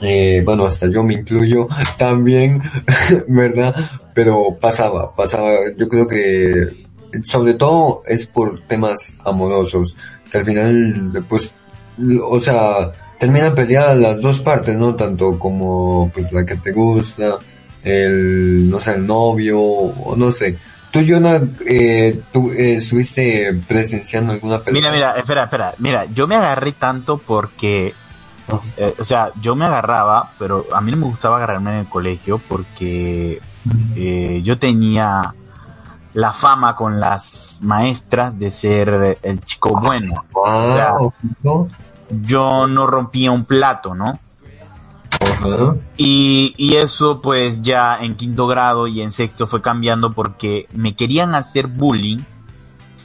eh, 0.00 0.42
bueno, 0.44 0.66
hasta 0.66 0.88
yo 0.90 1.02
me 1.04 1.14
incluyo 1.14 1.68
también, 1.98 2.62
¿verdad? 3.28 3.74
Pero 4.14 4.56
pasaba, 4.60 5.14
pasaba, 5.14 5.50
yo 5.76 5.88
creo 5.88 6.08
que 6.08 6.84
sobre 7.24 7.54
todo 7.54 8.02
es 8.06 8.26
por 8.26 8.60
temas 8.62 9.16
amorosos, 9.24 9.94
que 10.30 10.38
al 10.38 10.44
final, 10.44 11.24
pues, 11.28 11.52
o 12.24 12.40
sea, 12.40 12.90
terminan 13.20 13.54
peleadas 13.54 13.96
las 13.96 14.20
dos 14.20 14.40
partes, 14.40 14.76
¿no? 14.76 14.96
Tanto 14.96 15.38
como, 15.38 16.10
pues, 16.12 16.32
la 16.32 16.44
que 16.44 16.56
te 16.56 16.72
gusta, 16.72 17.36
el, 17.84 18.68
no 18.70 18.80
sé, 18.80 18.94
el 18.94 19.06
novio, 19.06 19.60
o 19.60 20.16
no 20.16 20.32
sé. 20.32 20.58
Tú, 20.90 21.00
Jonah, 21.06 21.40
eh, 21.66 22.22
tú 22.32 22.50
eh, 22.52 22.74
estuviste 22.76 23.52
presenciando 23.66 24.32
alguna 24.32 24.60
pelea. 24.60 24.80
Mira, 24.80 24.92
mira, 24.92 25.18
espera, 25.18 25.44
espera. 25.44 25.74
Mira, 25.78 26.04
yo 26.06 26.26
me 26.26 26.36
agarré 26.36 26.72
tanto 26.72 27.18
porque, 27.18 27.92
Ajá. 28.46 28.60
eh, 28.76 28.94
o 28.98 29.04
sea, 29.04 29.30
yo 29.40 29.56
me 29.56 29.64
agarraba, 29.64 30.30
pero 30.38 30.66
a 30.72 30.80
mí 30.80 30.92
no 30.92 30.98
me 30.98 31.06
gustaba 31.06 31.36
agarrarme 31.36 31.72
en 31.72 31.78
el 31.80 31.88
colegio 31.88 32.40
porque 32.48 33.40
eh, 33.96 34.40
yo 34.44 34.58
tenía 34.58 35.34
la 36.14 36.32
fama 36.32 36.76
con 36.76 37.00
las 37.00 37.58
maestras 37.62 38.38
de 38.38 38.52
ser 38.52 39.18
el 39.22 39.40
chico 39.40 39.80
bueno. 39.80 40.14
Ah. 40.46 40.96
Yo 42.22 42.68
no 42.68 42.86
rompía 42.86 43.32
un 43.32 43.46
plato, 43.46 43.94
¿no? 43.94 44.18
Ajá. 45.24 45.76
Y, 45.96 46.54
y 46.56 46.76
eso 46.76 47.20
pues 47.20 47.62
ya 47.62 47.98
en 48.00 48.14
quinto 48.16 48.46
grado 48.46 48.86
y 48.86 49.00
en 49.00 49.12
sexto 49.12 49.46
fue 49.46 49.62
cambiando 49.62 50.10
porque 50.10 50.66
me 50.72 50.94
querían 50.94 51.34
hacer 51.34 51.66
bullying, 51.66 52.18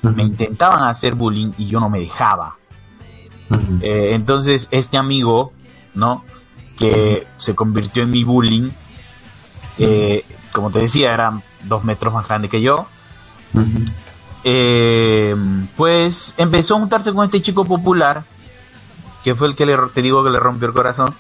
me 0.02 0.24
intentaban 0.24 0.88
hacer 0.88 1.16
bullying 1.16 1.52
y 1.58 1.68
yo 1.68 1.80
no 1.80 1.90
me 1.90 2.00
dejaba. 2.00 2.56
Eh, 3.82 4.12
entonces 4.14 4.68
este 4.72 4.98
amigo, 4.98 5.54
¿no? 5.96 6.24
Que 6.78 7.26
se 7.40 7.56
convirtió 7.56 8.04
en 8.04 8.12
mi 8.12 8.24
bullying, 8.24 8.70
eh, 9.78 10.24
como 10.52 10.72
te 10.72 10.80
decía, 10.80 11.14
era 11.14 11.42
dos 11.64 11.84
metros 11.84 12.14
más 12.14 12.28
grande 12.28 12.50
que 12.50 12.62
yo, 12.62 12.88
eh, 14.44 15.36
pues 15.76 16.34
empezó 16.38 16.76
a 16.76 16.80
juntarse 16.80 17.12
con 17.14 17.26
este 17.26 17.42
chico 17.42 17.66
popular, 17.66 18.24
que 19.24 19.36
fue 19.36 19.48
el 19.48 19.56
que 19.56 19.66
le, 19.66 19.78
te 19.94 20.02
digo 20.02 20.24
que 20.24 20.30
le 20.30 20.40
rompió 20.40 20.68
el 20.68 20.74
corazón. 20.74 21.14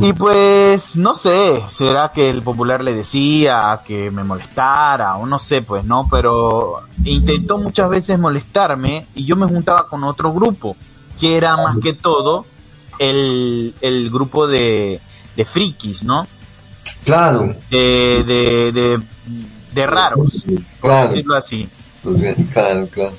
Y 0.00 0.12
pues, 0.14 0.96
no 0.96 1.14
sé, 1.14 1.62
será 1.76 2.10
que 2.14 2.30
el 2.30 2.42
popular 2.42 2.82
le 2.82 2.94
decía 2.94 3.80
que 3.86 4.10
me 4.10 4.24
molestara 4.24 5.16
o 5.16 5.26
no 5.26 5.38
sé, 5.38 5.60
pues 5.60 5.84
no, 5.84 6.08
pero 6.10 6.82
intentó 7.04 7.58
muchas 7.58 7.90
veces 7.90 8.18
molestarme 8.18 9.06
y 9.14 9.26
yo 9.26 9.36
me 9.36 9.46
juntaba 9.46 9.86
con 9.86 10.02
otro 10.04 10.32
grupo, 10.32 10.74
que 11.20 11.36
era 11.36 11.56
más 11.58 11.76
que 11.82 11.92
todo 11.92 12.46
el, 12.98 13.74
el 13.82 14.10
grupo 14.10 14.46
de, 14.46 15.00
de 15.36 15.44
frikis, 15.44 16.02
¿no? 16.02 16.26
Claro, 17.04 17.54
De, 17.70 18.24
de, 18.26 18.72
de, 18.72 19.00
de 19.74 19.86
raros, 19.86 20.44
por 20.80 20.90
claro, 20.90 21.08
decirlo 21.10 21.36
así. 21.36 21.68
pues 22.02 22.36
claro, 22.52 22.88
claro. 22.90 23.12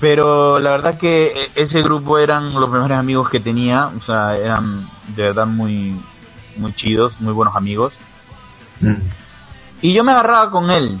Pero 0.00 0.58
la 0.58 0.70
verdad 0.70 0.98
que 0.98 1.28
e- 1.28 1.62
ese 1.62 1.82
grupo 1.82 2.18
eran 2.18 2.52
los 2.54 2.68
mejores 2.68 2.98
amigos 2.98 3.30
que 3.30 3.40
tenía, 3.40 3.90
o 3.96 4.02
sea, 4.02 4.36
eran 4.36 4.88
de 5.08 5.22
verdad 5.22 5.46
muy, 5.46 5.98
muy 6.56 6.74
chidos, 6.74 7.20
muy 7.20 7.32
buenos 7.32 7.56
amigos. 7.56 7.94
Mm. 8.80 8.94
Y 9.82 9.92
yo 9.94 10.04
me 10.04 10.12
agarraba 10.12 10.50
con 10.50 10.70
él. 10.70 10.98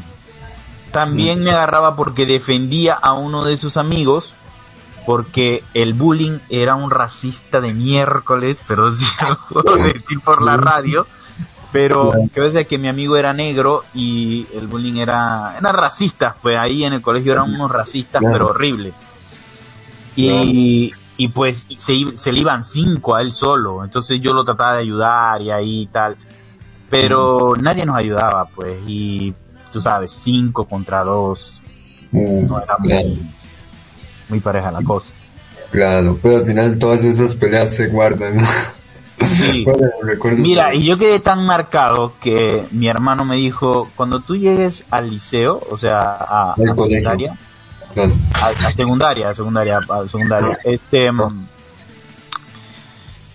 También 0.92 1.42
me 1.42 1.50
agarraba 1.50 1.94
porque 1.94 2.24
defendía 2.24 2.94
a 2.94 3.12
uno 3.12 3.44
de 3.44 3.58
sus 3.58 3.76
amigos, 3.76 4.32
porque 5.04 5.62
el 5.74 5.92
bullying 5.92 6.38
era 6.48 6.74
un 6.74 6.90
racista 6.90 7.60
de 7.60 7.74
miércoles, 7.74 8.58
pero 8.66 8.94
sí 8.94 9.04
lo 9.28 9.38
puedo 9.62 9.76
decir 9.76 10.20
por 10.24 10.40
la 10.42 10.56
radio. 10.56 11.06
Pero 11.72 12.12
que 12.32 12.40
veces 12.40 12.66
que 12.66 12.78
mi 12.78 12.88
amigo 12.88 13.16
era 13.16 13.32
negro 13.32 13.84
y 13.92 14.46
el 14.54 14.66
bullying 14.66 14.96
era, 14.96 15.56
eran 15.58 15.74
racistas, 15.74 16.34
pues 16.40 16.56
ahí 16.58 16.84
en 16.84 16.94
el 16.94 17.02
colegio 17.02 17.32
eran 17.32 17.52
unos 17.54 17.70
racistas, 17.70 18.20
Claro. 18.20 18.32
pero 18.32 18.46
horribles. 18.48 18.94
Y, 20.14 20.90
y 21.18 21.28
pues 21.28 21.66
se, 21.78 21.94
se 22.18 22.32
le 22.32 22.38
iban 22.40 22.64
cinco 22.64 23.16
a 23.16 23.22
él 23.22 23.32
solo, 23.32 23.84
entonces 23.84 24.20
yo 24.20 24.32
lo 24.32 24.44
trataba 24.44 24.74
de 24.76 24.82
ayudar 24.82 25.42
y 25.42 25.50
ahí 25.50 25.80
y 25.82 25.86
tal. 25.86 26.16
Pero 26.88 27.54
nadie 27.60 27.84
nos 27.84 27.96
ayudaba, 27.96 28.46
pues, 28.54 28.78
y 28.86 29.34
tú 29.72 29.80
sabes, 29.80 30.12
cinco 30.12 30.64
contra 30.64 31.02
dos, 31.04 31.52
Uh, 32.12 32.46
no 32.46 32.60
era 32.62 32.76
muy, 32.78 33.20
muy 34.28 34.40
pareja 34.40 34.70
la 34.70 34.80
cosa. 34.80 35.06
claro, 35.70 36.16
pero 36.22 36.36
al 36.38 36.46
final 36.46 36.78
todas 36.78 37.02
esas 37.02 37.34
peleas 37.34 37.74
se 37.74 37.88
guardan. 37.88 38.36
¿no? 38.36 38.44
Sí. 39.24 39.64
Bueno, 39.64 39.86
recuerdo 40.02 40.38
Mira, 40.38 40.74
y 40.74 40.84
yo 40.84 40.98
quedé 40.98 41.20
tan 41.20 41.44
marcado 41.46 42.12
que 42.20 42.66
mi 42.70 42.88
hermano 42.88 43.24
me 43.24 43.36
dijo, 43.36 43.88
cuando 43.96 44.20
tú 44.20 44.36
llegues 44.36 44.84
al 44.90 45.10
liceo, 45.10 45.60
o 45.70 45.78
sea, 45.78 46.12
a, 46.12 46.52
a 46.52 46.56
secundaria, 46.56 47.36
claro. 47.94 48.12
a, 48.34 48.48
a 48.48 48.70
secundaria, 48.72 49.28
a 49.30 49.34
secundaria, 49.34 49.78
a 49.78 50.06
secundaria, 50.06 50.58
este, 50.64 51.10
mm, 51.10 51.46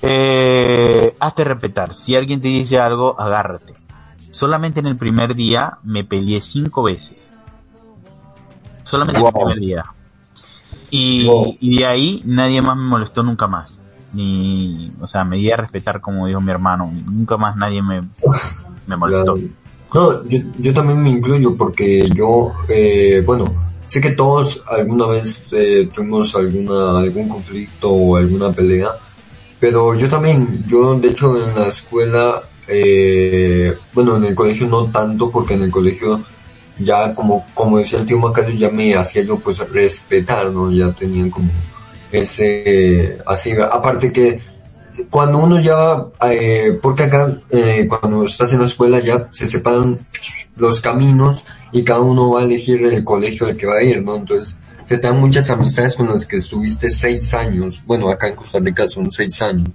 eh, 0.03 1.15
hazte 1.19 1.43
respetar. 1.43 1.93
Si 1.93 2.15
alguien 2.15 2.41
te 2.41 2.47
dice 2.47 2.77
algo, 2.77 3.19
agárrate. 3.19 3.73
Solamente 4.31 4.79
en 4.79 4.87
el 4.87 4.97
primer 4.97 5.35
día 5.35 5.77
me 5.83 6.03
peleé 6.03 6.41
cinco 6.41 6.83
veces. 6.83 7.17
Solamente 8.83 9.19
en 9.19 9.27
el 9.27 9.33
primer 9.33 9.59
día. 9.59 9.83
Y, 10.89 11.25
Wow. 11.25 11.57
y 11.59 11.77
de 11.79 11.85
ahí 11.85 12.21
nadie 12.25 12.61
más 12.61 12.75
me 12.77 12.83
molestó 12.83 13.23
nunca 13.23 13.47
más. 13.47 13.77
Ni, 14.13 14.91
o 14.99 15.07
sea, 15.07 15.23
me 15.23 15.37
di 15.37 15.51
a 15.51 15.57
respetar 15.57 16.01
como 16.01 16.27
dijo 16.27 16.41
mi 16.41 16.51
hermano. 16.51 16.91
Nunca 17.05 17.37
más 17.37 17.55
nadie 17.55 17.81
me, 17.81 18.01
molestó. 18.97 19.37
No, 19.93 20.23
yo, 20.25 20.39
yo 20.57 20.73
también 20.73 21.01
me 21.03 21.09
incluyo 21.09 21.55
porque 21.55 22.09
yo, 22.09 22.53
eh, 22.69 23.21
bueno, 23.25 23.45
sé 23.87 23.99
que 23.99 24.11
todos 24.11 24.63
alguna 24.67 25.07
vez 25.07 25.43
eh, 25.51 25.89
tuvimos 25.93 26.33
alguna, 26.33 26.99
algún 26.99 27.27
conflicto 27.27 27.89
o 27.91 28.15
alguna 28.15 28.51
pelea, 28.53 28.89
pero 29.59 29.93
yo 29.95 30.07
también, 30.07 30.63
yo 30.65 30.97
de 30.97 31.09
hecho 31.09 31.35
en 31.35 31.53
la 31.53 31.67
escuela, 31.67 32.41
eh, 32.69 33.75
bueno, 33.93 34.15
en 34.15 34.23
el 34.23 34.35
colegio 34.35 34.67
no 34.67 34.85
tanto 34.85 35.29
porque 35.29 35.55
en 35.55 35.63
el 35.63 35.71
colegio 35.71 36.21
ya 36.79 37.13
como, 37.13 37.45
como 37.53 37.77
decía 37.77 37.99
el 37.99 38.05
tío 38.05 38.17
Macario, 38.17 38.55
ya 38.55 38.69
me 38.69 38.95
hacía 38.95 39.23
yo 39.23 39.39
pues 39.39 39.59
respetar, 39.69 40.51
¿no? 40.51 40.71
Ya 40.71 40.91
tenían 40.91 41.29
como 41.29 41.51
ese, 42.11 43.17
así, 43.25 43.51
aparte 43.51 44.11
que 44.11 44.39
cuando 45.09 45.39
uno 45.39 45.59
ya 45.59 45.97
eh, 46.29 46.77
porque 46.81 47.03
acá 47.03 47.31
eh, 47.49 47.87
cuando 47.87 48.25
estás 48.25 48.53
en 48.53 48.59
la 48.59 48.65
escuela 48.65 48.99
ya 48.99 49.27
se 49.31 49.47
separan 49.47 49.97
los 50.57 50.81
caminos 50.81 51.43
y 51.71 51.83
cada 51.83 52.01
uno 52.01 52.31
va 52.31 52.41
a 52.41 52.43
elegir 52.43 52.83
el 52.83 53.03
colegio 53.03 53.47
al 53.47 53.55
que 53.57 53.65
va 53.65 53.77
a 53.77 53.83
ir, 53.83 54.01
¿no? 54.03 54.15
Entonces 54.17 54.55
se 54.87 54.97
te 54.97 55.07
dan 55.07 55.19
muchas 55.19 55.49
amistades 55.49 55.95
con 55.95 56.09
las 56.09 56.25
que 56.25 56.37
estuviste 56.37 56.89
seis 56.89 57.33
años, 57.33 57.81
bueno 57.85 58.09
acá 58.09 58.27
en 58.27 58.35
Costa 58.35 58.59
Rica 58.59 58.89
son 58.89 59.11
seis 59.11 59.41
años 59.41 59.69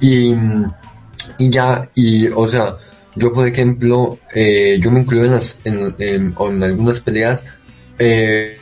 y, 0.00 0.32
y 1.38 1.50
ya, 1.50 1.88
y 1.94 2.28
o 2.28 2.46
sea, 2.48 2.76
yo 3.14 3.32
por 3.32 3.46
ejemplo, 3.48 4.18
eh, 4.34 4.78
yo 4.80 4.90
me 4.90 5.00
incluí 5.00 5.20
en 5.26 5.32
las, 5.32 5.58
en, 5.64 5.94
en- 5.98 6.34
en 6.38 6.62
algunas 6.62 7.00
peleas 7.00 7.44
eh, 7.98 8.58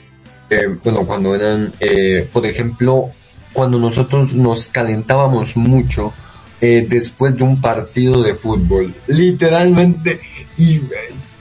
eh, 0.51 0.69
bueno, 0.83 1.07
cuando 1.07 1.35
eran, 1.35 1.73
eh, 1.81 2.29
por 2.33 2.47
ejemplo, 2.47 3.11
cuando 3.53 3.79
nosotros 3.79 4.35
nos 4.35 4.67
calentábamos 4.69 5.57
mucho 5.57 6.13
eh, 6.61 6.87
después 6.89 7.37
de 7.37 7.45
un 7.45 7.61
partido 7.61 8.23
de 8.23 8.35
fútbol, 8.35 8.95
literalmente, 9.07 10.21
y 10.57 10.77
eh, 10.77 10.83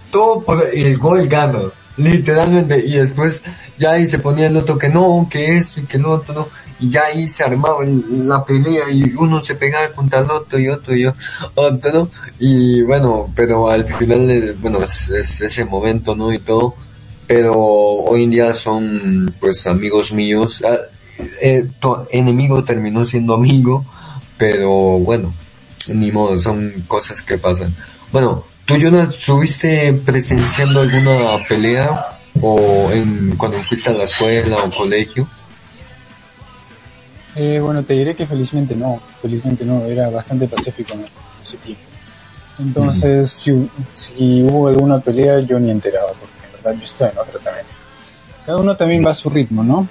todo 0.09 0.41
por 0.41 0.67
el 0.67 0.97
gol 0.97 1.27
gana, 1.27 1.59
literalmente, 1.97 2.79
y 2.85 2.95
después 2.95 3.43
ya 3.77 3.91
ahí 3.91 4.07
se 4.07 4.19
ponía 4.19 4.47
el 4.47 4.57
otro 4.57 4.77
que 4.77 4.89
no, 4.89 5.27
que 5.29 5.57
esto 5.57 5.79
y 5.81 5.83
que 5.83 5.97
lo 5.97 6.11
otro, 6.13 6.33
no, 6.33 6.47
y 6.79 6.89
ya 6.89 7.05
ahí 7.05 7.27
se 7.27 7.43
armaba 7.43 7.85
la 7.85 8.43
pelea 8.43 8.89
y 8.91 9.13
uno 9.17 9.41
se 9.41 9.55
pegaba 9.55 9.87
contra 9.89 10.19
el 10.19 10.31
otro 10.31 10.59
y 10.59 10.67
otro 10.67 10.95
y 10.95 11.05
otro. 11.55 12.09
Y 12.39 12.81
bueno, 12.81 13.31
pero 13.35 13.69
al 13.69 13.85
final, 13.85 14.29
eh, 14.29 14.55
bueno, 14.59 14.83
es, 14.83 15.09
es 15.09 15.41
ese 15.41 15.63
momento, 15.65 16.15
¿no? 16.15 16.33
Y 16.33 16.39
todo, 16.39 16.75
pero 17.27 17.53
hoy 17.53 18.23
en 18.23 18.31
día 18.31 18.53
son 18.53 19.33
pues 19.39 19.65
amigos 19.67 20.11
míos. 20.11 20.61
Ah, 20.65 20.77
eh, 21.41 21.67
tu 21.79 21.95
enemigo 22.11 22.63
terminó 22.63 23.05
siendo 23.05 23.33
amigo, 23.33 23.85
pero 24.37 24.99
bueno, 24.99 25.33
ni 25.87 26.11
modo, 26.11 26.39
son 26.39 26.85
cosas 26.87 27.21
que 27.21 27.37
pasan. 27.37 27.75
Bueno, 28.11 28.43
¿tú, 28.65 28.75
Jonas, 28.77 29.15
estuviste 29.15 29.93
presenciando 30.05 30.81
alguna 30.81 31.37
pelea 31.47 32.17
o 32.41 32.89
en 32.91 33.35
cuando 33.37 33.59
fuiste 33.59 33.89
a 33.89 33.93
la 33.93 34.03
escuela 34.03 34.63
o 34.63 34.71
colegio? 34.71 35.27
Eh, 37.35 37.59
bueno, 37.59 37.83
te 37.83 37.93
diré 37.93 38.15
que 38.15 38.27
felizmente 38.27 38.75
no, 38.75 39.01
felizmente 39.21 39.65
no, 39.65 39.83
era 39.85 40.09
bastante 40.09 40.47
pacífico 40.47 40.93
en 40.93 41.05
ese 41.41 41.57
tiempo. 41.57 41.81
Entonces, 42.59 43.31
si, 43.31 43.69
si 43.95 44.43
hubo 44.43 44.67
alguna 44.67 44.99
pelea, 44.99 45.39
yo 45.39 45.59
ni 45.59 45.71
enteraba, 45.71 46.09
porque 46.09 46.32
verdad 46.63 46.79
yo 46.79 46.85
estaba 46.85 47.11
en 47.11 47.17
otra 47.17 47.39
también. 47.39 47.65
Cada 48.45 48.57
uno 48.57 48.75
también 48.75 49.05
va 49.05 49.11
a 49.11 49.13
su 49.13 49.29
ritmo, 49.29 49.63
¿no? 49.63 49.87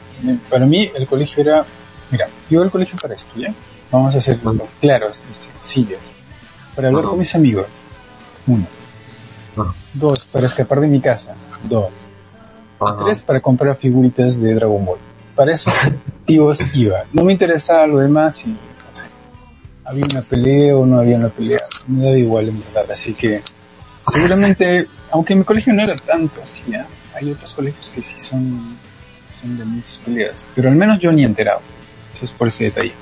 Para 0.50 0.66
mí, 0.66 0.90
el 0.94 1.06
colegio 1.06 1.42
era, 1.42 1.64
mira, 2.10 2.26
yo 2.50 2.56
iba 2.56 2.64
al 2.64 2.70
colegio 2.70 2.96
para 3.00 3.14
estudiar, 3.14 3.54
vamos 3.90 4.14
a 4.14 4.18
hacerlo 4.18 4.54
claros 4.80 5.24
y 5.30 5.34
sencillos, 5.34 6.00
para 6.76 6.88
hablar 6.88 7.04
con 7.04 7.18
mis 7.18 7.34
amigos, 7.34 7.66
uno. 8.46 8.66
Dos, 9.94 10.24
para 10.26 10.46
escapar 10.46 10.80
de 10.80 10.88
mi 10.88 11.00
casa, 11.00 11.34
dos. 11.64 11.92
Tres, 13.04 13.22
para 13.22 13.40
comprar 13.40 13.76
figuritas 13.76 14.40
de 14.40 14.54
Dragon 14.54 14.84
Ball. 14.84 14.98
Para 15.36 15.52
esos 15.52 15.72
motivos 16.20 16.60
iba. 16.74 17.04
No 17.12 17.24
me 17.24 17.32
interesaba 17.32 17.86
lo 17.86 17.98
demás 17.98 18.44
y, 18.44 18.48
no 18.48 18.56
sé, 18.90 19.04
había 19.84 20.04
una 20.10 20.22
pelea 20.22 20.76
o 20.76 20.84
no 20.84 20.98
había 20.98 21.16
una 21.16 21.28
pelea. 21.28 21.60
Me 21.86 22.04
daba 22.04 22.18
igual 22.18 22.48
en 22.48 22.60
verdad. 22.60 22.90
Así 22.90 23.14
que, 23.14 23.42
seguramente, 24.10 24.86
aunque 25.10 25.34
mi 25.34 25.44
colegio 25.44 25.72
no 25.72 25.82
era 25.82 25.96
tanto 25.96 26.40
así, 26.42 26.74
¿ah? 26.74 26.86
hay 27.14 27.30
otros 27.30 27.52
colegios 27.54 27.90
que 27.94 28.02
sí 28.02 28.18
son, 28.18 28.76
son 29.40 29.58
de 29.58 29.64
muchas 29.64 29.98
peleas. 29.98 30.44
Pero 30.54 30.68
al 30.68 30.76
menos 30.76 30.98
yo 30.98 31.12
ni 31.12 31.24
enterado. 31.24 31.60
Eso 32.12 32.24
es 32.24 32.30
por 32.32 32.48
ese 32.48 32.64
detalle. 32.64 32.92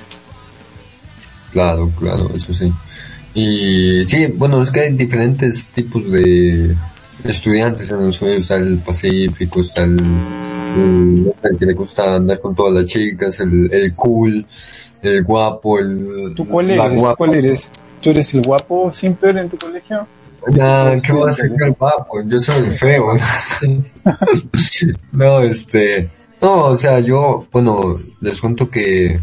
Claro, 1.53 1.91
claro, 1.99 2.31
eso 2.35 2.55
sí. 2.55 2.73
Y 3.35 4.05
sí, 4.07 4.27
bueno, 4.37 4.63
es 4.63 4.71
que 4.71 4.81
hay 4.81 4.93
diferentes 4.93 5.67
tipos 5.69 6.11
de 6.11 6.77
estudiantes 7.25 7.91
en 7.91 8.07
los 8.07 8.17
sueños, 8.17 8.43
está 8.43 8.57
el 8.57 8.79
pacífico, 8.79 9.61
está 9.61 9.85
el, 9.85 9.97
el, 10.77 11.33
el 11.43 11.59
que 11.59 11.67
le 11.67 11.75
gusta 11.75 12.17
andar 12.17 12.41
con 12.41 12.55
todas 12.55 12.73
las 12.75 12.87
chicas, 12.87 13.41
el, 13.41 13.73
el 13.73 13.95
cool, 13.95 14.47
el 15.03 15.23
guapo, 15.23 15.79
el... 15.79 16.33
¿Tú 16.35 16.47
cuál 16.49 16.71
eres? 16.71 17.03
¿Tú 17.03 17.15
cuál 17.17 17.35
eres? 17.35 17.73
¿Tú 18.01 18.11
eres 18.11 18.35
el 18.35 18.43
guapo 18.43 18.93
siempre 18.93 19.31
en 19.31 19.49
tu 19.49 19.59
colegio? 19.59 20.07
Ya, 20.49 20.97
¿qué 21.05 21.13
va 21.13 21.29
a 21.29 21.65
el 21.65 21.73
guapo? 21.73 22.23
Yo 22.25 22.41
soy 22.41 22.65
el 22.65 22.73
feo. 22.73 23.15
no, 25.13 25.41
este, 25.43 26.09
no, 26.41 26.67
o 26.67 26.77
sea, 26.77 27.01
yo, 27.01 27.47
bueno, 27.53 28.01
les 28.21 28.41
cuento 28.41 28.71
que 28.71 29.21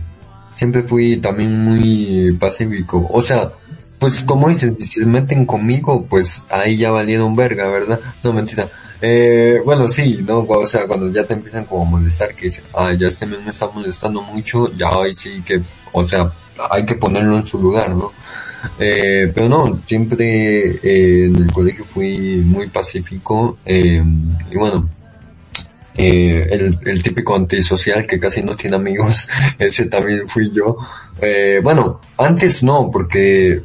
siempre 0.56 0.84
fui 0.84 1.18
también 1.18 1.64
muy 1.64 2.38
pacífico. 2.40 3.08
O 3.12 3.24
sea, 3.24 3.52
pues 4.00 4.24
como 4.24 4.50
dicen, 4.50 4.78
si 4.80 5.00
se 5.00 5.06
meten 5.06 5.46
conmigo, 5.46 6.06
pues 6.08 6.44
ahí 6.50 6.78
ya 6.78 6.92
valieron 6.92 7.36
verga, 7.36 7.68
¿verdad? 7.68 8.00
No, 8.24 8.34
mentira. 8.34 8.70
Eh, 9.02 9.60
bueno, 9.64 9.90
sí, 9.90 10.24
¿no? 10.26 10.40
O 10.40 10.68
sea, 10.68 10.88
cuando 10.88 11.12
ya 11.12 11.26
te 11.26 11.34
empiezan 11.34 11.66
como 11.66 11.84
a 11.84 11.90
molestar, 11.90 12.34
que 12.36 12.46
dicen, 12.46 12.64
ah, 12.76 12.94
ya 12.94 13.08
este 13.08 13.26
men 13.26 13.44
me 13.44 13.52
está 13.52 13.68
molestando 13.68 14.22
mucho, 14.22 14.72
ya 14.76 14.90
ahí 14.90 15.14
sí 15.14 15.42
que, 15.46 15.62
o 15.92 16.06
sea, 16.06 16.32
hay 16.70 16.86
que 16.86 16.96
ponerlo 16.96 17.38
en 17.38 17.46
su 17.46 17.60
lugar, 17.60 17.90
¿no? 17.96 18.12
Eh, 18.80 19.32
pero 19.34 19.50
no, 19.50 19.82
siempre 19.86 20.80
eh, 20.84 21.26
en 21.26 21.36
el 21.36 21.52
colegio 21.52 21.86
fui 21.86 22.42
muy 22.44 22.68
pacífico 22.68 23.60
eh, 23.66 24.04
y 24.52 24.56
bueno, 24.56 24.90
eh, 25.98 26.48
el, 26.84 27.02
típico 27.02 27.36
antisocial 27.36 28.06
que 28.06 28.20
casi 28.20 28.44
no 28.44 28.56
tiene 28.56 28.76
amigos, 28.76 29.28
ese 29.60 29.86
también 29.86 30.28
fui 30.28 30.52
yo. 30.52 30.78
Eh, 31.20 31.60
bueno, 31.64 32.00
antes 32.18 32.62
no, 32.62 32.92
porque 32.92 33.64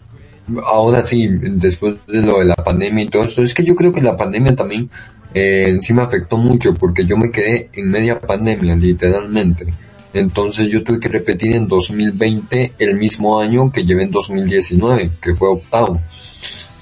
ahora 0.64 1.02
sí, 1.02 1.28
después 1.30 1.98
de 2.06 2.22
lo 2.22 2.38
de 2.38 2.46
la 2.46 2.56
pandemia 2.56 3.04
y 3.04 3.08
todo 3.08 3.24
eso, 3.24 3.42
es 3.42 3.52
que 3.52 3.64
yo 3.64 3.76
creo 3.76 3.92
que 3.92 4.00
la 4.00 4.16
pandemia 4.16 4.56
también 4.56 4.88
eh, 5.34 5.76
sí 5.80 5.92
me 5.92 6.02
afectó 6.02 6.38
mucho 6.38 6.74
porque 6.74 7.04
yo 7.04 7.18
me 7.18 7.30
quedé 7.30 7.68
en 7.74 7.90
media 7.90 8.18
pandemia, 8.18 8.76
literalmente. 8.76 9.66
Entonces 10.14 10.68
yo 10.68 10.84
tuve 10.84 11.00
que 11.00 11.08
repetir 11.08 11.56
en 11.56 11.68
2020 11.68 12.74
el 12.78 12.96
mismo 12.96 13.40
año 13.40 13.72
que 13.72 13.84
llevé 13.84 14.04
en 14.04 14.10
2019, 14.10 15.12
que 15.20 15.34
fue 15.34 15.48
octavo. 15.48 16.00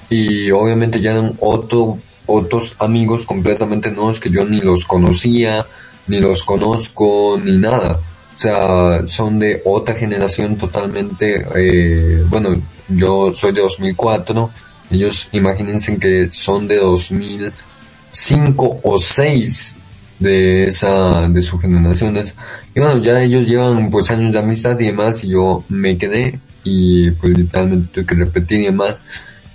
Y 0.09 0.51
obviamente 0.51 1.01
ya 1.01 1.13
eran 1.13 1.37
otro, 1.41 1.99
otros 2.27 2.75
amigos 2.79 3.25
completamente 3.25 3.93
nuevos 3.93 4.19
que 4.19 4.31
yo 4.31 4.45
ni 4.45 4.61
los 4.61 4.85
conocía, 4.85 5.65
ni 6.09 6.19
los 6.19 6.43
conozco, 6.43 7.41
ni 7.43 7.57
nada. 7.59 8.01
O 8.37 8.41
sea, 8.41 9.07
son 9.07 9.39
de 9.39 9.63
otra 9.65 9.95
generación 9.95 10.57
totalmente, 10.57 11.47
eh, 11.55 12.25
bueno, 12.29 12.61
yo 12.89 13.33
soy 13.35 13.53
de 13.53 13.63
2004, 13.63 14.51
ellos 14.91 15.29
imagínense 15.33 15.97
que 15.99 16.31
son 16.33 16.67
de 16.67 16.79
2005 16.79 18.81
o 18.83 18.99
6 18.99 19.77
de 20.21 20.65
esa, 20.65 21.29
de 21.29 21.43
sus 21.43 21.61
generaciones. 21.61 22.35
Y 22.75 22.81
bueno, 22.81 22.99
ya 22.99 23.21
ellos 23.23 23.49
llevan 23.49 23.91
pues 23.91 24.11
años 24.11 24.33
de 24.33 24.39
amistad 24.39 24.79
y 24.79 24.87
demás 24.87 25.25
y 25.25 25.31
yo 25.31 25.65
me 25.69 25.99
quedé 25.99 26.39
y 26.63 27.11
pues 27.13 27.37
literalmente 27.37 27.89
tuve 27.93 28.07
que 28.07 28.15
repetir 28.15 28.61
y 28.61 28.65
demás. 28.67 29.03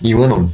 Y 0.02 0.14
bueno, 0.14 0.52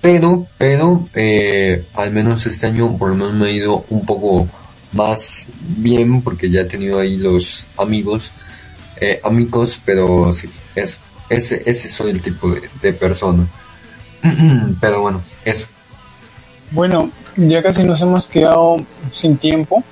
pero, 0.00 0.46
pero, 0.58 1.08
eh, 1.14 1.84
al 1.94 2.10
menos 2.10 2.44
este 2.46 2.66
año 2.66 2.96
por 2.96 3.10
lo 3.10 3.14
menos 3.14 3.34
me 3.34 3.46
ha 3.46 3.50
ido 3.50 3.84
un 3.90 4.04
poco 4.04 4.48
más 4.92 5.48
bien 5.60 6.22
porque 6.22 6.50
ya 6.50 6.62
he 6.62 6.64
tenido 6.64 6.98
ahí 6.98 7.16
los 7.16 7.66
amigos, 7.76 8.30
eh, 9.00 9.20
amigos, 9.24 9.80
pero 9.84 10.32
sí, 10.32 10.48
eso, 10.74 10.96
ese, 11.28 11.62
ese 11.66 11.88
soy 11.88 12.10
el 12.10 12.22
tipo 12.22 12.50
de, 12.50 12.62
de 12.80 12.92
persona. 12.92 13.46
pero 14.80 15.02
bueno, 15.02 15.22
eso. 15.44 15.66
Bueno, 16.70 17.10
ya 17.36 17.62
casi 17.62 17.82
nos 17.82 18.00
hemos 18.00 18.26
quedado 18.26 18.76
sin 19.12 19.36
tiempo, 19.36 19.82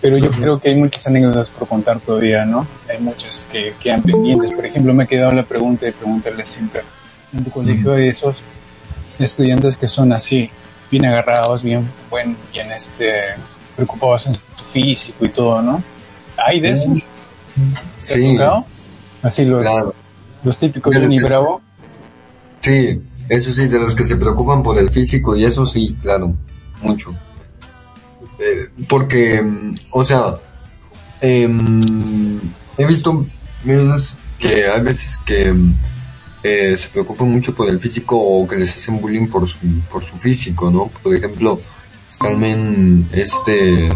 pero 0.00 0.16
yo 0.18 0.30
creo 0.30 0.58
que 0.58 0.70
hay 0.70 0.76
muchas 0.76 1.06
anécdotas 1.06 1.48
por 1.48 1.68
contar 1.68 2.00
todavía, 2.00 2.44
¿no? 2.44 2.66
Hay 2.88 2.98
muchas 3.02 3.46
que 3.50 3.74
quedan 3.80 4.02
pendientes. 4.02 4.54
Por 4.54 4.66
ejemplo, 4.66 4.94
me 4.94 5.04
ha 5.04 5.06
quedado 5.06 5.32
la 5.32 5.42
pregunta 5.44 5.86
de 5.86 5.92
preguntarle 5.92 6.46
siempre, 6.46 6.82
en 7.32 7.44
tu 7.44 7.50
colegio 7.50 7.92
hay 7.92 8.08
esos 8.08 8.36
estudiantes 9.18 9.76
que 9.76 9.88
son 9.88 10.12
así, 10.12 10.48
bien 10.90 11.04
agarrados, 11.06 11.62
bien, 11.62 11.88
buen, 12.10 12.36
bien 12.52 12.70
este, 12.72 13.12
preocupados 13.74 14.26
en 14.28 14.34
su 14.34 14.64
físico 14.64 15.24
y 15.24 15.28
todo, 15.30 15.60
¿no? 15.62 15.82
¿Hay 16.36 16.60
de 16.60 16.70
esos? 16.70 17.00
¿Te 18.06 18.14
Sí? 18.14 18.38
Así 19.20 19.44
los, 19.44 19.62
claro. 19.62 19.94
los 20.44 20.56
típicos 20.58 20.94
Johnny 20.94 21.18
que- 21.18 21.24
Bravo. 21.24 21.60
Sí, 22.60 23.00
eso 23.28 23.52
sí, 23.52 23.66
de 23.66 23.78
los 23.80 23.96
que 23.96 24.04
se 24.04 24.16
preocupan 24.16 24.62
por 24.62 24.78
el 24.78 24.90
físico 24.90 25.34
y 25.36 25.44
eso 25.44 25.66
sí, 25.66 25.96
claro, 26.00 26.32
mucho. 26.82 27.14
Eh, 28.38 28.68
porque, 28.88 29.44
o 29.90 30.04
sea, 30.04 30.34
em, 31.20 32.40
he 32.76 32.86
visto 32.86 33.26
que 34.38 34.66
hay 34.68 34.80
veces 34.82 35.18
que 35.26 35.52
eh, 36.42 36.76
se 36.78 36.88
preocupan 36.88 37.30
mucho 37.30 37.54
por 37.54 37.68
el 37.68 37.80
físico 37.80 38.16
o 38.16 38.46
que 38.46 38.56
les 38.56 38.76
hacen 38.76 39.00
bullying 39.00 39.26
por 39.26 39.48
su, 39.48 39.58
por 39.90 40.04
su 40.04 40.16
físico, 40.16 40.70
¿no? 40.70 40.90
Por 41.02 41.14
ejemplo, 41.14 41.60
está 42.10 42.28
el 42.28 42.36
men, 42.36 43.08
este, 43.12 43.88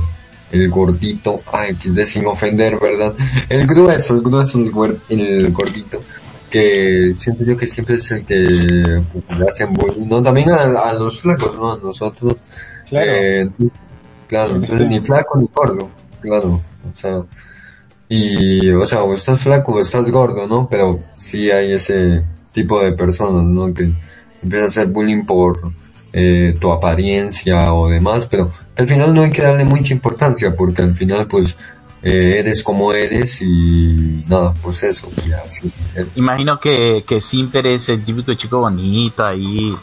el 0.50 0.68
gordito, 0.68 1.42
ay, 1.52 1.76
que 1.76 2.04
sin 2.04 2.26
ofender, 2.26 2.78
¿verdad? 2.80 3.14
El 3.48 3.66
grueso, 3.66 4.14
el 4.14 4.22
grueso, 4.22 4.58
el, 4.58 5.00
el 5.08 5.52
gordito 5.52 6.02
que 6.50 7.14
siento 7.16 7.44
yo 7.44 7.56
que 7.56 7.70
siempre 7.70 7.94
es 7.94 8.10
el 8.10 8.26
que 8.26 9.02
pues, 9.10 9.38
le 9.38 9.48
hacen 9.48 9.72
bullying, 9.72 10.06
no, 10.06 10.22
también 10.22 10.50
a, 10.50 10.64
a 10.64 10.92
los 10.92 11.18
flacos, 11.18 11.56
¿no? 11.56 11.72
A 11.72 11.78
nosotros, 11.78 12.36
Claro. 12.92 13.10
eh, 13.10 13.50
claro, 14.28 14.54
entonces 14.56 14.78
Sí. 14.78 14.84
ni 14.86 15.00
flaco 15.00 15.38
ni 15.38 15.48
gordo, 15.54 15.88
claro, 16.20 16.48
o 16.94 16.96
sea, 16.98 17.22
y, 18.08 18.70
o 18.70 18.86
sea, 18.86 19.02
o 19.02 19.14
estás 19.14 19.38
flaco 19.38 19.72
o 19.72 19.80
estás 19.80 20.10
gordo, 20.10 20.46
¿no? 20.46 20.68
Pero 20.70 21.00
sí 21.16 21.50
hay 21.50 21.72
ese 21.72 22.22
tipo 22.52 22.80
de 22.82 22.92
personas, 22.92 23.44
¿no? 23.44 23.72
Que 23.72 23.90
empieza 24.42 24.64
a 24.66 24.68
hacer 24.68 24.88
bullying 24.88 25.24
por, 25.24 25.58
eh, 26.12 26.54
tu 26.60 26.70
apariencia 26.70 27.72
o 27.72 27.88
demás, 27.88 28.26
pero 28.30 28.52
al 28.76 28.86
final 28.86 29.14
no 29.14 29.22
hay 29.22 29.30
que 29.30 29.40
darle 29.40 29.64
mucha 29.64 29.94
importancia 29.94 30.54
porque 30.54 30.82
al 30.82 30.94
final 30.94 31.26
pues 31.26 31.56
eh, 32.02 32.40
eres 32.40 32.62
como 32.62 32.92
eres 32.92 33.40
y 33.40 34.22
nada, 34.28 34.52
pues 34.62 34.82
eso, 34.82 35.08
y 35.26 35.32
así. 35.32 35.72
Imagino 36.16 36.58
que, 36.60 37.04
que 37.08 37.20
Simper 37.22 37.66
es 37.68 37.88
el 37.88 38.04
típico 38.04 38.34
chico 38.34 38.58
bonito 38.60 39.24
ahí, 39.24 39.74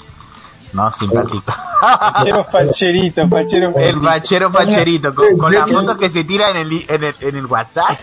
no, 0.73 0.91
simpático. 0.91 1.43
Fachero 1.81 2.43
facherito, 2.45 3.27
fachero 3.29 3.73
El 3.77 3.99
fachero 4.01 4.51
facherito, 4.51 5.15
con, 5.15 5.37
con 5.37 5.53
las 5.53 5.69
fotos 5.69 5.97
que 5.97 6.09
se 6.09 6.23
tira 6.23 6.49
en 6.51 6.57
el, 6.57 6.85
en 6.87 7.03
el, 7.03 7.15
en 7.21 7.35
el 7.35 7.45
WhatsApp. 7.45 7.97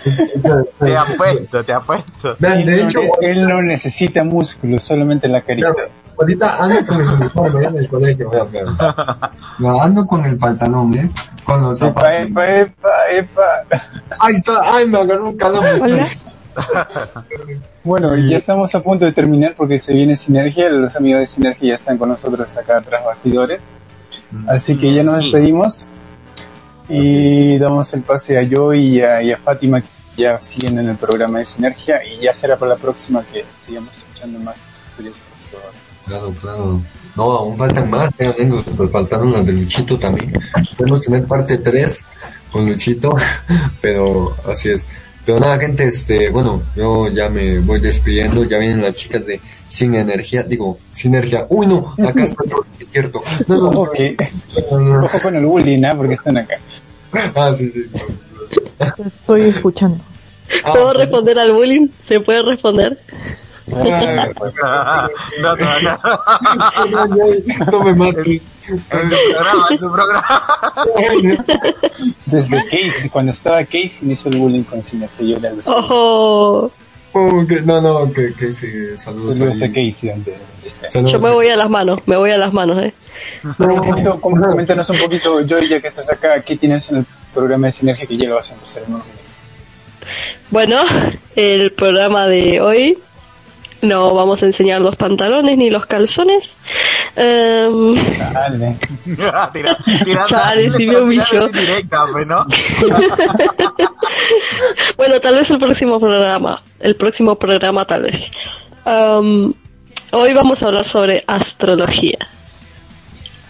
Te 0.78 0.96
apuesto, 0.96 1.64
te 1.64 1.72
apuesto. 1.72 2.36
Él, 2.40 2.66
de 2.66 2.76
no, 2.76 2.88
hecho, 2.88 3.00
él 3.20 3.46
no 3.46 3.62
necesita 3.62 4.24
músculos, 4.24 4.82
solamente 4.82 5.28
la 5.28 5.42
carita. 5.42 5.72
Claro, 5.72 5.90
ahorita 6.18 6.56
ando 6.62 6.86
con 6.86 7.00
el 7.02 7.08
uniforme 7.08 7.66
en 7.66 7.76
el 7.76 7.88
colegio, 7.88 8.30
vean, 8.30 8.50
vean. 8.52 8.76
No, 9.58 9.80
ando 9.80 10.06
con 10.06 10.24
el 10.24 10.36
pantalón, 10.36 10.94
¿eh? 10.94 11.10
Con 11.44 11.62
los 11.62 11.80
Epa, 11.80 12.00
zapatos. 12.00 12.28
epa, 12.28 12.46
epa, 12.60 12.90
epa. 13.12 13.42
Ay, 14.18 14.34
está, 14.36 14.60
ay, 14.62 14.86
me 14.86 14.98
agarró 14.98 15.28
un 15.28 15.36
calambre. 15.36 16.06
Bueno, 17.84 18.16
y 18.16 18.30
ya 18.30 18.36
estamos 18.36 18.74
a 18.74 18.82
punto 18.82 19.04
de 19.04 19.12
terminar 19.12 19.54
porque 19.56 19.78
se 19.78 19.92
viene 19.92 20.16
Sinergia. 20.16 20.68
Los 20.68 20.96
amigos 20.96 21.20
de 21.20 21.26
Sinergia 21.26 21.68
ya 21.68 21.74
están 21.74 21.98
con 21.98 22.08
nosotros 22.08 22.56
acá 22.56 22.80
tras 22.80 23.04
bastidores. 23.04 23.60
Así 24.46 24.76
que 24.76 24.92
ya 24.92 25.02
nos 25.02 25.18
despedimos 25.18 25.88
y 26.88 27.58
damos 27.58 27.92
el 27.94 28.02
pase 28.02 28.38
a 28.38 28.48
Joy 28.48 28.96
y 28.96 29.00
a, 29.00 29.22
y 29.22 29.32
a 29.32 29.38
Fátima 29.38 29.80
que 29.80 29.88
ya 30.16 30.40
siguen 30.40 30.78
en 30.78 30.88
el 30.88 30.96
programa 30.96 31.38
de 31.38 31.44
Sinergia 31.44 32.04
y 32.04 32.20
ya 32.22 32.32
será 32.32 32.56
para 32.56 32.72
la 32.72 32.78
próxima 32.78 33.24
que 33.32 33.44
sigamos 33.64 33.96
escuchando 33.96 34.38
más 34.40 34.56
historias. 34.84 35.16
por 35.50 35.60
favor. 35.60 35.74
Claro, 36.06 36.34
claro. 36.40 36.80
No, 37.16 37.22
aún 37.22 37.56
faltan 37.56 37.90
más, 37.90 38.10
eh, 38.18 38.26
anécdotas, 38.26 38.74
pues 38.76 38.90
faltaron 38.90 39.32
las 39.32 39.46
de 39.46 39.52
Luchito 39.52 39.98
también. 39.98 40.32
Podemos 40.76 41.00
tener 41.00 41.24
parte 41.24 41.58
3 41.58 42.04
con 42.52 42.66
Luchito, 42.68 43.16
pero 43.80 44.36
así 44.48 44.70
es. 44.70 44.86
Pero 45.26 45.40
nada, 45.40 45.58
gente, 45.58 45.88
este, 45.88 46.30
bueno, 46.30 46.62
yo 46.76 47.08
ya 47.10 47.28
me 47.28 47.58
voy 47.58 47.80
despidiendo, 47.80 48.44
ya 48.44 48.58
vienen 48.58 48.80
las 48.80 48.94
chicas 48.94 49.26
de 49.26 49.40
Sin 49.68 49.96
Energía, 49.96 50.44
digo, 50.44 50.78
Sinergia. 50.92 51.46
Uy, 51.48 51.66
no, 51.66 51.96
acá 51.98 52.22
está 52.22 52.44
todo, 52.48 52.64
es 52.78 52.88
cierto. 52.88 53.24
No, 53.48 53.56
no, 53.56 53.68
Ojo, 53.70 53.92
no, 54.78 55.04
ojo 55.04 55.18
con 55.20 55.34
el 55.34 55.44
bullying, 55.44 55.82
¿ah? 55.84 55.94
porque 55.96 56.14
están 56.14 56.38
acá. 56.38 56.58
Ah, 57.34 57.52
sí, 57.52 57.68
sí. 57.70 57.86
Estoy 59.04 59.48
escuchando. 59.48 59.98
Ah, 60.62 60.72
¿Puedo 60.72 60.92
responder 60.92 61.38
al 61.40 61.52
bullying? 61.52 61.88
¿Se 62.06 62.20
puede 62.20 62.42
responder? 62.42 62.96
Ah, 63.72 65.08
no, 65.40 65.56
todavía 65.56 65.98
no 67.70 67.80
me 67.84 67.94
mates. 67.94 68.42
En 68.68 68.78
tu 68.78 69.16
programa, 69.32 69.66
en 69.70 69.78
tu 69.78 69.92
programa. 69.92 70.24
Desde 72.26 72.64
Casey, 72.64 73.08
cuando 73.10 73.32
estaba 73.32 73.64
Casey 73.64 73.98
inició 74.02 74.30
el 74.30 74.38
bullying 74.38 74.62
con 74.64 74.82
Sinergia. 74.82 75.26
Yo 75.26 75.38
le 75.40 75.52
Oh, 77.18 77.46
que- 77.48 77.62
no, 77.62 77.80
no, 77.80 78.12
que, 78.12 78.34
que 78.34 78.52
sí, 78.52 78.66
saludos. 78.98 79.36
Saludos 79.38 79.62
a. 79.62 79.68
Casey. 79.68 80.12
Saludos. 80.90 81.12
yo 81.12 81.18
me 81.18 81.30
voy 81.30 81.48
a 81.48 81.56
las 81.56 81.70
manos, 81.70 82.00
me 82.06 82.16
voy 82.16 82.30
a 82.30 82.36
las 82.38 82.52
manos, 82.52 82.82
eh. 82.82 82.92
Pero 83.56 83.74
un 83.74 83.88
poquito, 83.88 84.20
com- 84.20 84.38
coméntanos 84.38 84.90
un 84.90 84.98
poquito, 84.98 85.40
Joy, 85.46 85.66
ya 85.68 85.80
que 85.80 85.86
estás 85.86 86.10
acá, 86.12 86.42
¿qué 86.42 86.56
tienes 86.56 86.90
en 86.90 86.98
el 86.98 87.06
programa 87.32 87.68
de 87.68 87.72
Sinergia 87.72 88.06
que 88.06 88.18
ya 88.18 88.28
lo 88.28 88.34
vas 88.34 88.50
a 88.50 88.54
empezar 88.54 88.82
en 88.82 88.94
unos 88.94 89.06
minutos? 89.06 89.26
Bueno, 90.50 90.82
el 91.36 91.72
programa 91.72 92.26
de 92.26 92.60
hoy 92.60 92.98
no 93.82 94.14
vamos 94.14 94.42
a 94.42 94.46
enseñar 94.46 94.80
los 94.80 94.96
pantalones 94.96 95.56
ni 95.58 95.70
los 95.70 95.86
calzones. 95.86 96.56
Em, 97.16 97.94
Dale. 98.32 98.76
Tira- 99.52 99.78
sí 100.76 100.86
me 100.86 101.00
humilló. 101.00 101.24
tirando 101.30 101.58
directa, 101.60 102.04
pues, 102.12 102.26
¿no? 102.26 102.46
bueno, 104.96 105.20
tal 105.20 105.34
vez 105.36 105.50
el 105.50 105.58
próximo 105.58 106.00
programa, 106.00 106.62
el 106.80 106.96
próximo 106.96 107.36
programa 107.36 107.84
tal 107.84 108.02
vez. 108.02 108.30
Em, 108.84 109.52
hoy 110.12 110.32
vamos 110.34 110.62
a 110.62 110.66
hablar 110.66 110.86
sobre 110.86 111.24
astrología. 111.26 112.18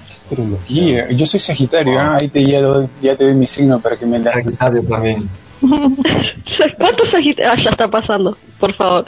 Astrología. 0.09 1.09
Yo 1.11 1.27
soy 1.27 1.41
Sagitario, 1.41 1.99
ah, 2.01 2.17
ahí 2.21 2.29
te, 2.29 2.45
ya, 2.45 2.61
doy- 2.61 2.89
ya 3.01 3.17
te 3.17 3.25
doy 3.25 3.35
mi 3.35 3.47
signo 3.47 3.81
para 3.81 3.97
que 3.97 4.07
me 4.07 4.19
la... 4.19 4.31
Sagitario 4.33 4.83
también. 4.83 5.29
¿Cuántos 6.79 7.09
Sagitarios? 7.09 7.55
Ah, 7.59 7.63
ya 7.63 7.71
está 7.71 7.89
pasando, 7.89 8.37
por 8.61 8.73
favor. 8.75 9.07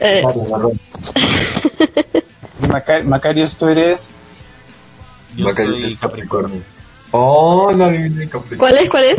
Eh. 0.00 0.22
Maca- 2.70 3.02
Macarios, 3.04 3.56
tú 3.56 3.68
eres... 3.68 4.12
Yo 5.36 5.44
Macario 5.44 5.76
soy 5.76 5.92
es 5.92 5.98
Capricornio. 5.98 6.62
Oh, 7.10 7.72
no 7.74 7.84
adiviné 7.84 8.28
Capricornio. 8.28 8.58
¿Cuál 8.58 8.78
es? 8.78 8.90
¿Cuál 8.90 9.04
es? 9.04 9.16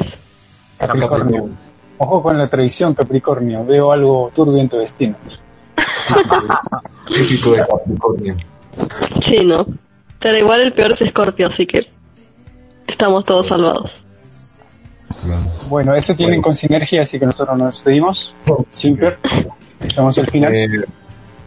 Capricornio. 0.78 1.50
Ojo 1.98 2.24
con 2.24 2.38
la 2.38 2.48
traición, 2.50 2.94
Capricornio. 2.94 3.66
Veo 3.66 3.92
algo 3.92 4.32
turbio 4.34 4.62
en 4.62 4.70
tu 4.70 4.78
destino. 4.78 5.16
Típico 7.08 7.52
de 7.52 7.66
Capricornio. 7.66 8.36
Sí, 9.22 9.40
no. 9.44 9.66
Pero 10.20 10.38
igual 10.38 10.62
el 10.62 10.74
peor 10.74 10.94
es 10.94 11.00
Scorpio, 11.10 11.48
así 11.48 11.66
que 11.66 11.88
estamos 12.88 13.26
todos 13.26 13.48
salvados. 13.48 14.00
Bueno, 15.70 15.96
eso 15.96 16.16
tienen 16.16 16.36
Bueno. 16.36 16.44
con 16.44 16.56
Sinergia, 16.56 17.04
así 17.04 17.20
que 17.20 17.26
nosotros 17.26 17.58
nos 17.58 17.76
despedimos. 17.76 18.34
Simper. 18.70 19.18
Estamos 19.80 20.18
al 20.18 20.30
final. 20.30 20.54
Eh, 20.54 20.68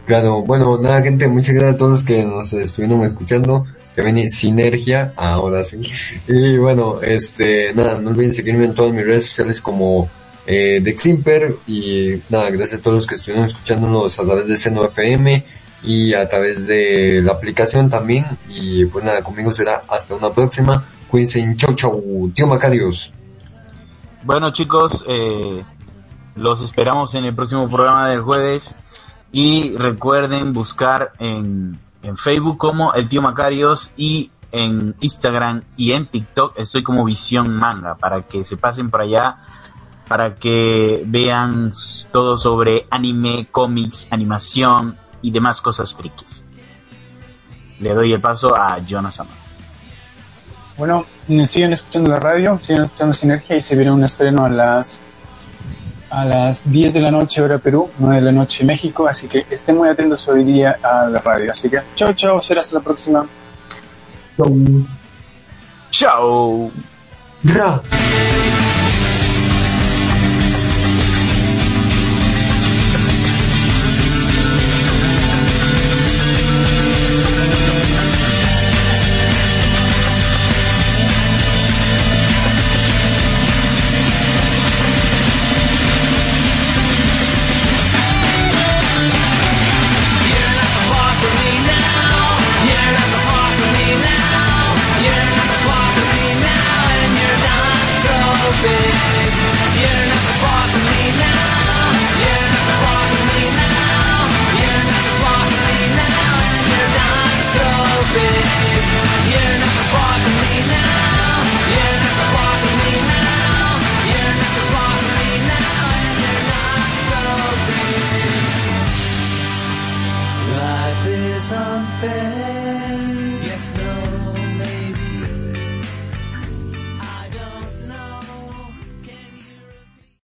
claro, 0.06 0.42
bueno, 0.42 0.78
nada, 0.78 1.02
gente, 1.02 1.28
muchas 1.28 1.54
gracias 1.54 1.74
a 1.74 1.78
todos 1.78 1.92
los 1.92 2.04
que 2.04 2.24
nos 2.24 2.52
estuvieron 2.52 3.02
escuchando. 3.04 3.66
Que 3.94 4.02
viene 4.02 4.28
Sinergia, 4.28 5.12
ahora 5.16 5.62
sí. 5.62 5.82
Y 6.26 6.56
bueno, 6.56 7.02
este, 7.02 7.74
nada, 7.74 8.00
no 8.00 8.10
olviden 8.10 8.32
seguirme 8.32 8.64
en 8.64 8.74
todas 8.74 8.92
mis 8.92 9.04
redes 9.04 9.24
sociales 9.26 9.60
como 9.60 10.08
eh, 10.46 10.80
Deximper. 10.82 11.56
Y 11.66 12.14
nada, 12.30 12.50
gracias 12.50 12.80
a 12.80 12.82
todos 12.82 12.96
los 12.96 13.06
que 13.06 13.16
estuvieron 13.16 13.44
escuchándonos 13.44 14.18
a 14.18 14.24
través 14.24 14.48
de 14.48 14.56
Seno 14.56 14.84
FM 14.86 15.44
y 15.84 16.14
a 16.14 16.28
través 16.28 16.66
de 16.66 17.20
la 17.22 17.32
aplicación 17.32 17.90
también. 17.90 18.24
Y 18.48 18.86
pues 18.86 19.04
nada, 19.04 19.22
conmigo 19.22 19.52
será 19.52 19.82
hasta 19.88 20.14
una 20.14 20.32
próxima. 20.32 20.86
Cuídense, 21.10 21.54
chau 21.56 21.74
chau, 21.74 22.30
tío 22.34 22.46
Macarios. 22.46 23.12
Bueno 24.24 24.50
chicos, 24.52 25.04
eh, 25.08 25.64
los 26.36 26.60
esperamos 26.60 27.14
en 27.14 27.24
el 27.24 27.34
próximo 27.34 27.68
programa 27.68 28.08
del 28.08 28.20
jueves 28.20 28.72
y 29.32 29.76
recuerden 29.76 30.52
buscar 30.52 31.12
en, 31.18 31.76
en 32.04 32.16
Facebook 32.16 32.56
como 32.56 32.94
el 32.94 33.08
tío 33.08 33.20
Macarios 33.20 33.90
y 33.96 34.30
en 34.52 34.94
Instagram 35.00 35.62
y 35.76 35.92
en 35.92 36.06
TikTok 36.06 36.56
estoy 36.56 36.84
como 36.84 37.04
Visión 37.04 37.52
Manga 37.52 37.96
para 37.96 38.22
que 38.22 38.44
se 38.44 38.56
pasen 38.56 38.90
por 38.90 39.00
allá 39.00 39.38
para 40.06 40.36
que 40.36 41.02
vean 41.06 41.72
todo 42.12 42.36
sobre 42.36 42.86
anime, 42.90 43.48
cómics, 43.50 44.06
animación 44.10 44.96
y 45.20 45.32
demás 45.32 45.60
cosas 45.62 45.94
frikis. 45.94 46.44
Le 47.80 47.92
doy 47.94 48.12
el 48.12 48.20
paso 48.20 48.54
a 48.54 48.78
Jonas 48.86 49.18
Amado. 49.18 49.36
Bueno, 50.76 51.06
siguen 51.46 51.72
escuchando 51.72 52.10
la 52.10 52.20
radio, 52.20 52.58
siguen 52.62 52.84
escuchando 52.84 53.14
Sinergia 53.14 53.56
y 53.56 53.62
se 53.62 53.76
viene 53.76 53.90
un 53.90 54.04
estreno 54.04 54.44
a 54.44 54.48
las 54.48 55.00
a 56.10 56.26
las 56.26 56.70
10 56.70 56.92
de 56.92 57.00
la 57.00 57.10
noche 57.10 57.40
hora 57.40 57.58
Perú, 57.58 57.88
9 57.98 58.16
de 58.16 58.20
la 58.20 58.32
noche 58.32 58.64
México, 58.64 59.08
así 59.08 59.28
que 59.28 59.46
estén 59.50 59.78
muy 59.78 59.88
atentos 59.88 60.28
hoy 60.28 60.44
día 60.44 60.78
a 60.82 61.06
la 61.06 61.20
radio. 61.20 61.52
Así 61.52 61.70
que 61.70 61.80
chao, 61.94 62.12
chao, 62.12 62.42
será 62.42 62.60
hasta 62.60 62.74
la 62.74 62.82
próxima. 62.82 63.26
¡Chao! 65.90 66.70
Ra. 67.44 67.82